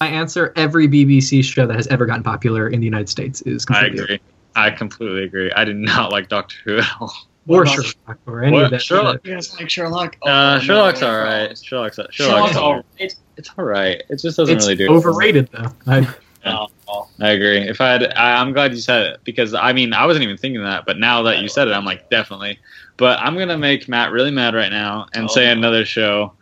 my 0.00 0.08
answer, 0.08 0.52
every 0.56 0.88
BBC 0.88 1.44
show 1.44 1.66
that 1.66 1.76
has 1.76 1.86
ever 1.88 2.06
gotten 2.06 2.22
popular 2.22 2.68
in 2.68 2.80
the 2.80 2.84
United 2.84 3.08
States 3.08 3.40
is 3.42 3.64
I 3.68 3.84
completely. 3.84 4.02
agree. 4.04 4.20
I 4.54 4.70
completely 4.70 5.24
agree. 5.24 5.52
I 5.52 5.64
did 5.64 5.76
not 5.76 6.12
like 6.12 6.28
Doctor 6.28 6.56
Who 6.64 6.78
at 6.78 6.88
all. 7.00 7.14
Or 7.48 7.58
What 7.58 7.62
about- 7.74 7.84
Sherlock 7.84 8.18
or 8.26 8.42
any 8.44 8.52
What? 8.52 8.64
of 8.66 8.70
that. 8.70 8.82
Sherlock? 8.82 9.20
You 9.26 9.34
guys 9.34 9.58
like 9.58 9.68
Sherlock? 9.68 10.16
Uh, 10.22 10.28
Oh, 10.28 10.54
no, 10.54 10.60
Sherlock's 10.60 11.00
no, 11.00 11.06
all 11.08 11.12
no. 11.12 11.24
right. 11.24 11.58
Sherlock's 11.58 11.96
Sherlock's, 11.96 12.14
Sherlock's 12.14 12.56
all 12.56 12.64
all 12.64 12.74
right. 12.76 12.84
right. 13.00 13.14
It's 13.36 13.50
all 13.58 13.64
right. 13.64 14.02
It 14.08 14.20
just 14.20 14.36
doesn't 14.36 14.56
It's 14.56 14.64
really 14.64 14.76
do. 14.76 14.84
it 14.84 14.90
overrated 14.90 15.48
though. 15.52 15.66
I, 15.86 16.00
No, 16.44 16.68
no. 16.88 17.08
I 17.20 17.30
agree. 17.30 17.58
If 17.58 17.80
I 17.80 17.88
had, 17.92 18.12
I, 18.14 18.40
I'm 18.40 18.52
glad 18.52 18.72
you 18.72 18.80
said 18.80 19.06
it 19.06 19.20
because 19.24 19.54
I 19.54 19.72
mean 19.72 19.92
I 19.92 20.06
wasn't 20.06 20.22
even 20.24 20.36
thinking 20.36 20.62
that, 20.62 20.84
but 20.86 20.98
now 20.98 21.22
that 21.22 21.38
you 21.40 21.48
said 21.48 21.66
it, 21.68 21.72
I'm 21.72 21.84
like 21.84 22.08
definitely. 22.10 22.58
But 22.96 23.18
I'm 23.20 23.36
gonna 23.38 23.58
make 23.58 23.88
Matt 23.88 24.12
really 24.12 24.30
mad 24.30 24.54
right 24.54 24.70
now 24.70 25.06
and 25.14 25.24
Oh, 25.24 25.34
say 25.34 25.46
no. 25.46 25.52
another 25.52 25.84
show. 25.84 26.32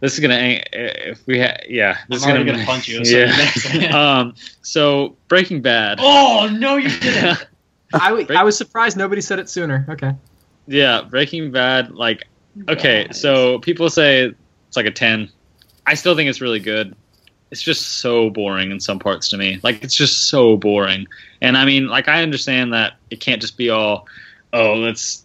This 0.00 0.14
is 0.14 0.20
gonna 0.20 0.60
if 0.72 1.26
we 1.26 1.40
ha- 1.40 1.56
yeah. 1.68 1.98
This 2.08 2.24
I'm 2.24 2.30
is 2.30 2.36
gonna, 2.38 2.52
gonna 2.52 2.64
punch 2.66 2.88
you. 2.88 3.04
So 3.04 3.10
you 3.18 3.26
better 3.26 3.58
say 3.60 3.76
it. 3.78 3.82
yeah. 3.90 4.18
um. 4.20 4.34
So 4.62 5.16
Breaking 5.28 5.62
Bad. 5.62 5.98
oh 6.00 6.48
no, 6.52 6.76
you 6.76 6.88
didn't. 7.00 7.46
I, 7.94 8.10
w- 8.10 8.26
I 8.36 8.42
was 8.42 8.56
surprised 8.56 8.96
nobody 8.96 9.20
said 9.20 9.38
it 9.38 9.48
sooner. 9.48 9.86
Okay. 9.88 10.12
yeah, 10.66 11.02
Breaking 11.02 11.50
Bad. 11.50 11.92
Like 11.92 12.24
okay, 12.68 13.08
so 13.12 13.58
people 13.60 13.88
say 13.90 14.32
it's 14.68 14.76
like 14.76 14.86
a 14.86 14.90
ten. 14.90 15.30
I 15.86 15.94
still 15.94 16.14
think 16.16 16.28
it's 16.30 16.40
really 16.40 16.60
good. 16.60 16.94
It's 17.50 17.62
just 17.62 17.98
so 18.00 18.30
boring 18.30 18.70
in 18.70 18.80
some 18.80 18.98
parts 18.98 19.28
to 19.30 19.36
me. 19.36 19.60
Like 19.62 19.84
it's 19.84 19.94
just 19.94 20.28
so 20.28 20.56
boring. 20.56 21.06
And 21.40 21.56
I 21.56 21.64
mean, 21.64 21.86
like 21.88 22.08
I 22.08 22.22
understand 22.22 22.72
that 22.72 22.94
it 23.10 23.20
can't 23.20 23.40
just 23.40 23.56
be 23.56 23.70
all, 23.70 24.08
oh, 24.52 24.74
let's 24.74 25.24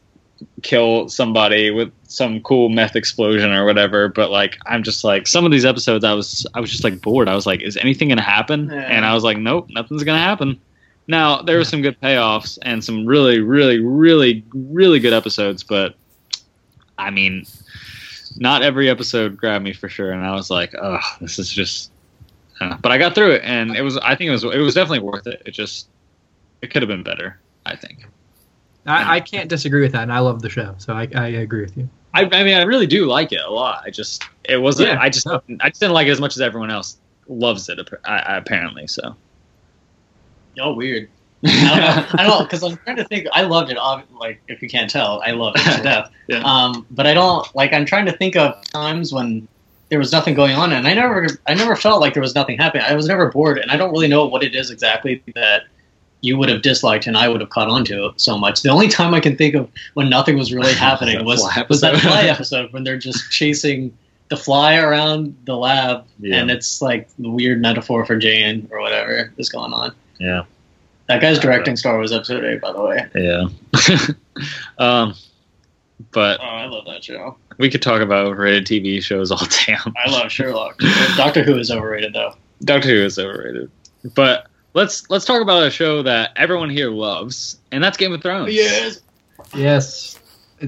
kill 0.62 1.10
somebody 1.10 1.70
with 1.72 1.92
some 2.04 2.42
cool 2.42 2.70
meth 2.70 2.96
explosion 2.96 3.52
or 3.52 3.66
whatever. 3.66 4.10
But 4.10 4.30
like 4.32 4.58
I'm 4.68 4.84
just 4.84 5.04
like 5.04 5.28
some 5.28 5.44
of 5.46 5.52
these 5.52 5.66
episodes, 5.66 6.04
I 6.06 6.14
was 6.14 6.46
I 6.54 6.60
was 6.60 6.70
just 6.70 6.84
like 6.84 7.02
bored. 7.02 7.28
I 7.30 7.36
was 7.36 7.46
like, 7.48 7.62
is 7.62 7.78
anything 7.78 8.10
gonna 8.10 8.22
happen? 8.22 8.70
Yeah. 8.70 8.82
And 8.82 9.06
I 9.06 9.14
was 9.14 9.24
like, 9.24 9.38
nope, 9.38 9.70
nothing's 9.70 10.04
gonna 10.04 10.20
happen. 10.20 10.60
Now 11.10 11.42
there 11.42 11.58
were 11.58 11.64
some 11.64 11.82
good 11.82 12.00
payoffs 12.00 12.60
and 12.62 12.84
some 12.84 13.04
really, 13.04 13.40
really, 13.40 13.80
really, 13.80 14.46
really 14.54 15.00
good 15.00 15.12
episodes, 15.12 15.64
but 15.64 15.96
I 17.00 17.10
mean, 17.10 17.48
not 18.38 18.62
every 18.62 18.92
episode 18.92 19.36
grabbed 19.36 19.64
me 19.64 19.74
for 19.74 19.90
sure. 19.90 20.12
And 20.12 20.24
I 20.24 20.36
was 20.36 20.52
like, 20.52 20.76
oh, 20.80 21.00
this 21.20 21.40
is 21.40 21.50
just. 21.50 21.92
uh, 22.62 22.78
but 22.78 22.92
I 22.92 23.00
got 23.00 23.16
through 23.16 23.32
it, 23.32 23.42
and 23.44 23.76
it 23.76 23.82
was. 23.82 23.98
I 23.98 24.14
think 24.14 24.28
it 24.28 24.32
was. 24.32 24.44
It 24.44 24.60
was 24.60 24.76
definitely 24.76 25.00
worth 25.00 25.26
it. 25.26 25.42
It 25.48 25.52
just. 25.52 25.88
It 26.62 26.70
could 26.72 26.84
have 26.84 26.90
been 26.90 27.02
better. 27.02 27.40
I 27.66 27.76
think. 27.76 28.06
I, 28.86 29.16
I 29.16 29.20
can't 29.20 29.50
disagree 29.50 29.82
with 29.82 29.94
that, 29.94 30.04
and 30.04 30.14
I 30.14 30.20
love 30.20 30.44
the 30.44 30.50
show, 30.50 30.76
so 30.78 30.94
I, 30.94 31.08
I 31.16 31.28
agree 31.28 31.62
with 31.62 31.76
you. 31.76 31.90
I, 32.14 32.26
I 32.26 32.44
mean, 32.44 32.56
I 32.56 32.64
really 32.64 32.88
do 32.88 33.08
like 33.08 33.32
it 33.32 33.42
a 33.42 33.50
lot. 33.50 33.82
I 33.84 33.90
just. 33.90 34.24
It 34.44 34.58
wasn't. 34.58 34.90
Yeah, 34.90 35.00
I 35.02 35.10
just. 35.10 35.26
I 35.26 35.70
just 35.70 35.80
didn't 35.80 35.94
like 35.94 36.06
it 36.06 36.12
as 36.12 36.22
much 36.22 36.36
as 36.36 36.42
everyone 36.42 36.70
else 36.70 36.98
loves 37.28 37.68
it. 37.68 37.80
I, 38.06 38.38
apparently, 38.38 38.86
so. 38.86 39.16
Oh, 40.60 40.74
weird. 40.74 41.10
I 41.46 41.50
don't 41.50 41.80
know. 41.80 42.06
I 42.20 42.24
don't 42.24 42.40
know 42.40 42.44
because 42.44 42.64
I'm 42.64 42.78
trying 42.78 42.98
to 42.98 43.06
think. 43.06 43.28
I 43.32 43.44
loved 43.44 43.72
it. 43.72 43.78
Like, 44.20 44.42
if 44.48 44.62
you 44.62 44.68
can't 44.70 44.90
tell, 44.90 45.22
I 45.26 45.32
loved 45.32 45.58
it 45.60 45.78
to 45.78 45.84
death. 45.84 46.12
Yeah. 46.28 46.42
Um, 46.44 46.86
but 46.92 47.08
I 47.08 47.14
don't 47.14 47.48
like. 47.56 47.72
I'm 47.74 47.86
trying 47.86 48.06
to 48.08 48.12
think 48.12 48.36
of 48.36 48.62
times 48.72 49.14
when 49.14 49.48
there 49.90 50.00
was 50.00 50.12
nothing 50.12 50.34
going 50.36 50.56
on, 50.56 50.74
and 50.74 50.86
I 50.88 50.94
never, 50.94 51.28
I 51.48 51.54
never 51.54 51.76
felt 51.76 52.02
like 52.02 52.14
there 52.14 52.22
was 52.22 52.36
nothing 52.36 52.58
happening. 52.58 52.84
I 52.86 52.94
was 52.94 53.08
never 53.08 53.32
bored, 53.32 53.58
and 53.58 53.72
I 53.72 53.78
don't 53.78 53.92
really 53.92 54.08
know 54.10 54.26
what 54.26 54.44
it 54.44 54.54
is 54.54 54.70
exactly 54.70 55.24
that 55.36 55.64
you 56.22 56.38
would 56.38 56.50
have 56.50 56.62
disliked 56.62 57.08
and 57.08 57.16
I 57.16 57.30
would 57.30 57.40
have 57.40 57.50
caught 57.50 57.70
on 57.70 57.86
to 57.86 58.12
so 58.18 58.38
much. 58.38 58.62
The 58.62 58.68
only 58.70 58.90
time 58.90 59.14
I 59.14 59.22
can 59.22 59.38
think 59.38 59.56
of 59.56 59.72
when 59.94 60.10
nothing 60.10 60.38
was 60.38 60.54
really 60.54 60.74
happening 60.88 61.24
was 61.24 61.42
was 61.70 61.80
that 61.80 61.96
fly 62.02 62.24
episode 62.24 62.74
when 62.74 62.84
they're 62.84 62.98
just 62.98 63.32
chasing 63.32 63.98
the 64.28 64.36
fly 64.36 64.76
around 64.76 65.38
the 65.46 65.56
lab, 65.56 66.06
Yeah. 66.20 66.36
and 66.36 66.52
it's 66.52 66.82
like 66.82 67.08
the 67.18 67.30
weird 67.30 67.62
metaphor 67.62 68.06
for 68.06 68.18
Jane 68.18 68.68
or 68.70 68.82
whatever 68.82 69.32
is 69.38 69.48
going 69.48 69.72
on. 69.72 69.96
Yeah. 70.20 70.44
That 71.08 71.22
guy's 71.22 71.40
directing 71.40 71.76
Star 71.76 71.96
Wars 71.96 72.12
Episode 72.12 72.44
Eight, 72.46 72.62
by 72.62 72.72
the 72.72 72.82
way. 72.82 73.06
Yeah. 73.16 73.48
um, 74.78 75.16
but 76.12 76.40
Oh, 76.40 76.44
I 76.44 76.66
love 76.66 76.86
that 76.86 77.04
show. 77.04 77.38
we 77.58 77.70
could 77.70 77.82
talk 77.82 78.02
about 78.02 78.26
overrated 78.28 78.66
TV 78.66 79.02
shows 79.02 79.32
all 79.32 79.42
damn. 79.66 79.94
I 79.98 80.10
love 80.10 80.32
Sherlock. 80.32 80.80
Doctor 81.18 81.44
Who 81.44 81.58
is 81.58 81.72
overrated 81.72 82.14
though. 82.14 82.36
Doctor 82.64 82.90
Who 82.90 83.04
is 83.06 83.18
overrated. 83.18 83.72
But 84.16 84.48
let's 84.74 85.10
let's 85.10 85.26
talk 85.26 85.42
about 85.42 85.64
a 85.64 85.72
show 85.72 86.04
that 86.04 86.32
everyone 86.36 86.70
here 86.70 86.92
loves, 86.92 87.58
and 87.72 87.84
that's 87.84 87.98
Game 87.98 88.14
of 88.14 88.22
Thrones. 88.22 88.54
Yes. 88.54 89.02
Yes, 89.56 90.20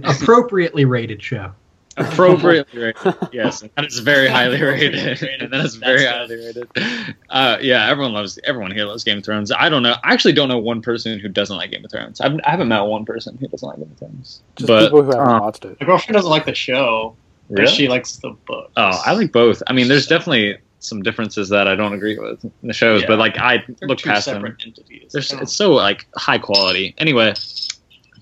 appropriately 0.03 0.85
rated 0.85 1.21
show. 1.21 1.51
Appropriately 1.97 2.81
rated. 2.95 3.15
Yes, 3.31 3.61
and 3.61 3.71
that 3.75 3.85
is 3.85 3.99
very 3.99 4.27
highly 4.27 4.61
rated, 4.61 5.21
Rated. 5.21 5.41
and 5.43 5.53
that 5.53 5.65
is 5.65 5.75
very 5.75 6.03
That's 6.03 6.17
highly 6.31 6.35
rated. 6.45 7.15
Uh, 7.29 7.57
yeah, 7.61 7.89
everyone 7.89 8.13
loves. 8.13 8.39
Everyone 8.43 8.71
here 8.71 8.85
loves 8.85 9.03
Game 9.03 9.17
of 9.19 9.23
Thrones. 9.23 9.51
I 9.51 9.69
don't 9.69 9.83
know. 9.83 9.95
I 10.03 10.13
actually 10.13 10.33
don't 10.33 10.49
know 10.49 10.57
one 10.57 10.81
person 10.81 11.19
who 11.19 11.27
doesn't 11.27 11.55
like 11.55 11.71
Game 11.71 11.83
of 11.85 11.91
Thrones. 11.91 12.21
I've, 12.21 12.33
I 12.45 12.51
haven't 12.51 12.67
met 12.69 12.81
one 12.81 13.05
person 13.05 13.37
who 13.37 13.47
doesn't 13.47 13.67
like 13.67 13.77
Game 13.77 13.91
of 13.91 13.97
Thrones. 13.97 14.41
Just 14.55 14.67
but 14.67 14.83
people 14.85 15.03
who 15.03 15.11
haven't 15.11 15.27
uh, 15.27 15.39
watched 15.41 15.65
it. 15.65 15.77
My 15.79 15.85
girlfriend 15.87 16.13
doesn't 16.15 16.29
like 16.31 16.45
the 16.45 16.55
show, 16.55 17.15
but 17.49 17.67
she 17.69 17.87
likes 17.87 18.17
the 18.17 18.31
book. 18.47 18.71
Oh, 18.77 19.01
I 19.05 19.13
like 19.13 19.31
both. 19.31 19.61
I 19.67 19.73
mean, 19.73 19.87
there's 19.87 20.07
definitely 20.07 20.57
some 20.79 21.03
differences 21.03 21.49
that 21.49 21.67
I 21.67 21.75
don't 21.75 21.93
agree 21.93 22.17
with 22.17 22.43
in 22.43 22.51
the 22.63 22.73
shows, 22.73 23.01
Yeah. 23.01 23.07
but 23.09 23.19
like 23.19 23.37
I 23.37 23.63
They're 23.79 23.87
look 23.87 23.99
two 23.99 24.09
past 24.09 24.25
them. 24.25 24.35
separate 24.41 24.65
entities. 24.65 25.11
There's, 25.11 25.31
I 25.31 25.35
don't- 25.35 25.43
it's 25.43 25.53
so 25.53 25.73
like 25.73 26.07
high 26.15 26.39
quality. 26.39 26.95
Anyway, 26.97 27.33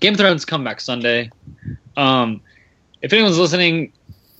Game 0.00 0.12
of 0.14 0.18
Thrones 0.20 0.44
come 0.44 0.62
back 0.64 0.80
Sunday. 0.80 1.30
Um, 1.96 2.42
if 3.02 3.12
anyone's 3.12 3.38
listening, 3.38 3.92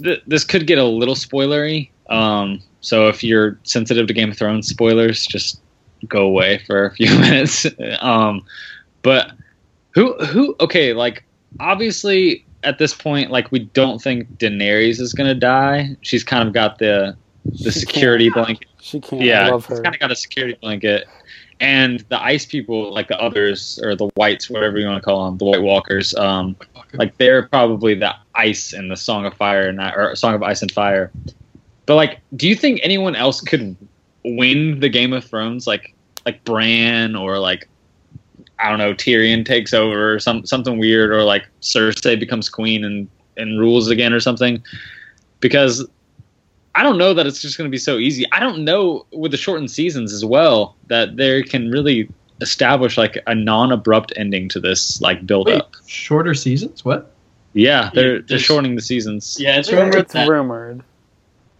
th- 0.02 0.22
this 0.26 0.44
could 0.44 0.66
get 0.66 0.78
a 0.78 0.84
little 0.84 1.14
spoilery. 1.14 1.90
Um, 2.08 2.60
so 2.80 3.08
if 3.08 3.22
you're 3.22 3.58
sensitive 3.62 4.06
to 4.08 4.12
Game 4.14 4.30
of 4.30 4.36
Thrones 4.38 4.66
spoilers, 4.68 5.26
just 5.26 5.60
go 6.08 6.22
away 6.26 6.58
for 6.66 6.86
a 6.86 6.94
few 6.94 7.10
minutes. 7.20 7.66
um, 8.00 8.42
but 9.02 9.32
who 9.94 10.14
who? 10.24 10.56
Okay, 10.60 10.92
like 10.92 11.24
obviously 11.58 12.44
at 12.62 12.78
this 12.78 12.92
point, 12.94 13.30
like 13.30 13.50
we 13.52 13.60
don't 13.60 14.00
think 14.02 14.28
Daenerys 14.38 15.00
is 15.00 15.12
gonna 15.12 15.34
die. 15.34 15.96
She's 16.02 16.24
kind 16.24 16.46
of 16.46 16.54
got 16.54 16.78
the 16.78 17.16
the 17.44 17.72
She 17.72 17.80
security 17.80 18.28
blanket 18.30 18.68
She 18.80 19.00
can't. 19.00 19.22
yeah, 19.22 19.46
I 19.46 19.50
love 19.50 19.64
it's 19.68 19.78
her. 19.78 19.82
kind 19.82 19.94
of 19.94 20.00
got 20.00 20.10
a 20.12 20.16
security 20.16 20.56
blanket. 20.60 21.06
And 21.60 22.00
the 22.08 22.22
ice 22.22 22.46
people, 22.46 22.92
like 22.92 23.08
the 23.08 23.20
others 23.20 23.78
or 23.82 23.94
the 23.94 24.08
whites, 24.16 24.48
whatever 24.48 24.78
you 24.78 24.86
want 24.86 24.96
to 24.96 25.04
call 25.04 25.26
them, 25.26 25.36
the 25.36 25.44
White 25.44 25.62
Walkers, 25.62 26.14
um, 26.14 26.56
like 26.94 27.16
they're 27.18 27.46
probably 27.48 27.94
the 27.94 28.14
ice 28.34 28.72
in 28.72 28.88
the 28.88 28.96
Song 28.96 29.26
of 29.26 29.34
Fire 29.34 29.68
and 29.68 29.78
that, 29.78 29.94
or 29.96 30.16
Song 30.16 30.34
of 30.34 30.42
Ice 30.42 30.62
and 30.62 30.72
Fire. 30.72 31.12
But 31.84 31.96
like, 31.96 32.20
do 32.36 32.48
you 32.48 32.54
think 32.54 32.80
anyone 32.82 33.14
else 33.14 33.42
could 33.42 33.76
win 34.24 34.80
the 34.80 34.88
Game 34.88 35.12
of 35.12 35.24
Thrones? 35.24 35.66
Like, 35.66 35.94
like 36.24 36.42
Bran 36.44 37.14
or 37.14 37.38
like 37.38 37.68
I 38.58 38.68
don't 38.68 38.78
know, 38.78 38.94
Tyrion 38.94 39.44
takes 39.44 39.72
over 39.72 40.14
or 40.14 40.18
some 40.18 40.44
something 40.44 40.78
weird, 40.78 41.10
or 41.10 41.24
like 41.24 41.46
Cersei 41.60 42.18
becomes 42.18 42.48
queen 42.48 42.84
and 42.84 43.08
and 43.36 43.58
rules 43.58 43.88
again 43.88 44.12
or 44.12 44.20
something. 44.20 44.62
Because 45.40 45.86
I 46.74 46.82
don't 46.82 46.98
know 46.98 47.12
that 47.14 47.26
it's 47.26 47.40
just 47.42 47.58
going 47.58 47.68
to 47.68 47.70
be 47.70 47.78
so 47.78 47.98
easy. 47.98 48.24
I 48.32 48.40
don't 48.40 48.64
know 48.64 49.06
with 49.12 49.32
the 49.32 49.36
shortened 49.36 49.70
seasons 49.70 50.12
as 50.12 50.24
well 50.24 50.76
that 50.86 51.16
they 51.16 51.42
can 51.42 51.70
really 51.70 52.08
establish 52.40 52.96
like 52.96 53.18
a 53.26 53.34
non-abrupt 53.34 54.12
ending 54.16 54.48
to 54.50 54.60
this 54.60 55.00
like 55.00 55.26
build 55.26 55.46
Wait, 55.48 55.60
up. 55.60 55.74
shorter 55.86 56.32
seasons? 56.34 56.84
What? 56.84 57.12
Yeah, 57.52 57.90
they're 57.92 58.16
Yeah, 58.16 58.22
they're 58.28 58.38
shortening 58.38 58.76
the 58.76 58.82
seasons. 58.82 59.36
yeah, 59.40 59.58
it's 59.58 59.70
rumored 59.72 59.94
it's 59.96 60.12
that. 60.12 60.28
rumored. 60.28 60.82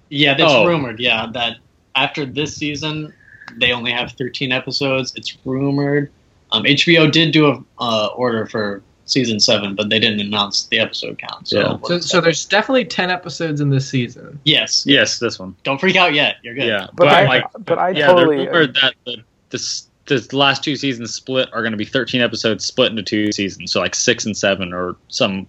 Yeah, 0.09 0.35
that's 0.35 0.53
Oh. 0.53 0.67
rumored. 0.67 1.01
Yeah, 1.01 1.27
that 1.35 1.57
after 1.97 2.25
this 2.25 2.55
season, 2.57 3.13
they 3.59 3.73
only 3.73 3.91
have 3.91 4.13
13 4.13 4.53
episodes. 4.53 5.13
It's 5.17 5.37
rumored. 5.45 6.11
Um, 6.53 6.63
HBO 6.65 7.11
did 7.11 7.33
do 7.33 7.47
a 7.49 7.63
uh, 7.81 8.07
order 8.17 8.47
for 8.47 8.83
season 9.11 9.41
seven, 9.41 9.75
but 9.75 9.89
they 9.91 9.99
didn't 9.99 10.21
announce 10.21 10.67
the 10.67 10.79
episode 10.79 11.19
count. 11.19 11.49
So, 11.49 11.61
Yeah. 11.61 11.79
So, 11.83 12.01
so 12.01 12.21
there's 12.21 12.45
definitely 12.45 12.85
ten 12.85 13.11
episodes 13.11 13.61
in 13.61 13.71
this 13.71 13.89
season. 13.89 14.39
yes, 14.45 14.85
Yes, 14.87 15.19
this 15.19 15.39
one. 15.39 15.57
don't 15.65 15.79
freak 15.79 15.97
out 15.97 16.15
yet. 16.15 16.37
You're 16.43 16.55
good. 16.55 16.67
Yeah, 16.67 16.87
But 16.95 17.09
I, 17.09 17.25
like, 17.27 17.45
but 17.59 17.79
I 17.79 17.91
yeah, 17.91 18.07
totally. 18.07 18.47
they're 18.47 18.67
that 18.67 18.95
the, 19.05 19.23
this 19.51 19.87
the 20.07 20.37
last 20.37 20.65
two 20.65 20.75
seasons 20.75 21.15
split 21.15 21.49
are 21.53 21.63
going 21.63 21.73
to 21.73 21.79
be 21.79 21.85
13 21.85 22.21
episodes 22.21 22.65
split 22.65 22.91
into 22.91 23.03
two 23.03 23.31
seasons, 23.31 23.71
so 23.73 23.81
like 23.81 23.95
six 23.95 24.27
and 24.27 24.37
seven 24.37 24.73
or 24.73 24.97
some 25.09 25.47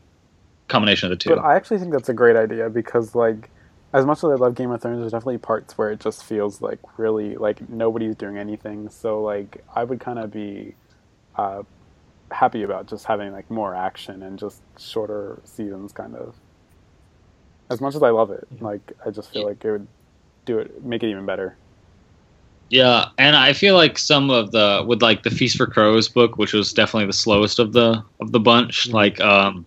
combination 0.67 1.11
of 1.11 1.17
the 1.17 1.23
two. 1.23 1.29
But 1.35 1.39
I 1.39 1.55
actually 1.55 1.79
think 1.79 1.91
that's 1.91 2.09
a 2.09 2.13
great 2.13 2.35
idea 2.35 2.69
because, 2.69 3.15
like, 3.15 3.49
as 3.93 4.05
much 4.05 4.19
as 4.19 4.25
I 4.25 4.35
love 4.35 4.55
Game 4.55 4.71
of 4.71 4.81
Thrones, 4.81 4.99
there's 4.99 5.11
definitely 5.11 5.39
parts 5.39 5.77
where 5.77 5.91
it 5.91 5.99
just 5.99 6.23
feels 6.23 6.61
like 6.61 6.79
really 6.97 7.35
like 7.35 7.67
nobody's 7.69 8.15
doing 8.15 8.37
anything. 8.37 8.89
So, 8.89 9.21
like, 9.21 9.63
I 9.75 9.83
would 9.83 9.99
kind 9.99 10.19
of 10.19 10.31
be 10.31 10.75
uh, 11.35 11.63
happy 12.31 12.63
about 12.63 12.87
just 12.87 13.05
having 13.05 13.31
like 13.31 13.49
more 13.49 13.75
action 13.75 14.23
and 14.23 14.39
just 14.39 14.61
shorter 14.79 15.39
seasons, 15.43 15.91
kind 15.91 16.15
of. 16.15 16.35
As 17.69 17.79
much 17.79 17.95
as 17.95 18.03
I 18.03 18.09
love 18.09 18.31
it, 18.31 18.47
like, 18.59 18.91
I 19.05 19.11
just 19.11 19.31
feel 19.31 19.45
like 19.45 19.63
it 19.63 19.71
would 19.71 19.87
do 20.45 20.59
it, 20.59 20.83
make 20.83 21.03
it 21.03 21.09
even 21.09 21.25
better. 21.25 21.55
Yeah, 22.69 23.09
and 23.17 23.35
I 23.35 23.53
feel 23.53 23.75
like 23.75 23.97
some 23.97 24.29
of 24.29 24.51
the 24.51 24.83
with 24.87 25.01
like 25.01 25.23
the 25.23 25.29
Feast 25.29 25.57
for 25.57 25.67
Crows 25.67 26.07
book, 26.07 26.37
which 26.37 26.53
was 26.53 26.71
definitely 26.73 27.07
the 27.07 27.13
slowest 27.13 27.59
of 27.59 27.73
the 27.73 28.03
of 28.19 28.31
the 28.31 28.39
bunch. 28.39 28.87
Mhm. 28.89 28.93
Like, 28.93 29.21
um, 29.21 29.65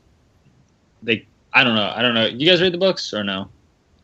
they 1.03 1.27
I 1.53 1.65
don't 1.65 1.77
know, 1.77 1.93
I 1.95 2.03
don't 2.03 2.15
know. 2.15 2.27
You 2.27 2.47
guys 2.49 2.61
read 2.61 2.73
the 2.73 2.79
books 2.79 3.13
or 3.15 3.23
no? 3.23 3.43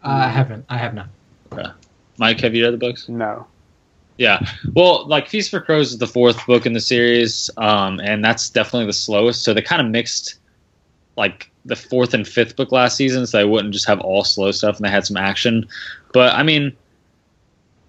Uh, 0.04 0.08
I 0.08 0.28
haven't. 0.28 0.64
I 0.68 0.78
have 0.78 0.94
not. 0.94 1.08
Mike, 2.18 2.40
have 2.40 2.54
you 2.54 2.64
read 2.64 2.74
the 2.74 2.78
books? 2.78 3.08
No. 3.08 3.46
Yeah. 4.21 4.47
Well, 4.75 5.07
like 5.07 5.29
Feast 5.29 5.51
for 5.51 5.62
Crows 5.62 5.93
is 5.93 5.99
the 5.99 6.07
fourth 6.07 6.47
book 6.47 6.66
in 6.66 6.75
the 6.75 6.81
series, 6.81 7.49
um, 7.57 7.99
and 8.01 8.23
that's 8.23 8.51
definitely 8.51 8.85
the 8.85 8.93
slowest. 8.93 9.43
So 9.45 9.55
they 9.55 9.62
kind 9.62 9.81
of 9.81 9.89
mixed 9.89 10.35
like 11.16 11.51
the 11.64 11.75
fourth 11.75 12.12
and 12.12 12.29
fifth 12.29 12.55
book 12.55 12.71
last 12.71 12.99
season, 12.99 13.27
so 13.27 13.39
they 13.39 13.47
wouldn't 13.47 13.73
just 13.73 13.89
have 13.89 13.99
all 14.01 14.23
slow 14.23 14.51
stuff, 14.51 14.77
and 14.77 14.85
they 14.85 14.91
had 14.91 15.07
some 15.07 15.16
action. 15.16 15.66
But 16.12 16.35
I 16.35 16.43
mean, 16.43 16.77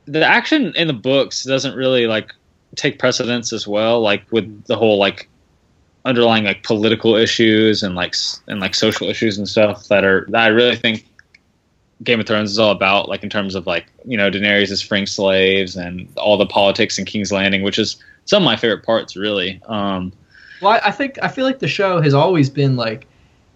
the 0.06 0.26
action 0.26 0.72
in 0.78 0.88
the 0.88 0.94
books 0.94 1.44
doesn't 1.44 1.76
really 1.76 2.08
like 2.08 2.32
take 2.78 2.98
precedence 2.98 3.52
as 3.52 3.68
well, 3.68 4.00
like 4.00 4.24
with 4.32 4.64
the 4.68 4.78
whole 4.78 4.98
like 4.98 5.28
underlying 6.06 6.46
like 6.46 6.64
political 6.64 7.14
issues 7.16 7.84
and 7.84 7.94
like 7.94 8.16
and 8.48 8.62
like 8.62 8.74
social 8.74 9.10
issues 9.10 9.38
and 9.38 9.50
stuff 9.50 9.90
that 9.90 10.06
are 10.06 10.26
that 10.30 10.44
I 10.44 10.48
really 10.48 10.78
think 10.78 11.06
Game 12.04 12.20
of 12.20 12.26
Thrones 12.28 12.52
is 12.52 12.58
all 12.60 12.72
about, 12.72 13.10
like 13.10 13.24
in 13.24 13.30
terms 13.30 13.56
of 13.56 13.68
like 13.68 13.86
you 14.06 14.18
know 14.18 14.30
Daenerys 14.32 14.72
is 14.72 14.82
freeing 14.82 15.06
slaves 15.06 15.76
and 15.76 16.08
all 16.18 16.38
the 16.38 16.46
politics 16.48 16.98
in 16.98 17.06
King's 17.06 17.32
Landing, 17.32 17.62
which 17.64 17.78
is 17.80 17.98
some 18.26 18.44
of 18.44 18.46
my 18.46 18.56
favorite 18.56 18.84
parts, 18.84 19.16
really. 19.16 19.62
Um, 19.68 20.12
Well, 20.62 20.72
I 20.74 20.88
I 20.90 20.92
think 20.92 21.18
I 21.22 21.28
feel 21.28 21.46
like 21.46 21.60
the 21.60 21.68
show 21.68 22.02
has 22.02 22.14
always 22.14 22.50
been 22.50 22.76
like, 22.76 23.08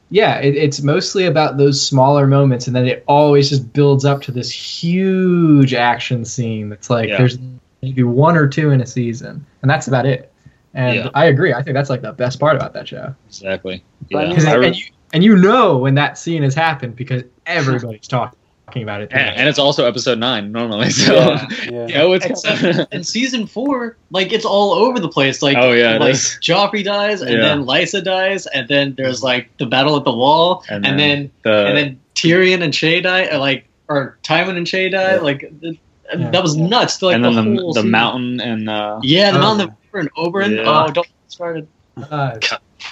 yeah, 0.10 0.38
it, 0.40 0.56
it's 0.56 0.82
mostly 0.82 1.26
about 1.26 1.58
those 1.58 1.86
smaller 1.86 2.28
moments, 2.28 2.68
and 2.68 2.76
then 2.76 2.86
it 2.88 3.04
always 3.08 3.50
just 3.50 3.74
builds 3.74 4.06
up 4.06 4.22
to 4.24 4.32
this 4.32 4.52
huge 4.52 5.74
action 5.74 6.26
scene. 6.26 6.70
That's 6.70 6.90
like 6.90 7.10
Yeah. 7.10 7.18
there's 7.18 7.38
maybe 7.82 8.04
one 8.04 8.36
or 8.38 8.48
two 8.48 8.72
in 8.72 8.82
a 8.82 8.86
season, 8.86 9.46
and 9.62 9.70
that's 9.70 9.88
about 9.88 10.06
it. 10.06 10.32
And 10.74 10.96
Yeah. 10.96 11.10
I 11.14 11.26
agree. 11.26 11.54
I 11.54 11.64
think 11.64 11.74
that's 11.76 11.90
like 11.90 12.02
the 12.02 12.12
best 12.14 12.40
part 12.40 12.56
about 12.56 12.74
that 12.74 12.88
show. 12.88 13.16
exactly. 13.28 13.84
But 14.12 14.26
I 14.26 14.32
Yeah. 14.34 14.50
I 14.50 14.54
it- 14.56 14.58
re- 14.60 14.68
and, 14.68 14.76
you, 14.78 14.86
and 15.16 15.24
you 15.24 15.36
know 15.38 15.78
when 15.78 15.96
that 15.96 16.18
scene 16.18 16.44
has 16.44 16.54
happened 16.54 16.96
because 16.98 17.24
everybody's 17.46 18.08
talking 18.08 18.38
about 18.84 19.02
it. 19.02 19.12
and, 19.14 19.36
and 19.38 19.48
it's 19.48 19.58
also 19.60 19.86
episode 19.86 20.20
nine 20.20 20.52
normally, 20.52 20.90
so 20.90 21.14
Yeah, 21.16 21.48
yeah. 21.72 21.88
you 21.88 21.94
know 21.94 22.14
it's 22.14 22.26
Except 22.30 22.94
in 22.94 23.04
season 23.04 23.48
four, 23.48 23.96
like 24.12 24.34
it's 24.34 24.44
all 24.46 24.74
over 24.74 25.00
the 25.00 25.08
place. 25.08 25.42
Like, 25.42 25.56
Oh, 25.58 25.72
yeah, 25.72 25.98
like. 25.98 26.16
Joffrey 26.16 26.84
dies, 26.84 27.22
and 27.22 27.32
Yeah. 27.32 27.42
then 27.42 27.64
Lysa 27.66 28.04
dies, 28.04 28.46
and 28.48 28.68
then 28.68 28.94
there's 28.98 29.24
like 29.24 29.56
the 29.58 29.66
battle 29.66 29.96
at 29.96 30.04
the 30.04 30.12
wall, 30.14 30.64
And 30.70 30.86
and, 30.86 31.00
then 31.00 31.32
then, 31.44 31.54
the 31.54 31.66
and 31.68 31.78
then 31.78 32.00
Tyrion 32.16 32.62
and 32.62 32.74
Shae 32.74 33.02
die, 33.02 33.28
or 33.32 33.38
like 33.38 33.68
or 33.88 34.18
Tywin 34.24 34.58
and 34.58 34.68
Shae 34.68 34.92
die. 34.92 35.16
Yeah. 35.16 35.22
Like 35.22 35.42
the, 35.62 35.78
Yeah. 36.18 36.30
that 36.32 36.42
was 36.44 36.56
nuts. 36.58 37.02
Like 37.02 37.16
and 37.16 37.24
then 37.24 37.36
the, 37.36 37.42
the, 37.44 37.62
whole 37.62 37.74
the 37.74 37.84
mountain 37.84 38.42
and 38.42 38.70
uh, 38.70 39.00
Yeah, 39.04 39.32
the 39.32 39.38
Oh. 39.40 39.42
mountain 39.42 39.70
of 39.70 39.76
Oberyn. 39.94 40.08
Oberyn. 40.18 40.56
Yeah. 40.58 40.64
Oh, 40.88 40.92
don't 40.92 41.08
get 41.08 41.32
started. 41.32 41.68
Uh, 41.98 42.38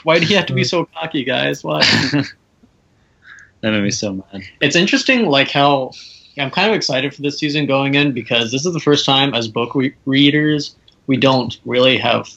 Why 0.03 0.19
do 0.19 0.25
you 0.25 0.35
have 0.35 0.45
to 0.47 0.53
be 0.53 0.63
so 0.63 0.85
cocky, 0.85 1.23
guys? 1.23 1.63
Why? 1.63 1.81
that 3.61 3.71
made 3.71 3.83
me 3.83 3.91
so 3.91 4.13
mad. 4.13 4.41
it's 4.61 4.75
interesting 4.75 5.25
like 5.27 5.49
how 5.49 5.91
i'm 6.37 6.51
kind 6.51 6.69
of 6.69 6.75
excited 6.75 7.13
for 7.15 7.21
this 7.21 7.37
season 7.39 7.65
going 7.65 7.93
in 7.95 8.11
because 8.11 8.51
this 8.51 8.65
is 8.65 8.73
the 8.73 8.79
first 8.79 9.05
time 9.05 9.33
as 9.33 9.47
book 9.47 9.73
re- 9.73 9.95
readers 10.05 10.75
we 11.07 11.15
don't 11.15 11.59
really 11.65 11.97
have 11.97 12.27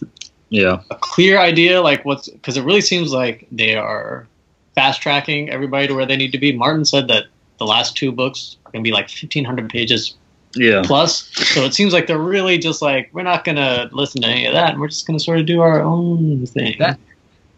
Yeah, 0.51 0.83
a 0.91 0.95
clear 0.95 1.39
idea 1.39 1.81
like 1.83 2.05
what's 2.05 2.29
because 2.29 2.57
it 2.57 2.63
really 2.63 2.81
seems 2.81 3.13
like 3.13 3.47
they 3.51 3.75
are 3.75 4.29
fast 4.77 5.01
tracking 5.03 5.51
everybody 5.51 5.89
to 5.89 5.95
where 5.95 6.07
they 6.07 6.17
need 6.17 6.33
to 6.33 6.39
be. 6.39 6.53
Martin 6.53 6.85
said 6.85 7.09
that 7.09 7.25
the 7.59 7.65
last 7.65 7.97
two 7.97 8.13
books 8.13 8.57
are 8.67 8.71
going 8.73 8.85
to 8.85 8.89
be 8.89 8.93
like 8.93 9.07
1500 9.07 9.71
pages 9.71 10.15
yeah, 10.55 10.83
plus. 10.85 11.29
So 11.55 11.63
it 11.63 11.75
seems 11.75 11.93
like 11.93 12.07
they're 12.07 12.19
really 12.19 12.59
just 12.59 12.83
like 12.83 13.09
we're 13.13 13.23
not 13.23 13.45
going 13.45 13.57
to 13.57 13.89
listen 13.93 14.23
to 14.23 14.29
any 14.29 14.47
of 14.47 14.53
that. 14.55 14.71
And 14.73 14.81
we're 14.81 14.89
just 14.89 15.07
going 15.07 15.19
to 15.19 15.25
sort 15.25 15.39
of 15.41 15.47
do 15.47 15.61
our 15.61 15.81
own 15.81 16.47
thing. 16.47 16.77
That- 16.79 16.99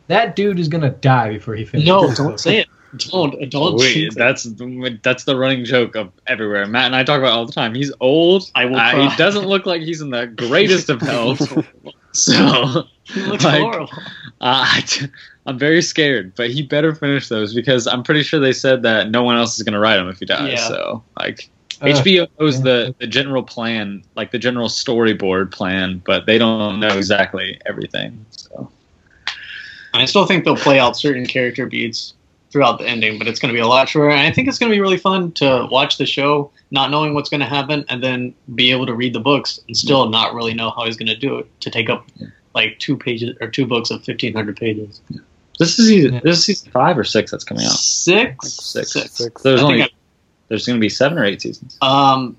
that 0.08 0.36
dude 0.36 0.58
is 0.58 0.68
gonna 0.68 0.90
die 0.90 1.30
before 1.34 1.54
he 1.54 1.64
finishes. 1.64 1.88
no 1.88 2.12
don't 2.14 2.38
say 2.40 2.58
it 2.60 2.68
don't 3.10 3.50
don't 3.50 3.76
Wait, 3.78 3.92
jinx 3.92 4.16
it. 4.16 4.18
that's 4.18 4.46
that's 5.02 5.24
the 5.24 5.36
running 5.36 5.62
joke 5.64 5.94
of 5.94 6.10
everywhere. 6.26 6.66
Matt 6.66 6.86
and 6.86 6.96
I 6.96 7.04
talk 7.04 7.18
about 7.18 7.28
it 7.28 7.32
all 7.32 7.44
the 7.46 7.52
time. 7.52 7.74
He's 7.74 7.92
old. 8.00 8.50
I 8.54 8.64
will 8.64 8.76
Uh, 8.76 8.90
cry. 8.92 9.08
he 9.10 9.16
doesn't 9.16 9.46
look 9.46 9.66
like 9.66 9.82
he's 9.82 10.00
in 10.00 10.08
the 10.10 10.26
greatest 10.26 10.88
of 10.88 11.00
health. 11.12 11.40
So 12.12 12.84
He 13.04 13.20
looks 13.22 13.44
like, 13.44 13.60
horrible 13.60 13.90
Uh, 14.40 14.64
I 14.66 14.80
t- 14.86 15.06
I'm 15.46 15.58
very 15.58 15.82
scared, 15.82 16.34
but 16.34 16.48
he 16.50 16.62
better 16.62 16.94
finish 16.94 17.28
those 17.28 17.54
because 17.54 17.86
I'm 17.86 18.02
pretty 18.02 18.22
sure 18.22 18.40
they 18.40 18.52
said 18.54 18.82
that 18.84 19.10
no 19.10 19.22
one 19.22 19.36
else 19.36 19.56
is 19.58 19.62
going 19.62 19.74
to 19.74 19.78
write 19.78 19.98
him 19.98 20.08
if 20.08 20.18
he 20.18 20.24
dies. 20.26 20.52
Yeah. 20.54 20.68
So, 20.68 21.04
like, 21.18 21.50
Uh, 21.82 21.86
HBO 21.86 22.26
knows 22.40 22.56
yeah. 22.58 22.64
the, 22.64 22.94
the 23.00 23.06
general 23.06 23.42
plan, 23.42 24.02
like 24.16 24.30
the 24.30 24.38
general 24.38 24.68
storyboard 24.68 25.50
plan, 25.52 26.00
but 26.06 26.24
they 26.26 26.38
don't 26.38 26.80
know 26.80 26.88
exactly 26.96 27.60
everything. 27.66 28.24
So, 28.30 28.70
I 29.94 30.04
still 30.04 30.26
think 30.26 30.44
they'll 30.44 30.56
play 30.56 30.78
out 30.78 30.96
certain 30.96 31.26
character 31.26 31.66
beats 31.66 32.14
throughout 32.50 32.78
the 32.78 32.86
ending, 32.88 33.18
but 33.18 33.26
it's 33.28 33.38
going 33.40 33.52
to 33.52 33.56
be 33.56 33.60
a 33.60 33.66
lot 33.66 33.88
shorter. 33.88 34.10
And 34.10 34.20
I 34.20 34.30
think 34.32 34.48
it's 34.48 34.58
going 34.58 34.70
to 34.70 34.74
be 34.76 34.80
really 34.80 34.96
fun 34.96 35.32
to 35.32 35.68
watch 35.70 35.98
the 35.98 36.06
show, 36.06 36.50
not 36.70 36.90
knowing 36.90 37.12
what's 37.14 37.28
going 37.28 37.40
to 37.40 37.46
happen, 37.46 37.84
and 37.88 38.02
then 38.02 38.34
be 38.54 38.70
able 38.70 38.86
to 38.86 38.94
read 38.94 39.12
the 39.12 39.20
books 39.20 39.60
and 39.66 39.76
still 39.76 40.08
not 40.08 40.34
really 40.34 40.54
know 40.54 40.70
how 40.70 40.86
he's 40.86 40.96
going 40.96 41.08
to 41.08 41.16
do 41.16 41.38
it 41.38 41.60
to 41.60 41.70
take 41.70 41.90
up 41.90 42.06
like 42.54 42.78
two 42.78 42.96
pages 42.96 43.36
or 43.40 43.48
two 43.48 43.66
books 43.66 43.90
of 43.90 44.02
fifteen 44.04 44.32
hundred 44.34 44.56
pages. 44.56 45.00
this 45.58 45.78
is 45.78 45.88
season, 45.88 46.14
Yeah. 46.14 46.20
this 46.24 46.38
is 46.38 46.44
season 46.44 46.70
five 46.72 46.96
or 46.98 47.04
six 47.04 47.30
that's 47.30 47.44
coming 47.44 47.64
out. 47.64 47.72
Six, 47.72 48.48
Six. 48.54 48.92
six. 48.92 49.12
Six. 49.12 49.42
There's 49.42 49.60
I 49.60 49.64
only 49.64 49.78
think 49.80 49.92
there's 50.48 50.64
going 50.66 50.78
to 50.78 50.80
be 50.80 50.88
seven 50.88 51.18
or 51.18 51.24
eight 51.26 51.42
seasons. 51.42 51.76
Um, 51.82 52.36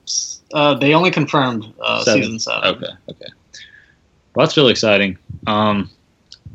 uh, 0.54 0.74
they 0.74 0.95
only 0.95 1.12
confirmed 1.12 1.72
uh, 1.80 2.04
Seven. 2.04 2.24
season 2.24 2.39
seven. 2.39 2.64
Okay, 2.76 2.88
okay. 3.10 3.26
Well, 4.34 4.45
that's 4.47 4.58
really 4.58 4.72
exciting. 4.72 5.18
Um, 5.45 5.89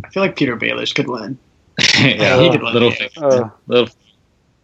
I 0.04 0.08
feel 0.10 0.22
like 0.22 0.36
Petyr 0.36 0.58
Baelish 0.60 0.94
could 0.94 1.08
win. 1.08 1.38
yeah, 1.98 2.40
he 2.40 2.50
could 2.50 2.62
win. 2.62 2.72
little, 2.74 2.92
Uh, 3.16 3.48
little. 3.66 3.88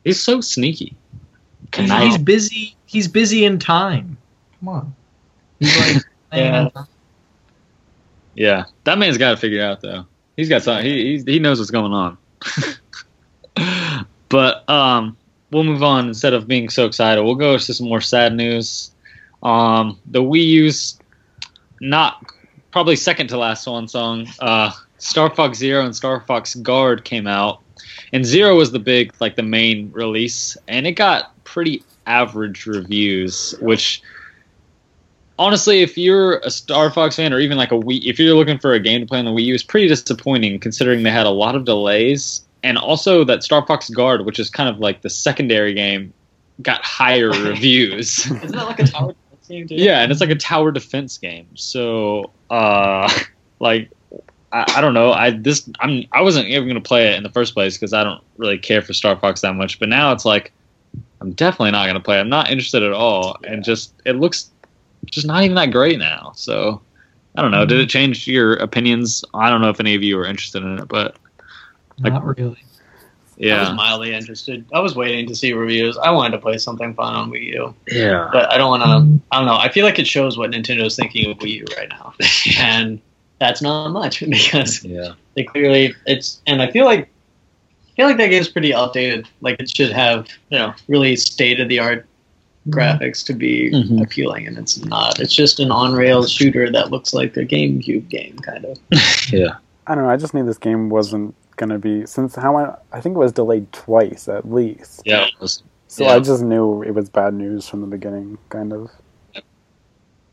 He's 0.05 0.21
so 0.21 0.41
sneaky. 0.41 0.97
He's, 1.61 1.71
Conniving. 1.73 2.09
he's 2.09 2.19
busy. 2.19 2.77
He's 2.87 3.09
busy 3.09 3.45
in 3.45 3.59
time. 3.59 4.17
Come 4.61 4.69
on. 4.69 4.95
Like, 5.61 5.97
Yeah. 6.33 6.69
Yeah, 8.35 8.65
that 8.85 8.97
man's 8.99 9.19
got 9.19 9.33
to 9.33 9.37
figure 9.37 9.59
it 9.59 9.65
out 9.65 9.81
though. 9.81 10.07
He's 10.37 10.49
got 10.49 10.63
something. 10.63 10.87
He 10.87 11.19
he, 11.19 11.33
he 11.33 11.39
knows 11.41 11.59
what's 11.59 11.73
going 11.73 11.93
on. 11.93 12.17
but 14.29 14.69
um, 14.71 15.17
we'll 15.51 15.65
move 15.65 15.83
on. 15.83 16.09
Instead 16.09 16.33
of 16.33 16.47
being 16.47 16.69
so 16.69 16.87
excited, 16.87 17.23
we'll 17.23 17.35
go 17.35 17.59
to 17.59 17.75
some 17.75 17.89
more 17.89 18.01
sad 18.01 18.35
news. 18.35 18.93
Um, 19.43 19.99
the 20.07 20.23
Wii 20.23 20.47
U's 20.47 20.99
not 21.81 22.25
probably 22.71 22.97
second 22.97 23.27
to 23.29 23.37
last 23.39 23.67
one 23.67 23.89
song. 23.89 24.29
Uh, 24.39 24.71
Star 25.03 25.35
Fox 25.35 25.59
Zero 25.59 25.85
and 25.85 25.95
Star 25.95 26.21
Fox 26.21 26.55
Guard 26.55 27.05
came 27.05 27.27
out, 27.27 27.61
and 28.13 28.25
Zero 28.25 28.57
was 28.57 28.73
the 28.73 28.79
big 28.79 29.13
like 29.21 29.37
the 29.37 29.43
main 29.43 29.91
release, 29.93 30.57
and 30.69 30.87
it 30.87 30.93
got 30.93 31.33
pretty 31.45 31.83
average 32.07 32.67
reviews, 32.67 33.55
which 33.61 34.03
honestly, 35.39 35.83
if 35.83 35.99
you're 35.99 36.39
a 36.39 36.51
Star 36.51 36.91
Fox 36.91 37.17
fan 37.17 37.33
or 37.33 37.41
even 37.41 37.57
like 37.59 37.73
a 37.73 37.77
Wii, 37.77 38.05
if 38.05 38.19
you're 38.19 38.35
looking 38.35 38.59
for 38.59 38.75
a 38.75 38.81
game 38.81 39.01
to 39.01 39.07
play 39.07 39.19
on 39.19 39.25
the 39.25 39.31
Wii 39.31 39.45
U, 39.45 39.55
it's 39.55 39.63
pretty 39.63 39.89
disappointing 39.89 40.61
considering 40.61 41.03
they 41.03 41.11
had 41.11 41.27
a 41.27 41.31
lot 41.31 41.55
of 41.55 41.65
delays 41.65 42.43
and 42.63 42.79
also 42.79 43.25
that 43.25 43.43
Star 43.43 43.67
Fox 43.67 43.89
Guard, 43.91 44.27
which 44.27 44.39
is 44.39 44.51
kind 44.51 44.69
of 44.69 44.79
like 44.79 45.03
the 45.03 45.11
secondary 45.11 45.75
game, 45.75 46.13
got 46.63 46.85
higher 46.85 47.31
reviews. 47.43 48.27
Isn't 48.27 48.53
that 48.53 48.67
like 48.67 48.79
a 48.81 48.87
tower 48.87 49.15
defense 49.15 49.49
game 49.49 49.69
too? 49.69 49.75
yeah, 49.77 50.03
and 50.03 50.13
it's 50.13 50.21
like 50.21 50.31
a 50.31 50.37
tower 50.37 50.71
defense 50.71 51.19
game. 51.19 51.49
So, 51.55 52.31
uh, 52.51 53.11
like. 53.59 53.91
I, 54.53 54.75
I 54.77 54.81
don't 54.81 54.95
know. 54.95 55.13
I 55.13 55.31
this 55.31 55.69
I'm 55.81 56.05
I 56.13 56.23
wasn't 56.23 56.49
even 56.49 56.69
gonna 56.69 56.81
play 56.81 57.09
it 57.09 57.17
in 57.17 57.23
the 57.23 57.31
first 57.31 57.55
place 57.55 57.77
because 57.77 57.93
I 57.93 58.05
don't 58.05 58.23
really 58.37 58.59
care 58.59 58.83
for 58.83 58.93
Star 58.93 59.17
Fox 59.17 59.41
that 59.43 59.55
much. 59.55 59.79
But 59.79 59.89
now 59.89 60.13
it's 60.13 60.25
like 60.25 60.53
I'm 61.21 61.33
definitely 61.33 61.73
not 61.73 61.87
gonna 61.87 62.01
play. 62.01 62.19
I'm 62.19 62.29
not 62.29 62.51
interested 62.51 62.83
at 62.83 62.93
all, 62.93 63.37
and 63.45 63.65
just 63.65 63.95
it 64.05 64.17
looks 64.17 64.51
just 65.07 65.27
not 65.27 65.43
even 65.45 65.55
that 65.57 65.71
great 65.71 65.99
now. 65.99 66.33
So 66.35 66.81
I 67.37 67.43
don't 67.43 67.51
know. 67.51 67.65
Did 67.65 67.79
it 67.79 67.83
mm-hmm. 67.83 67.89
change 67.89 68.27
your 68.27 68.55
opinions? 68.55 69.25
I 69.35 69.51
don't 69.51 69.61
know 69.61 69.71
if 69.71 69.81
any 69.81 69.95
of 69.95 70.03
you 70.03 70.19
are 70.19 70.27
interested 70.27 70.63
in 70.63 70.79
it, 70.79 70.89
but 70.89 71.17
Not 71.99 72.39
really. 72.39 72.65
Yeah, 73.37 73.57
I 73.57 73.71
was 73.71 73.77
mildly 73.77 74.13
interested. 74.13 74.67
I 74.75 74.81
was 74.81 74.95
waiting 74.95 75.27
to 75.29 75.35
see 75.35 75.55
reviews. 75.55 75.97
I 75.97 76.11
wanted 76.11 76.33
to 76.33 76.43
play 76.43 76.59
something 76.59 76.93
fun 76.93 77.15
on 77.15 77.31
Wii 77.31 77.45
U, 77.55 77.75
yeah, 77.89 78.29
but 78.31 78.53
I 78.53 78.59
don't 78.59 78.69
want 78.69 78.83
to. 78.83 79.25
I 79.33 79.39
don't 79.39 79.47
know. 79.47 79.57
I 79.57 79.71
feel 79.71 79.87
like 79.87 79.99
it 79.99 80.07
shows 80.07 80.37
what 80.37 80.51
Nintendo's 80.51 80.95
thinking 80.95 81.31
of 81.31 81.39
Wii 81.39 81.53
U 81.53 81.65
right 81.79 81.89
now, 81.89 82.13
and 82.59 83.01
that's 83.41 83.61
not 83.63 83.89
much 83.89 84.21
because 84.29 84.85
yeah, 84.85 85.15
they 85.35 85.43
clearly 85.45 85.95
it's. 86.07 86.41
And 86.47 86.63
I 86.63 86.71
feel 86.71 86.85
like 86.85 87.09
I 87.89 87.97
feel 87.97 88.07
like 88.07 88.19
that 88.19 88.29
game's 88.29 88.49
pretty 88.49 88.73
outdated. 88.73 89.27
Like 89.41 89.59
it 89.61 89.75
should 89.75 89.91
have 89.93 90.29
you 90.51 90.59
know 90.59 90.73
really 90.89 91.17
state 91.17 91.59
of 91.61 91.69
the 91.69 91.79
art 91.81 92.07
graphics 92.69 93.25
to 93.27 93.33
be 93.33 93.71
Mhm. 93.73 94.03
appealing, 94.03 94.47
and 94.47 94.59
it's 94.59 94.79
not. 94.85 95.19
It's 95.19 95.35
just 95.35 95.59
an 95.61 95.71
on 95.73 95.95
rails 95.95 96.31
shooter 96.31 96.71
that 96.71 96.91
looks 96.91 97.13
like 97.15 97.37
a 97.37 97.45
GameCube 97.45 98.09
game, 98.11 98.37
kind 98.39 98.65
of. 98.67 98.79
yeah. 99.33 99.57
I 99.87 99.95
don't 99.95 100.05
know. 100.05 100.11
I 100.11 100.17
just 100.19 100.35
knew 100.35 100.45
this 100.45 100.59
game 100.59 100.89
wasn't 100.91 101.35
gonna 101.57 101.79
be 101.79 102.07
since 102.07 102.35
how 102.37 102.57
I 102.57 102.75
I 102.93 103.01
think 103.01 103.17
it 103.17 103.19
was 103.19 103.33
delayed 103.33 103.73
twice 103.73 104.29
at 104.29 104.51
least. 104.51 105.03
Yeah, 105.05 105.25
it 105.25 105.33
was- 105.41 105.63
So 105.89 106.05
Yeah. 106.05 106.13
I 106.15 106.21
just 106.21 106.43
knew 106.43 106.83
it 106.83 106.93
was 106.93 107.09
bad 107.09 107.35
news 107.35 107.69
from 107.69 107.81
the 107.81 107.87
beginning, 107.89 108.39
kind 108.51 108.73
of. 108.73 108.91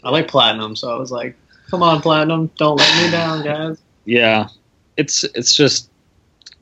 I 0.03 0.10
like 0.12 0.28
Platinum, 0.28 0.76
so 0.76 0.91
I 0.95 0.99
was 0.99 1.12
like, 1.12 1.36
"Come 1.70 1.84
on, 1.84 2.01
Platinum, 2.01 2.49
don't 2.57 2.78
let 2.78 3.03
me 3.05 3.11
down, 3.11 3.43
guys." 3.43 3.78
yeah. 4.05 4.47
It's 4.97 5.24
it's 5.36 5.53
just 5.53 5.89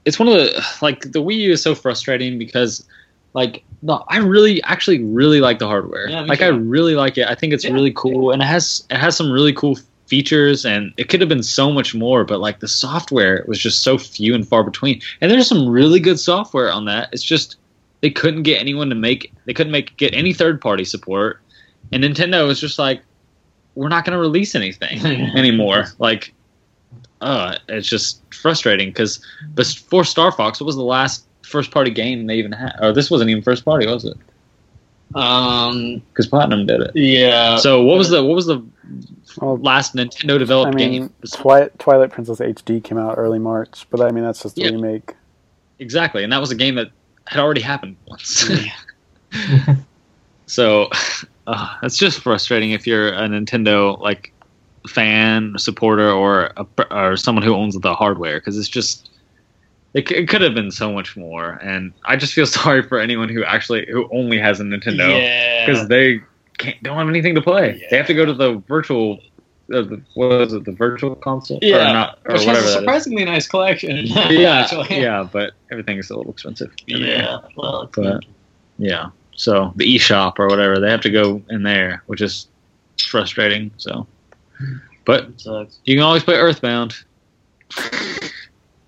it's 0.03 0.19
one 0.19 0.27
of 0.27 0.33
the 0.35 0.65
like 0.81 1.01
the 1.11 1.21
Wii 1.21 1.35
U 1.37 1.51
is 1.53 1.61
so 1.61 1.73
frustrating 1.73 2.37
because 2.37 2.85
like 3.33 3.63
no, 3.81 4.03
I 4.07 4.17
really 4.17 4.61
actually 4.63 5.03
really 5.03 5.39
like 5.41 5.59
the 5.59 5.67
hardware. 5.67 6.09
Yeah, 6.09 6.21
like 6.21 6.39
too. 6.39 6.45
I 6.45 6.49
really 6.49 6.95
like 6.95 7.17
it. 7.17 7.27
I 7.27 7.35
think 7.35 7.53
it's 7.53 7.63
Yeah. 7.63 7.71
really 7.71 7.91
cool, 7.93 8.31
and 8.31 8.41
it 8.41 8.45
has 8.45 8.83
it 8.89 8.97
has 8.97 9.15
some 9.15 9.31
really 9.31 9.53
cool 9.53 9.77
features, 10.07 10.65
and 10.65 10.93
it 10.97 11.09
could 11.09 11.19
have 11.21 11.29
been 11.29 11.43
so 11.43 11.71
much 11.71 11.95
more. 11.95 12.25
But 12.25 12.39
like 12.39 12.59
the 12.59 12.67
software 12.67 13.43
was 13.47 13.57
just 13.59 13.83
so 13.83 13.97
few 13.97 14.35
and 14.35 14.47
far 14.47 14.63
between. 14.63 15.01
And 15.21 15.31
there's 15.31 15.47
some 15.47 15.67
really 15.69 15.99
good 15.99 16.19
software 16.19 16.71
on 16.71 16.85
that. 16.85 17.09
It's 17.11 17.23
just 17.23 17.55
they 18.01 18.09
couldn't 18.09 18.43
get 18.43 18.59
anyone 18.59 18.89
to 18.89 18.95
make. 18.95 19.31
They 19.45 19.53
couldn't 19.53 19.71
make 19.71 19.95
get 19.97 20.13
any 20.13 20.33
third 20.33 20.59
party 20.61 20.83
support, 20.83 21.39
and 21.91 22.03
Nintendo 22.03 22.45
was 22.47 22.59
just 22.59 22.77
like, 22.79 23.01
we're 23.75 23.89
not 23.89 24.05
going 24.05 24.13
to 24.15 24.19
release 24.19 24.55
anything 24.55 24.99
anymore. 25.35 25.85
Like, 25.99 26.33
uh, 27.21 27.57
it's 27.69 27.87
just 27.87 28.21
frustrating 28.33 28.89
because 28.89 29.23
before 29.53 30.03
Star 30.03 30.31
Fox, 30.31 30.59
what 30.59 30.65
was 30.65 30.75
the 30.75 30.83
last 30.83 31.25
first 31.43 31.71
party 31.71 31.91
game 31.91 32.25
they 32.27 32.35
even 32.35 32.51
had? 32.51 32.73
Or 32.81 32.91
this 32.91 33.11
wasn't 33.11 33.29
even 33.29 33.43
first 33.43 33.63
party, 33.65 33.85
was 33.87 34.05
it? 34.05 34.17
Um, 35.13 36.01
Because 36.09 36.27
Platinum 36.27 36.65
did 36.65 36.81
it. 36.81 36.91
yeah. 36.95 37.57
So 37.57 37.83
what 37.83 37.97
was 37.97 38.09
the 38.09 38.23
what 38.23 38.35
was 38.35 38.47
the 38.47 38.61
Well, 39.39 39.57
last 39.57 39.93
Nintendo 39.95 40.37
developed 40.39 40.73
I 40.73 40.75
mean, 40.77 40.91
game? 40.91 41.13
Twi- 41.31 41.69
Twilight 41.77 42.09
Princess 42.11 42.39
HD 42.39 42.83
came 42.83 42.97
out 42.97 43.15
early 43.17 43.39
March, 43.39 43.85
but 43.91 44.01
I 44.01 44.11
mean 44.11 44.23
that's 44.23 44.41
just 44.41 44.57
a 44.57 44.61
Yeah. 44.61 44.69
remake. 44.71 45.13
Exactly, 45.79 46.23
and 46.23 46.33
that 46.33 46.41
was 46.41 46.51
a 46.51 46.55
game 46.55 46.75
that 46.75 46.89
had 47.27 47.39
already 47.41 47.61
happened 47.61 47.97
once. 48.07 48.49
so 50.47 50.89
uh, 51.47 51.75
it's 51.83 51.97
just 51.97 52.19
frustrating 52.19 52.71
if 52.71 52.85
you're 52.87 53.09
a 53.09 53.27
Nintendo 53.27 53.99
like 53.99 54.33
fan, 54.89 55.53
supporter, 55.57 56.09
or 56.11 56.51
a, 56.57 56.65
or 56.91 57.17
someone 57.17 57.43
who 57.43 57.55
owns 57.55 57.77
the 57.79 57.93
hardware 57.95 58.39
because 58.39 58.57
it's 58.57 58.69
just 58.69 59.09
it, 59.93 60.09
it 60.11 60.27
could 60.27 60.41
have 60.41 60.53
been 60.53 60.71
so 60.71 60.91
much 60.91 61.15
more. 61.17 61.51
And 61.63 61.93
I 62.03 62.15
just 62.15 62.33
feel 62.33 62.45
sorry 62.61 62.83
for 62.83 62.99
anyone 62.99 63.29
who 63.29 63.43
actually 63.43 63.87
who 63.89 64.07
only 64.11 64.37
has 64.39 64.59
a 64.59 64.63
Nintendo 64.63 65.09
Yeah. 65.19 65.65
because 65.65 65.87
they 65.87 66.21
can't 66.57 66.81
don't 66.83 66.97
have 66.97 67.09
anything 67.09 67.35
to 67.35 67.41
play. 67.41 67.85
They 67.89 67.97
have 67.97 68.07
to 68.07 68.13
go 68.13 68.25
to 68.25 68.33
the 68.33 68.55
virtual. 68.67 69.19
Uh, 69.73 69.81
the, 69.81 69.99
what 70.13 70.29
was 70.29 70.53
it? 70.53 70.63
The 70.63 70.73
virtual 70.73 71.15
console? 71.15 71.57
Yeah. 71.59 71.89
or, 71.89 71.93
not, 71.93 72.19
or 72.25 72.33
Which 72.33 72.45
has 72.45 72.63
a 72.65 72.71
surprisingly 72.73 73.25
nice 73.25 73.47
collection. 73.47 73.97
yeah, 74.05 74.67
yeah, 74.91 75.27
but 75.31 75.53
everything 75.71 75.97
is 75.97 76.11
a 76.11 76.15
little 76.15 76.31
expensive. 76.31 76.71
Yeah. 76.85 77.39
Well, 77.57 77.89
But 77.95 78.25
yeah, 78.77 79.09
so 79.35 79.73
the 79.75 79.95
eShop 79.95 80.39
or 80.39 80.47
whatever, 80.47 80.79
they 80.79 80.89
have 80.89 81.01
to 81.01 81.09
go 81.09 81.41
in 81.49 81.63
there, 81.63 82.03
which 82.07 82.21
is 82.21 82.47
frustrating. 83.07 83.71
So, 83.77 84.07
but 85.03 85.29
you 85.83 85.95
can 85.95 86.03
always 86.03 86.23
play 86.23 86.35
Earthbound. 86.35 86.95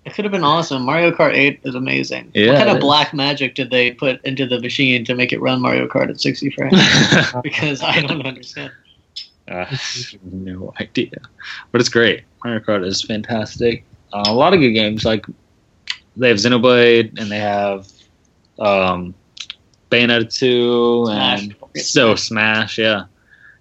It 0.08 0.14
could 0.14 0.24
have 0.24 0.32
been 0.32 0.44
awesome. 0.44 0.84
Mario 0.84 1.10
Kart 1.10 1.34
8 1.34 1.60
is 1.64 1.74
amazing. 1.74 2.30
Yeah, 2.34 2.52
what 2.52 2.56
kind 2.56 2.70
of 2.70 2.80
black 2.80 3.12
magic 3.12 3.54
did 3.54 3.70
they 3.70 3.90
put 3.92 4.24
into 4.24 4.46
the 4.46 4.58
machine 4.60 5.04
to 5.04 5.14
make 5.14 5.34
it 5.34 5.40
run 5.40 5.60
Mario 5.60 5.86
Kart 5.86 6.08
at 6.08 6.18
60 6.18 6.50
frames? 6.50 6.80
because 7.42 7.82
I 7.82 8.00
don't 8.00 8.24
understand. 8.24 8.72
uh, 9.48 9.76
no 10.22 10.72
idea, 10.80 11.10
but 11.72 11.80
it's 11.82 11.90
great. 11.90 12.24
Mario 12.42 12.60
Kart 12.60 12.86
is 12.86 13.02
fantastic. 13.02 13.84
Uh, 14.14 14.24
a 14.26 14.32
lot 14.32 14.54
of 14.54 14.60
good 14.60 14.72
games 14.72 15.04
like 15.04 15.26
they 16.16 16.28
have 16.28 16.38
Xenoblade 16.38 17.20
and 17.20 17.30
they 17.30 17.38
have 17.38 17.92
um, 18.58 19.14
Bayonetta 19.90 20.32
two 20.32 21.06
and 21.10 21.54
so 21.76 22.14
Smash. 22.14 22.78
Yeah, 22.78 23.04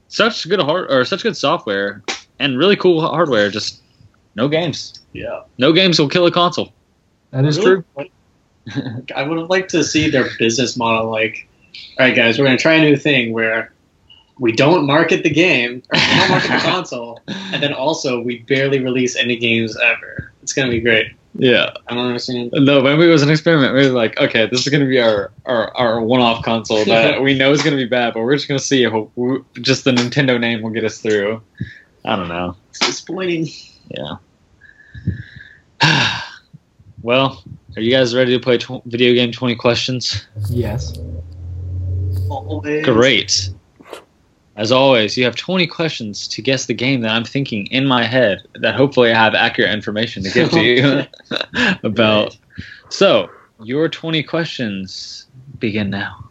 such 0.08 0.48
good 0.48 0.60
hard 0.60 0.92
or 0.92 1.06
such 1.06 1.24
good 1.24 1.38
software 1.38 2.04
and 2.40 2.58
really 2.58 2.76
cool 2.76 3.02
hardware. 3.02 3.50
Just 3.50 3.82
no 4.36 4.48
games. 4.48 4.94
Yeah. 5.14 5.42
No 5.58 5.74
games 5.74 6.00
will 6.00 6.10
kill 6.10 6.26
a 6.28 6.32
console. 6.32 6.72
that 7.32 7.46
is 7.46 7.58
Really? 7.58 7.84
true. 7.96 9.04
I 9.16 9.24
would 9.24 9.38
have 9.38 9.50
liked 9.50 9.70
to 9.72 9.84
see 9.84 10.10
their 10.10 10.28
business 10.38 10.76
model 10.78 11.10
like, 11.10 11.48
all 11.98 12.06
right, 12.06 12.16
guys, 12.16 12.38
we're 12.38 12.46
going 12.46 12.58
to 12.58 12.62
try 12.62 12.74
a 12.74 12.82
new 12.82 12.98
thing 12.98 13.32
where 13.34 13.74
we 14.40 14.52
don't 14.52 14.86
market 14.86 15.24
the 15.24 15.30
game, 15.30 15.82
or 15.92 15.98
we 16.00 16.18
don't 16.18 16.30
market 16.30 16.52
the 16.52 16.60
console, 16.60 17.22
and 17.28 17.64
then 17.64 17.74
also 17.74 18.20
we 18.22 18.40
barely 18.40 18.80
release 18.80 19.16
any 19.16 19.38
games 19.38 19.76
ever. 19.78 20.32
It's 20.44 20.54
going 20.54 20.68
to 20.70 20.72
be 20.72 20.82
great. 20.82 21.08
Yeah. 21.38 21.72
I 21.88 21.94
don't 21.94 22.08
understand. 22.08 22.52
No, 22.54 22.82
maybe 22.82 23.04
it 23.04 23.12
was 23.12 23.22
an 23.22 23.30
experiment. 23.30 23.74
We 23.74 23.88
were 23.88 23.94
like, 23.94 24.20
okay, 24.20 24.48
this 24.48 24.62
is 24.62 24.70
going 24.70 24.82
to 24.82 24.88
be 24.88 25.00
our, 25.00 25.32
our, 25.46 25.76
our 25.78 26.02
one 26.02 26.22
off 26.22 26.44
console 26.44 26.84
that 26.86 27.22
we 27.24 27.38
know 27.38 27.52
is 27.52 27.62
going 27.62 27.76
to 27.76 27.84
be 27.84 27.88
bad, 27.88 28.14
but 28.14 28.22
we're 28.22 28.36
just 28.36 28.48
going 28.48 28.60
to 28.60 28.66
see 28.66 28.84
if 28.84 28.94
we, 29.16 29.40
just 29.62 29.84
the 29.84 29.92
Nintendo 29.92 30.40
name 30.40 30.62
will 30.62 30.72
get 30.72 30.84
us 30.84 31.00
through. 31.00 31.42
I 32.06 32.16
don't 32.16 32.30
know. 32.30 32.56
It's 32.70 32.80
disappointing. 32.80 33.48
Yeah. 33.90 34.18
well, 37.02 37.44
are 37.76 37.82
you 37.82 37.92
guys 37.92 38.16
ready 38.16 38.34
to 38.34 38.40
play 38.44 38.58
tw- 38.58 38.84
video 38.86 39.14
game 39.14 39.32
20 39.32 39.56
questions? 39.56 40.26
Yes. 40.50 40.98
Always. 42.30 42.86
Great. 42.86 43.50
As 44.58 44.72
always, 44.72 45.16
you 45.16 45.24
have 45.24 45.36
20 45.36 45.68
questions 45.68 46.28
to 46.30 46.42
guess 46.42 46.66
the 46.66 46.74
game 46.74 47.02
that 47.02 47.12
I'm 47.12 47.24
thinking 47.24 47.68
in 47.68 47.86
my 47.86 48.06
head 48.06 48.42
that 48.56 48.76
hopefully 48.76 49.12
I 49.12 49.14
have 49.14 49.36
accurate 49.36 49.72
information 49.72 50.24
to 50.24 50.32
give 50.32 50.50
to 50.52 50.62
you 50.62 51.04
about. 51.84 52.36
So, 52.90 53.30
your 53.64 53.88
20 53.88 54.24
questions 54.24 55.28
begin 55.60 55.92
now. 55.92 56.28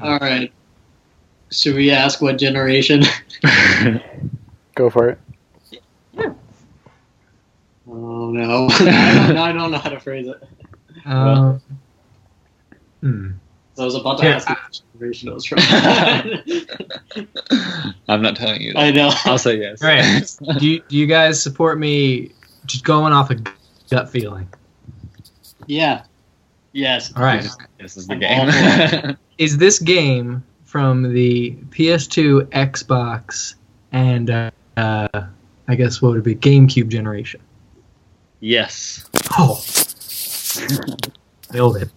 All 0.00 0.18
right. 0.18 0.52
Should 1.50 1.74
we 1.74 1.90
ask 1.90 2.20
what 2.20 2.38
generation? 2.38 3.02
Go 4.74 4.90
for 4.90 5.08
it. 5.10 5.18
Oh 7.88 8.30
no, 8.30 8.68
I, 8.70 9.26
don't, 9.26 9.36
I 9.38 9.52
don't 9.52 9.70
know 9.70 9.78
how 9.78 9.90
to 9.90 10.00
phrase 10.00 10.26
it. 10.26 10.42
Um, 11.06 11.62
hmm. 13.00 13.30
So 13.74 13.82
I 13.82 13.84
was 13.84 13.94
about 13.94 14.18
to 14.20 14.24
Yeah, 14.24 14.36
ask 14.36 14.48
what 14.48 14.80
generation 14.94 15.28
it 15.28 15.34
was 15.34 15.44
from. 15.44 15.58
I'm 18.08 18.22
not 18.22 18.36
telling 18.36 18.62
you. 18.62 18.72
I 18.74 18.90
know. 18.90 19.12
I'll 19.26 19.36
say 19.36 19.58
yes. 19.58 19.82
All 19.82 19.88
right. 19.88 20.24
do, 20.58 20.66
you, 20.66 20.82
do 20.88 20.96
you 20.96 21.06
guys 21.06 21.42
support 21.42 21.78
me 21.78 22.32
just 22.64 22.84
going 22.84 23.12
off 23.12 23.30
a 23.30 23.36
gut 23.90 24.08
feeling? 24.08 24.48
Yeah. 25.66 26.04
Yes. 26.72 27.12
All 27.14 27.22
right. 27.22 27.46
This 27.78 27.98
is 27.98 28.06
the 28.06 28.14
I'm 28.14 28.20
game. 28.20 29.16
Is 29.38 29.58
this 29.58 29.78
game 29.78 30.42
from 30.64 31.12
the 31.12 31.50
PS2, 31.68 32.44
Xbox, 32.46 33.56
and 33.92 34.30
uh, 34.30 34.50
uh, 34.78 35.26
I 35.68 35.74
guess 35.74 36.00
what 36.00 36.12
would 36.12 36.18
it 36.18 36.24
be 36.24 36.34
GameCube 36.34 36.88
generation? 36.88 37.40
yes. 38.40 39.04
Oh, 39.38 39.62
nailed 41.52 41.76
it. 41.78 41.90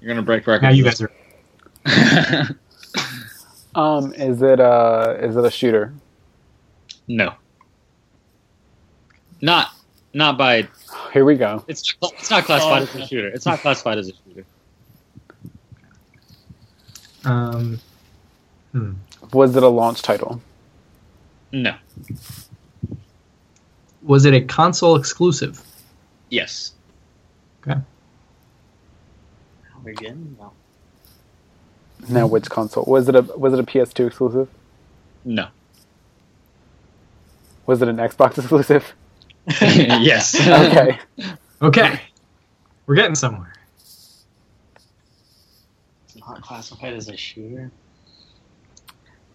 You're 0.00 0.08
going 0.08 0.16
to 0.16 0.22
break 0.22 0.46
records. 0.46 0.62
Now 0.62 0.70
you 0.70 0.84
guys 0.84 1.00
are. 1.02 1.10
Um, 3.74 4.12
is 4.14 4.42
it 4.42 4.58
uh 4.60 5.16
is 5.20 5.36
it 5.36 5.44
a 5.44 5.50
shooter? 5.50 5.94
no. 7.06 7.34
Not 9.40 9.70
not 10.12 10.36
by 10.36 10.68
Here 11.12 11.24
we 11.24 11.36
go. 11.36 11.64
it's 11.68 11.94
it's 12.02 12.30
not 12.30 12.44
classified 12.44 12.82
as 12.82 12.94
a 12.94 13.06
shooter. 13.06 13.28
It's 13.28 13.46
not 13.46 13.60
classified 13.60 13.98
as 13.98 14.08
a 14.08 14.12
shooter. 14.12 14.44
Um, 17.24 17.78
hmm. 18.72 18.92
Was 19.32 19.54
it 19.54 19.62
a 19.62 19.68
launch 19.68 20.02
title? 20.02 20.42
No. 21.52 21.74
Was 24.02 24.24
it 24.24 24.34
a 24.34 24.40
console 24.40 24.96
exclusive? 24.96 25.62
Yes. 26.28 26.72
Again? 29.86 30.36
No. 30.38 30.52
Now, 32.08 32.26
which 32.26 32.48
console? 32.48 32.84
Was 32.86 33.08
it 33.08 33.14
a 33.14 33.22
was 33.22 33.52
it 33.52 33.60
a 33.60 33.62
PS2 33.62 34.06
exclusive? 34.06 34.48
No. 35.24 35.48
Was 37.66 37.82
it 37.82 37.88
an 37.88 37.96
Xbox 37.96 38.38
exclusive? 38.38 38.94
yes. 39.60 40.34
Okay. 40.40 40.98
Okay, 41.62 42.00
we're 42.86 42.94
getting 42.94 43.14
somewhere. 43.14 43.52
It's 43.84 44.24
not 46.18 46.40
classified 46.40 46.94
as 46.94 47.08
a 47.08 47.16
shooter. 47.16 47.70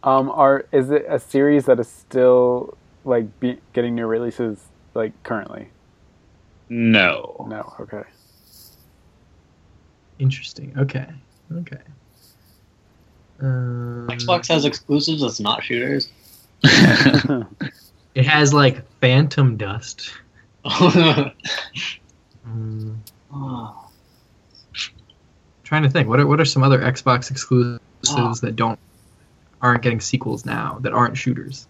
Um, 0.04 0.30
are 0.32 0.66
is 0.72 0.90
it 0.90 1.06
a 1.08 1.20
series 1.20 1.66
that 1.66 1.80
is 1.80 1.88
still 1.88 2.78
like 3.04 3.40
be, 3.40 3.60
getting 3.74 3.94
new 3.96 4.08
releases 4.08 4.60
like 4.96 5.12
currently? 5.24 5.70
No. 6.70 7.46
No. 7.48 7.74
Okay. 7.80 8.04
Interesting. 10.20 10.74
Okay. 10.78 11.08
Okay. 11.52 11.78
Um, 13.42 14.08
Xbox 14.10 14.48
has 14.48 14.66
exclusives 14.66 15.22
that's 15.22 15.40
not 15.40 15.64
shooters. 15.64 16.10
It 18.16 18.26
has 18.26 18.54
like 18.54 18.88
Phantom 19.02 19.58
Dust. 19.58 20.10
oh. 20.64 21.32
Um, 22.46 23.02
trying 25.64 25.84
to 25.84 25.90
think. 25.90 26.08
What 26.08 26.20
are 26.20 26.28
what 26.28 26.40
are 26.40 26.46
some 26.46 26.64
other 26.64 26.80
Xbox 26.80 27.30
exclusives 27.32 27.80
Oh. 28.08 28.34
that 28.42 28.56
don't 28.56 28.80
aren't 29.62 29.82
getting 29.82 30.00
sequels 30.00 30.46
now 30.46 30.78
that 30.82 30.94
aren't 30.94 31.18
shooters? 31.18 31.68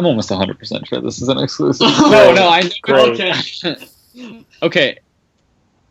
I'm 0.00 0.06
almost 0.06 0.30
100 0.30 0.58
percent 0.58 0.88
sure 0.88 0.98
this 1.02 1.20
is 1.20 1.28
an 1.28 1.36
exclusive. 1.44 1.86
no, 1.86 2.32
no, 2.32 2.48
I 2.48 2.70
Great. 2.80 3.20
Okay. 3.20 3.74
okay. 4.62 4.98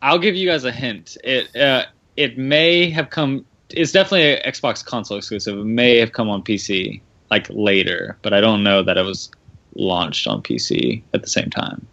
I'll 0.02 0.18
give 0.18 0.36
you 0.36 0.50
guys 0.50 0.64
a 0.64 0.72
hint. 0.72 1.16
It 1.24 1.56
uh, 1.56 1.86
it 2.18 2.36
may 2.36 2.90
have 2.90 3.12
come. 3.12 3.46
It's 3.70 3.92
definitely 3.92 4.34
an 4.34 4.52
Xbox 4.52 4.84
console 4.84 5.20
exclusive. 5.20 5.60
It 5.60 5.66
may 5.66 5.98
have 5.98 6.12
come 6.12 6.28
on 6.28 6.42
PC 6.42 7.02
like 7.30 7.46
later, 7.52 8.18
but 8.24 8.34
I 8.34 8.42
don't 8.42 8.64
know 8.64 8.82
that 8.82 8.98
it 8.98 9.04
was 9.04 9.30
launched 9.76 10.26
on 10.26 10.42
PC 10.42 11.04
at 11.14 11.22
the 11.22 11.28
same 11.30 11.52
time. 11.52 11.86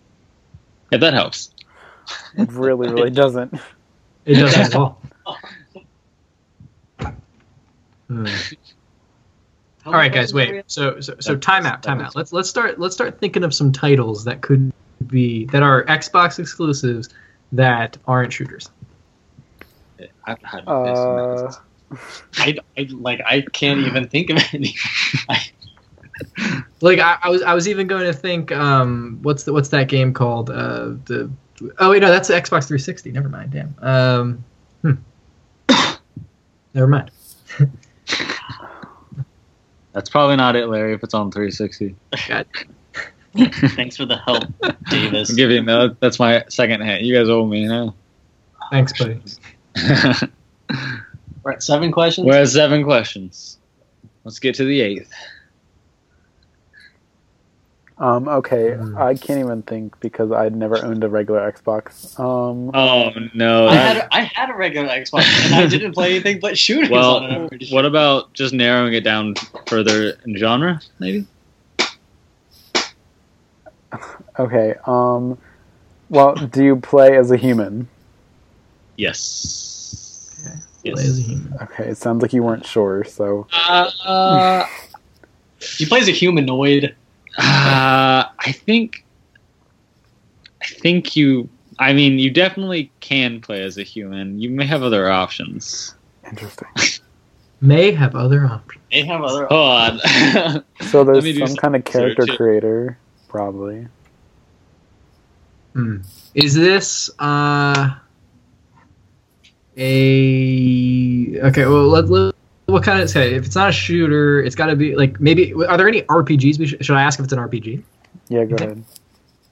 If 0.91 1.03
that 1.03 1.12
helps. 1.12 1.51
It 2.39 2.51
really, 2.51 2.89
really 2.89 3.11
doesn't. 3.25 3.53
It 4.25 4.37
doesn't 4.37 4.59
at 4.59 4.75
all. 4.75 5.03
All 9.87 9.93
right, 9.93 10.12
guys, 10.12 10.34
wait. 10.34 10.64
So, 10.66 11.01
so, 11.01 11.14
so 11.20 11.37
timeout, 11.37 11.82
timeout. 11.82 12.16
Let's 12.16 12.32
let's 12.32 12.51
start 12.51 12.80
let's 12.80 12.95
start 12.95 13.20
thinking 13.20 13.45
of 13.45 13.55
some 13.55 13.70
titles 13.70 14.24
that 14.24 14.43
could 14.43 14.72
be 15.07 15.47
that 15.47 15.62
are 15.62 15.84
Xbox 15.84 16.41
exclusives 16.41 17.09
that 17.53 17.97
aren't 18.07 18.32
shooters. 18.32 18.68
I, 20.26 20.37
I, 20.45 20.59
Uh, 20.59 21.53
I, 22.34 22.57
I 22.76 22.89
like 22.91 23.20
I 23.24 23.43
can't 23.43 23.80
even 23.80 24.09
think 24.09 24.30
of 24.30 24.43
any. 24.53 24.74
Like 26.80 26.99
I, 26.99 27.18
I 27.22 27.28
was 27.28 27.43
I 27.43 27.55
was 27.55 27.68
even 27.68 27.87
going 27.87 28.07
to 28.07 28.12
think, 28.12 28.51
um, 28.51 29.20
what's 29.22 29.45
the 29.45 29.53
what's 29.53 29.68
that 29.68 29.89
game 29.89 30.12
called? 30.12 30.51
Uh, 30.51 30.95
the 31.05 31.30
oh 31.78 31.91
wait 31.91 32.03
no, 32.03 32.09
that's 32.09 32.28
the 32.28 32.34
Xbox 32.34 32.66
360. 32.66 33.12
Never 33.12 33.28
mind. 33.28 33.53
Damn. 33.53 33.74
Um, 33.80 34.45
hmm. 34.82 34.95
Never 36.74 36.89
mind. 36.89 37.11
That's 39.97 40.11
probably 40.11 40.36
not 40.36 40.57
it, 40.57 40.68
Larry. 40.68 40.92
If 40.92 41.03
it's 41.03 41.14
on 41.14 41.30
360, 41.30 41.97
God. 42.28 42.47
Thanks 43.76 43.97
for 43.97 44.05
the 44.05 44.18
help, 44.18 44.44
Davis. 44.90 45.30
I'm 45.30 45.36
giving 45.36 45.64
that. 45.64 45.97
That's 46.01 46.18
my 46.18 46.44
second 46.51 46.82
hint. 46.82 47.01
You 47.01 47.14
guys 47.14 47.30
owe 47.30 47.47
me, 47.47 47.66
now. 47.66 47.86
know. 47.86 47.94
Thanks, 48.70 48.92
buddy. 48.92 49.22
We're 51.42 51.53
at 51.53 51.62
seven 51.62 51.92
questions. 51.92 52.26
We're 52.26 52.42
at 52.42 52.49
seven 52.49 52.84
questions. 52.84 53.57
Let's 54.24 54.38
get 54.38 54.57
to 54.57 54.66
the 54.66 54.82
eighth. 54.82 55.11
Um, 57.99 58.28
okay, 58.28 58.74
Hmm. 58.74 58.97
I 58.99 59.14
can't 59.14 59.40
even 59.40 59.62
think 59.62 59.99
because 60.01 60.30
I'd 60.32 60.55
never 60.55 60.84
owned 60.84 61.03
a 61.05 61.09
regular 61.09 61.51
Xbox. 61.51 62.18
Um, 62.20 62.70
Oh 62.74 63.11
no! 63.34 63.68
I 63.68 63.74
had 63.74 64.09
I 64.12 64.20
had 64.22 64.51
a 64.51 64.55
regular 64.55 64.88
Xbox 64.88 65.24
and 65.47 65.55
I 65.55 65.66
didn't 65.66 65.92
play 65.92 66.11
anything 66.11 66.40
but 66.40 66.59
shooters 66.59 66.90
on 66.90 67.24
it. 67.24 67.38
Well, 67.38 67.49
sure. 67.61 67.74
what 67.74 67.84
about 67.86 68.32
just 68.34 68.53
narrowing 68.53 68.92
it 68.94 69.03
down 69.05 69.34
further 69.66 70.18
in 70.26 70.36
genre, 70.36 70.80
maybe? 70.99 71.26
okay. 74.38 74.74
Um, 74.86 75.38
well, 76.09 76.34
do 76.34 76.62
you 76.64 76.76
play 76.76 77.16
as 77.16 77.30
a 77.30 77.36
human? 77.36 77.88
Yes. 78.97 80.49
Play 80.82 80.92
as 80.92 81.18
a 81.18 81.22
human. 81.22 81.55
Okay, 81.62 81.84
it 81.84 81.97
sounds 81.99 82.22
like 82.22 82.32
you 82.32 82.42
weren't 82.42 82.64
sure. 82.66 83.05
So, 83.05 83.47
Uh, 83.53 84.64
he 85.76 85.86
plays 85.86 86.09
a 86.09 86.12
humanoid. 86.12 86.94
Uh, 87.39 88.24
I 88.39 88.53
think. 88.53 89.05
I 90.62 90.66
think 90.66 91.16
you. 91.16 91.49
I 91.78 91.93
mean, 91.93 92.18
you 92.18 92.30
definitely 92.30 92.91
can 93.01 93.41
play 93.41 93.62
as 93.62 93.78
a 93.78 93.82
human. 93.82 94.41
You 94.41 94.51
may 94.51 94.66
have 94.66 94.82
other 94.82 95.11
options. 95.11 95.95
interesting. 96.26 96.68
May 97.62 97.91
have 97.93 98.14
other 98.14 98.45
options. 98.45 98.84
May 98.93 99.03
have 99.05 99.22
other. 99.22 99.47
Hold 99.47 99.70
on. 99.70 100.64
So 100.82 101.05
there's 101.05 101.24
some 101.39 101.47
some 101.49 101.57
kind 101.57 101.74
of 101.74 101.84
character 101.84 102.26
creator, 102.37 102.99
probably. 103.28 103.89
Hmm. 105.72 106.03
Is 106.34 106.55
this 106.55 107.11
uh 107.18 107.97
a 109.76 111.41
okay? 111.41 111.66
Well, 111.66 111.89
let, 111.89 112.09
let, 112.09 112.34
what 112.67 112.83
kind 112.83 113.01
of 113.01 113.09
say 113.09 113.35
if 113.35 113.47
it's 113.47 113.55
not 113.55 113.69
a 113.71 113.73
shooter, 113.73 114.43
it's 114.43 114.55
got 114.57 114.67
to 114.67 114.77
be 114.77 114.95
like 114.97 115.21
maybe. 115.21 115.53
Are 115.55 115.77
there 115.77 115.89
any 115.89 116.03
RPGs? 116.03 116.59
We 116.59 116.67
should, 116.67 116.85
should 116.85 116.97
I 116.97 117.03
ask 117.03 117.19
if 117.19 117.25
it's 117.25 117.33
an 117.33 117.39
RPG? 117.39 117.83
Yeah, 118.29 118.45
go 118.45 118.55
Okay. 118.55 118.64
ahead. 118.67 118.85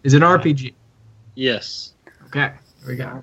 Is 0.03 0.15
it 0.15 0.23
an 0.23 0.29
RPG? 0.29 0.75
yes. 1.37 1.93
Okay, 2.27 2.51
here 2.81 2.89
we 2.89 2.97
go. 2.97 3.23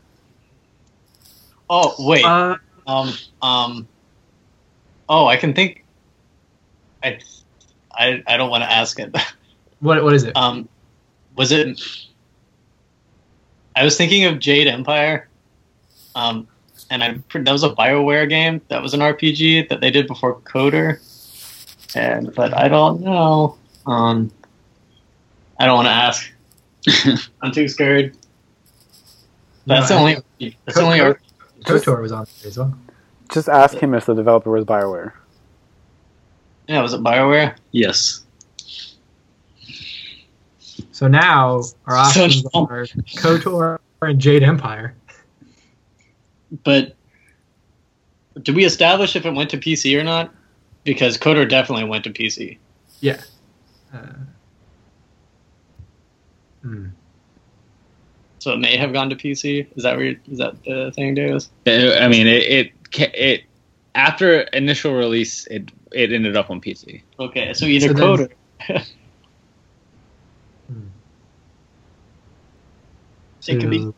Oh 1.70 1.94
wait. 2.00 2.24
Uh, 2.26 2.56
Um. 2.88 3.14
Um. 3.42 3.88
Oh, 5.10 5.26
I 5.28 5.36
can 5.38 5.54
think. 5.54 5.84
I. 7.04 7.20
I. 7.92 8.24
I 8.28 8.38
don't 8.38 8.50
want 8.50 8.64
to 8.64 8.72
ask 8.72 9.00
it. 9.00 9.16
what 9.80 10.04
what 10.04 10.14
is 10.14 10.24
it? 10.24 10.36
Um. 10.38 10.68
Was 11.36 11.52
it? 11.52 11.82
I 13.76 13.84
was 13.84 13.98
thinking 13.98 14.26
of 14.26 14.40
Jade 14.40 14.68
Empire. 14.68 15.28
Um. 16.16 16.48
And 16.92 17.04
I 17.04 17.14
that 17.40 17.52
was 17.52 17.64
a 17.64 17.70
Bioware 17.70 18.28
game 18.30 18.62
that 18.68 18.82
was 18.82 18.94
an 18.94 19.00
RPG 19.00 19.70
that 19.70 19.80
they 19.82 19.90
did 19.90 20.06
before 20.08 20.40
KOTOR. 20.42 21.00
And 21.96 22.36
but 22.36 22.56
I 22.56 22.68
don't 22.68 23.02
know. 23.02 23.58
Um. 23.88 24.32
I 25.60 25.66
don't 25.66 25.76
want 25.76 25.88
to 25.88 25.92
ask. 25.92 26.32
I'm 27.42 27.52
too 27.52 27.68
scared. 27.68 28.18
That's 29.68 29.88
the 29.90 29.94
No, 29.96 30.00
only. 30.02 30.18
That's 30.66 30.78
the 30.78 30.82
only. 30.84 31.00
Co- 31.00 31.06
R- 31.06 31.20
KOTOR 31.66 32.02
was 32.02 32.12
on 32.12 32.26
there 32.42 32.50
as 32.50 32.58
well. 32.58 32.78
Just 33.32 33.48
ask 33.48 33.78
him 33.78 33.94
if 33.94 34.06
the 34.08 34.14
developer 34.16 34.50
was 34.52 34.66
Bioware. 34.66 35.14
yeah, 36.68 36.82
was 36.82 36.94
it 36.94 37.02
Bioware? 37.02 37.56
Yes. 37.72 38.26
So 40.94 41.08
now 41.08 41.62
our 41.88 41.96
options 41.96 42.44
no. 42.54 42.68
are 42.70 42.86
KOTOR 42.86 43.80
and 44.04 44.20
Jade 44.20 44.44
Empire. 44.44 44.94
But 46.64 46.96
did 48.42 48.56
we 48.56 48.66
establish 48.66 49.16
if 49.16 49.26
it 49.26 49.32
went 49.32 49.50
to 49.52 49.58
PC 49.58 49.98
or 50.00 50.04
not? 50.04 50.34
Because 50.84 51.18
KOTOR 51.18 51.48
definitely 51.48 51.86
went 51.86 52.04
to 52.06 52.10
PC. 52.10 52.58
Yeah. 53.00 53.22
Uh, 53.94 54.08
hmm. 56.62 56.88
So 58.40 58.54
it 58.54 58.58
may 58.58 58.76
have 58.76 58.92
gone 58.92 59.10
to 59.12 59.16
PC. 59.16 59.68
Is 59.76 59.84
that 59.84 59.98
where 59.98 60.16
is 60.28 60.38
that 60.40 60.64
the 60.64 60.92
thing, 60.96 61.14
Davis? 61.14 61.52
I 61.68 62.08
mean, 62.08 62.26
it, 62.26 62.44
it 62.44 62.72
it 63.14 63.44
after 63.94 64.42
initial 64.42 64.94
release, 64.96 65.46
it 65.48 65.72
it 65.92 66.12
ended 66.12 66.36
up 66.36 66.50
on 66.50 66.60
PC. 66.60 67.04
Okay, 67.20 67.54
so 67.54 67.66
either 67.66 67.90
So 67.90 67.94
then- 67.94 68.30
KOTOR. 68.68 68.86
Hmm. 70.68 70.80
It 73.48 73.60
could 73.60 73.70
be. 73.72 73.92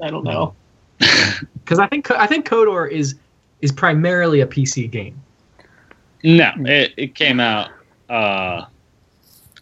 I 0.00 0.10
don't 0.10 0.24
know. 0.24 0.54
because 0.98 1.78
I 1.78 1.86
think 1.86 2.10
I 2.10 2.26
think 2.26 2.48
KOTOR 2.48 2.90
is 2.90 3.16
is 3.60 3.72
primarily 3.72 4.40
a 4.40 4.46
PC 4.46 4.90
game. 4.90 5.20
No, 6.24 6.50
it, 6.58 6.92
it 6.96 7.14
came 7.14 7.40
out 7.40 7.70
uh, 8.08 8.64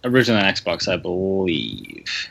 originally 0.05 0.43
on 0.43 0.53
Xbox, 0.53 0.89
I 0.89 0.97
believe. 0.97 2.29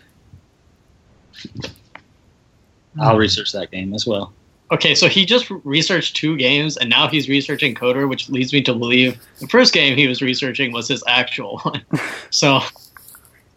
I'll 2.99 3.17
research 3.17 3.51
that 3.51 3.71
game 3.71 3.93
as 3.93 4.05
well. 4.05 4.33
Okay, 4.71 4.95
so 4.95 5.07
he 5.07 5.25
just 5.25 5.49
researched 5.63 6.15
two 6.15 6.37
games, 6.37 6.77
and 6.77 6.89
now 6.89 7.07
he's 7.07 7.27
researching 7.29 7.75
KOTOR, 7.75 8.07
which 8.09 8.29
leads 8.29 8.53
me 8.53 8.61
to 8.63 8.73
believe 8.73 9.21
the 9.39 9.47
first 9.47 9.73
game 9.73 9.97
he 9.97 10.07
was 10.07 10.21
researching 10.21 10.71
was 10.71 10.87
his 10.87 11.03
actual 11.07 11.59
one. 11.63 11.83
So, 12.29 12.61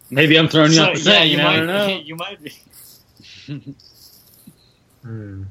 Maybe 0.09 0.37
I'm 0.37 0.47
throwing 0.47 0.71
you 0.71 0.77
so 0.77 0.83
off 0.85 0.93
the 0.93 0.99
yeah, 0.99 1.03
scent. 1.03 1.29
you 1.29 1.37
You 1.37 1.43
might, 1.43 1.55
never 1.57 1.65
know. 1.65 1.87
you 2.05 2.15
might 2.15 2.43
be. 2.43 3.75
Hmm. 5.07 5.43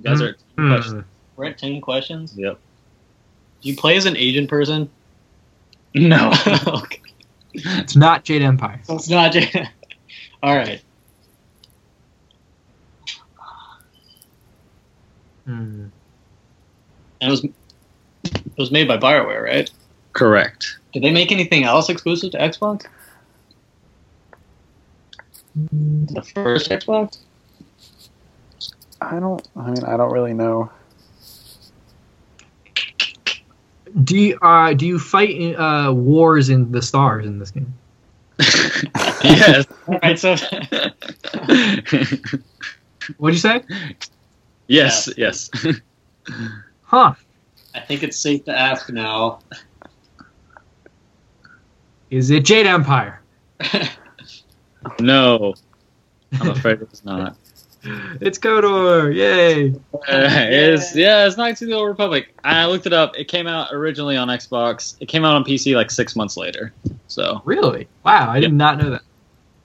You 0.00 0.04
guys 0.04 0.22
are 0.22 0.36
Hmm. 0.56 0.72
questions. 0.72 1.04
We're 1.36 1.44
at 1.46 1.58
ten 1.58 1.80
questions. 1.80 2.34
Yep. 2.36 2.58
Do 3.60 3.68
you 3.68 3.76
play 3.76 3.96
as 3.96 4.06
an 4.06 4.16
Asian 4.16 4.46
person? 4.46 4.88
No. 5.94 6.32
okay. 6.66 7.00
It's 7.52 7.96
not 7.96 8.24
Jade 8.24 8.42
Empire. 8.42 8.80
So 8.84 8.94
it's 8.96 9.08
not. 9.08 9.32
Jade. 9.32 9.68
All 10.42 10.56
right. 10.56 10.80
Hmm. 15.44 15.86
And 17.20 17.28
it 17.28 17.30
was 17.30 17.44
it 17.44 18.58
was 18.58 18.70
made 18.70 18.86
by 18.88 18.96
Bioware, 18.98 19.42
right? 19.42 19.70
Correct. 20.12 20.78
Did 20.92 21.02
they 21.02 21.10
make 21.10 21.32
anything 21.32 21.64
else 21.64 21.88
exclusive 21.88 22.32
to 22.32 22.38
Xbox? 22.38 22.86
The 25.72 26.22
first 26.34 26.70
Xbox? 26.70 27.18
I 29.00 29.20
don't. 29.20 29.46
I 29.56 29.70
mean, 29.70 29.84
I 29.84 29.96
don't 29.96 30.12
really 30.12 30.34
know. 30.34 30.70
Do 34.04 34.18
you 34.18 34.38
uh, 34.40 34.74
do 34.74 34.86
you 34.86 34.98
fight 34.98 35.30
in, 35.30 35.56
uh, 35.56 35.92
wars 35.92 36.48
in 36.50 36.70
the 36.72 36.82
stars 36.82 37.24
in 37.26 37.38
this 37.38 37.50
game? 37.50 37.72
yes. 38.38 39.66
All 39.88 39.98
right, 40.02 40.18
so 40.18 40.36
What'd 43.16 43.34
you 43.34 43.40
say? 43.40 43.62
yes. 44.66 45.08
Yes. 45.16 45.50
Huh? 46.82 47.14
I 47.74 47.80
think 47.80 48.02
it's 48.02 48.18
safe 48.18 48.44
to 48.46 48.58
ask 48.58 48.90
now. 48.90 49.40
Is 52.10 52.30
it 52.30 52.46
Jade 52.46 52.66
Empire? 52.66 53.20
No, 55.00 55.54
I'm 56.40 56.50
afraid 56.50 56.80
it's 56.80 57.04
not. 57.04 57.36
It's 58.20 58.38
KOTOR! 58.38 59.14
Yay! 59.14 59.70
Uh, 59.94 60.00
it's 60.08 60.94
yeah, 60.96 61.26
it's 61.26 61.36
Knights 61.36 61.62
of 61.62 61.68
the 61.68 61.74
Old 61.74 61.88
Republic. 61.88 62.34
I 62.44 62.66
looked 62.66 62.86
it 62.86 62.92
up. 62.92 63.16
It 63.16 63.28
came 63.28 63.46
out 63.46 63.68
originally 63.72 64.16
on 64.16 64.28
Xbox. 64.28 64.96
It 65.00 65.06
came 65.06 65.24
out 65.24 65.34
on 65.36 65.44
PC 65.44 65.74
like 65.76 65.90
six 65.90 66.16
months 66.16 66.36
later. 66.36 66.72
So 67.06 67.42
Really? 67.44 67.88
Wow, 68.04 68.30
I 68.30 68.40
did 68.40 68.52
not 68.52 68.78
know 68.78 68.90
that. 68.90 69.02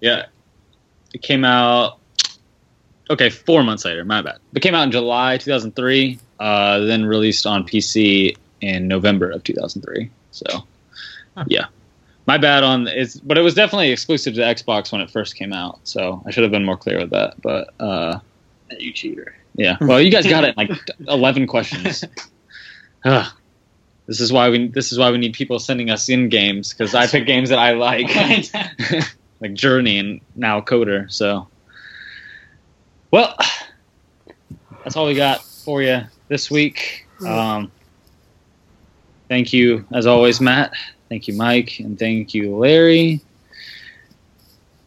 yeah, 0.01 0.26
it 1.13 1.21
came 1.21 1.43
out. 1.45 1.99
Okay, 3.09 3.30
four 3.30 3.63
months 3.63 3.86
later. 3.86 4.05
My 4.05 4.21
bad. 4.21 4.38
It 4.53 4.61
came 4.61 4.76
out 4.76 4.84
in 4.84 4.91
July 4.91 5.38
2003. 5.38 6.19
Uh, 6.39 6.80
then 6.80 7.05
released 7.05 7.45
on 7.45 7.63
PC 7.65 8.36
in 8.61 8.88
November 8.88 9.30
of 9.32 9.43
2003. 9.43 10.09
So 10.32 10.45
Huh. 11.36 11.45
yeah, 11.47 11.65
my 12.26 12.38
bad 12.38 12.63
on 12.63 12.88
it's. 12.88 13.19
But 13.19 13.38
it 13.38 13.41
was 13.41 13.53
definitely 13.53 13.91
exclusive 13.91 14.36
to 14.36 14.41
Xbox 14.41 14.91
when 14.91 15.01
it 15.01 15.09
first 15.09 15.36
came 15.36 15.53
out. 15.53 15.80
So 15.84 16.21
I 16.26 16.32
should 16.32 16.43
have 16.43 16.51
been 16.51 16.65
more 16.65 16.78
clear 16.78 16.99
with 16.99 17.09
that. 17.11 17.41
But 17.41 17.74
uh, 17.80 18.19
you 18.80 18.93
cheater. 18.93 19.36
Yeah. 19.55 19.78
Well, 19.82 20.01
you 20.01 20.11
guys 20.11 20.26
got 20.26 20.43
it 20.43 20.55
in 20.57 20.67
like 20.67 20.78
eleven 21.07 21.47
questions. 21.47 22.03
Ugh. 23.05 23.34
this 24.07 24.21
is 24.21 24.32
why 24.32 24.49
we. 24.49 24.67
This 24.67 24.91
is 24.91 24.97
why 24.97 25.11
we 25.11 25.17
need 25.17 25.34
people 25.34 25.59
sending 25.59 25.89
us 25.89 26.09
in 26.09 26.30
games 26.30 26.74
because 26.74 26.95
I 26.95 27.07
pick 27.07 27.26
games 27.26 27.49
that 27.49 27.59
I 27.59 27.71
like, 27.71 28.09
like 29.41 29.53
Journey 29.53 29.99
and 29.99 30.21
now 30.36 30.61
KOTOR. 30.61 31.11
So, 31.11 31.47
well, 33.11 33.36
that's 34.84 34.95
all 34.95 35.05
we 35.05 35.15
got 35.15 35.43
for 35.43 35.82
you 35.82 36.01
this 36.30 36.49
week. 36.49 37.07
Um, 37.26 37.71
thank 39.28 39.53
you, 39.53 39.86
as 39.93 40.07
always, 40.07 40.39
Matt. 40.41 40.74
Thank 41.09 41.27
you, 41.27 41.35
Mike, 41.35 41.79
and 41.79 41.97
thank 41.97 42.33
you, 42.33 42.55
Larry. 42.55 43.21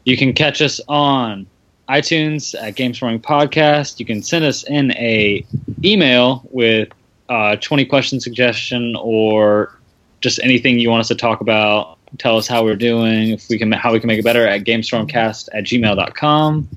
You 0.04 0.16
can 0.16 0.32
catch 0.32 0.60
us 0.62 0.80
on 0.88 1.46
iTunes 1.88 2.54
at 2.60 2.74
Games 2.74 3.00
Running 3.02 3.20
Podcast. 3.20 3.98
You 4.00 4.06
can 4.06 4.22
send 4.22 4.44
us 4.44 4.64
in 4.64 4.92
a 4.92 5.44
email 5.84 6.42
with 6.50 6.88
uh, 7.28 7.56
20 7.56 7.84
question 7.86 8.20
suggestion 8.20 8.96
or 8.98 9.76
just 10.20 10.40
anything 10.42 10.78
you 10.78 10.90
want 10.90 11.00
us 11.00 11.08
to 11.08 11.14
talk 11.14 11.40
about. 11.40 11.98
Tell 12.18 12.36
us 12.36 12.46
how 12.46 12.64
we're 12.64 12.76
doing, 12.76 13.30
if 13.30 13.48
we 13.48 13.58
can, 13.58 13.70
how 13.72 13.92
we 13.92 14.00
can 14.00 14.06
make 14.06 14.18
it 14.18 14.24
better 14.24 14.46
at 14.46 14.64
gamestormcast 14.64 15.48
at 15.52 15.64
gmail.com. 15.64 16.68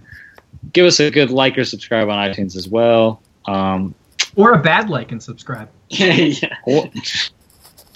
Give 0.74 0.86
us 0.86 1.00
a 1.00 1.10
good 1.10 1.32
like 1.32 1.58
or 1.58 1.64
subscribe 1.64 2.10
on 2.10 2.18
iTunes 2.18 2.56
as 2.56 2.68
well. 2.68 3.22
Um, 3.46 3.96
Or 4.36 4.54
a 4.54 4.60
bad 4.62 4.90
like 4.90 5.12
and 5.12 5.22
subscribe. 5.22 5.70
yeah. 5.90 6.56
or- 6.66 6.90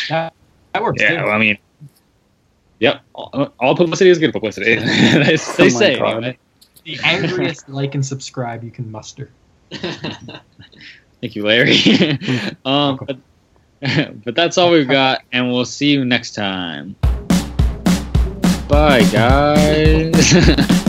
That 0.74 0.84
works 0.84 1.02
yeah, 1.02 1.10
too. 1.20 1.26
well, 1.26 1.34
I 1.34 1.38
mean, 1.38 1.58
yep, 2.80 3.02
all, 3.14 3.54
all 3.60 3.76
publicity 3.76 4.10
is 4.10 4.20
good 4.20 4.34
publicity. 4.34 4.76
they 4.76 4.84
they 5.24 5.38
Oh 5.60 5.64
my 5.64 5.70
say. 5.70 5.98
God. 5.98 6.18
anyway. 6.18 6.38
The 6.84 7.00
angriest 7.06 7.70
like 7.70 7.96
and 7.96 8.06
subscribe 8.06 8.64
you 8.64 8.72
can 8.72 8.92
muster. 8.92 9.30
Thank 9.72 11.36
you, 11.36 11.46
Larry. 11.46 11.78
um, 12.66 13.00
but, 13.08 13.18
but 14.26 14.36
that's 14.36 14.58
all 14.58 14.72
we've 14.72 14.88
got, 14.88 15.22
and 15.32 15.50
we'll 15.50 15.64
see 15.64 15.92
you 15.92 16.04
next 16.04 16.36
time. 16.36 16.96
Bye, 18.68 19.04
guys. 19.12 20.83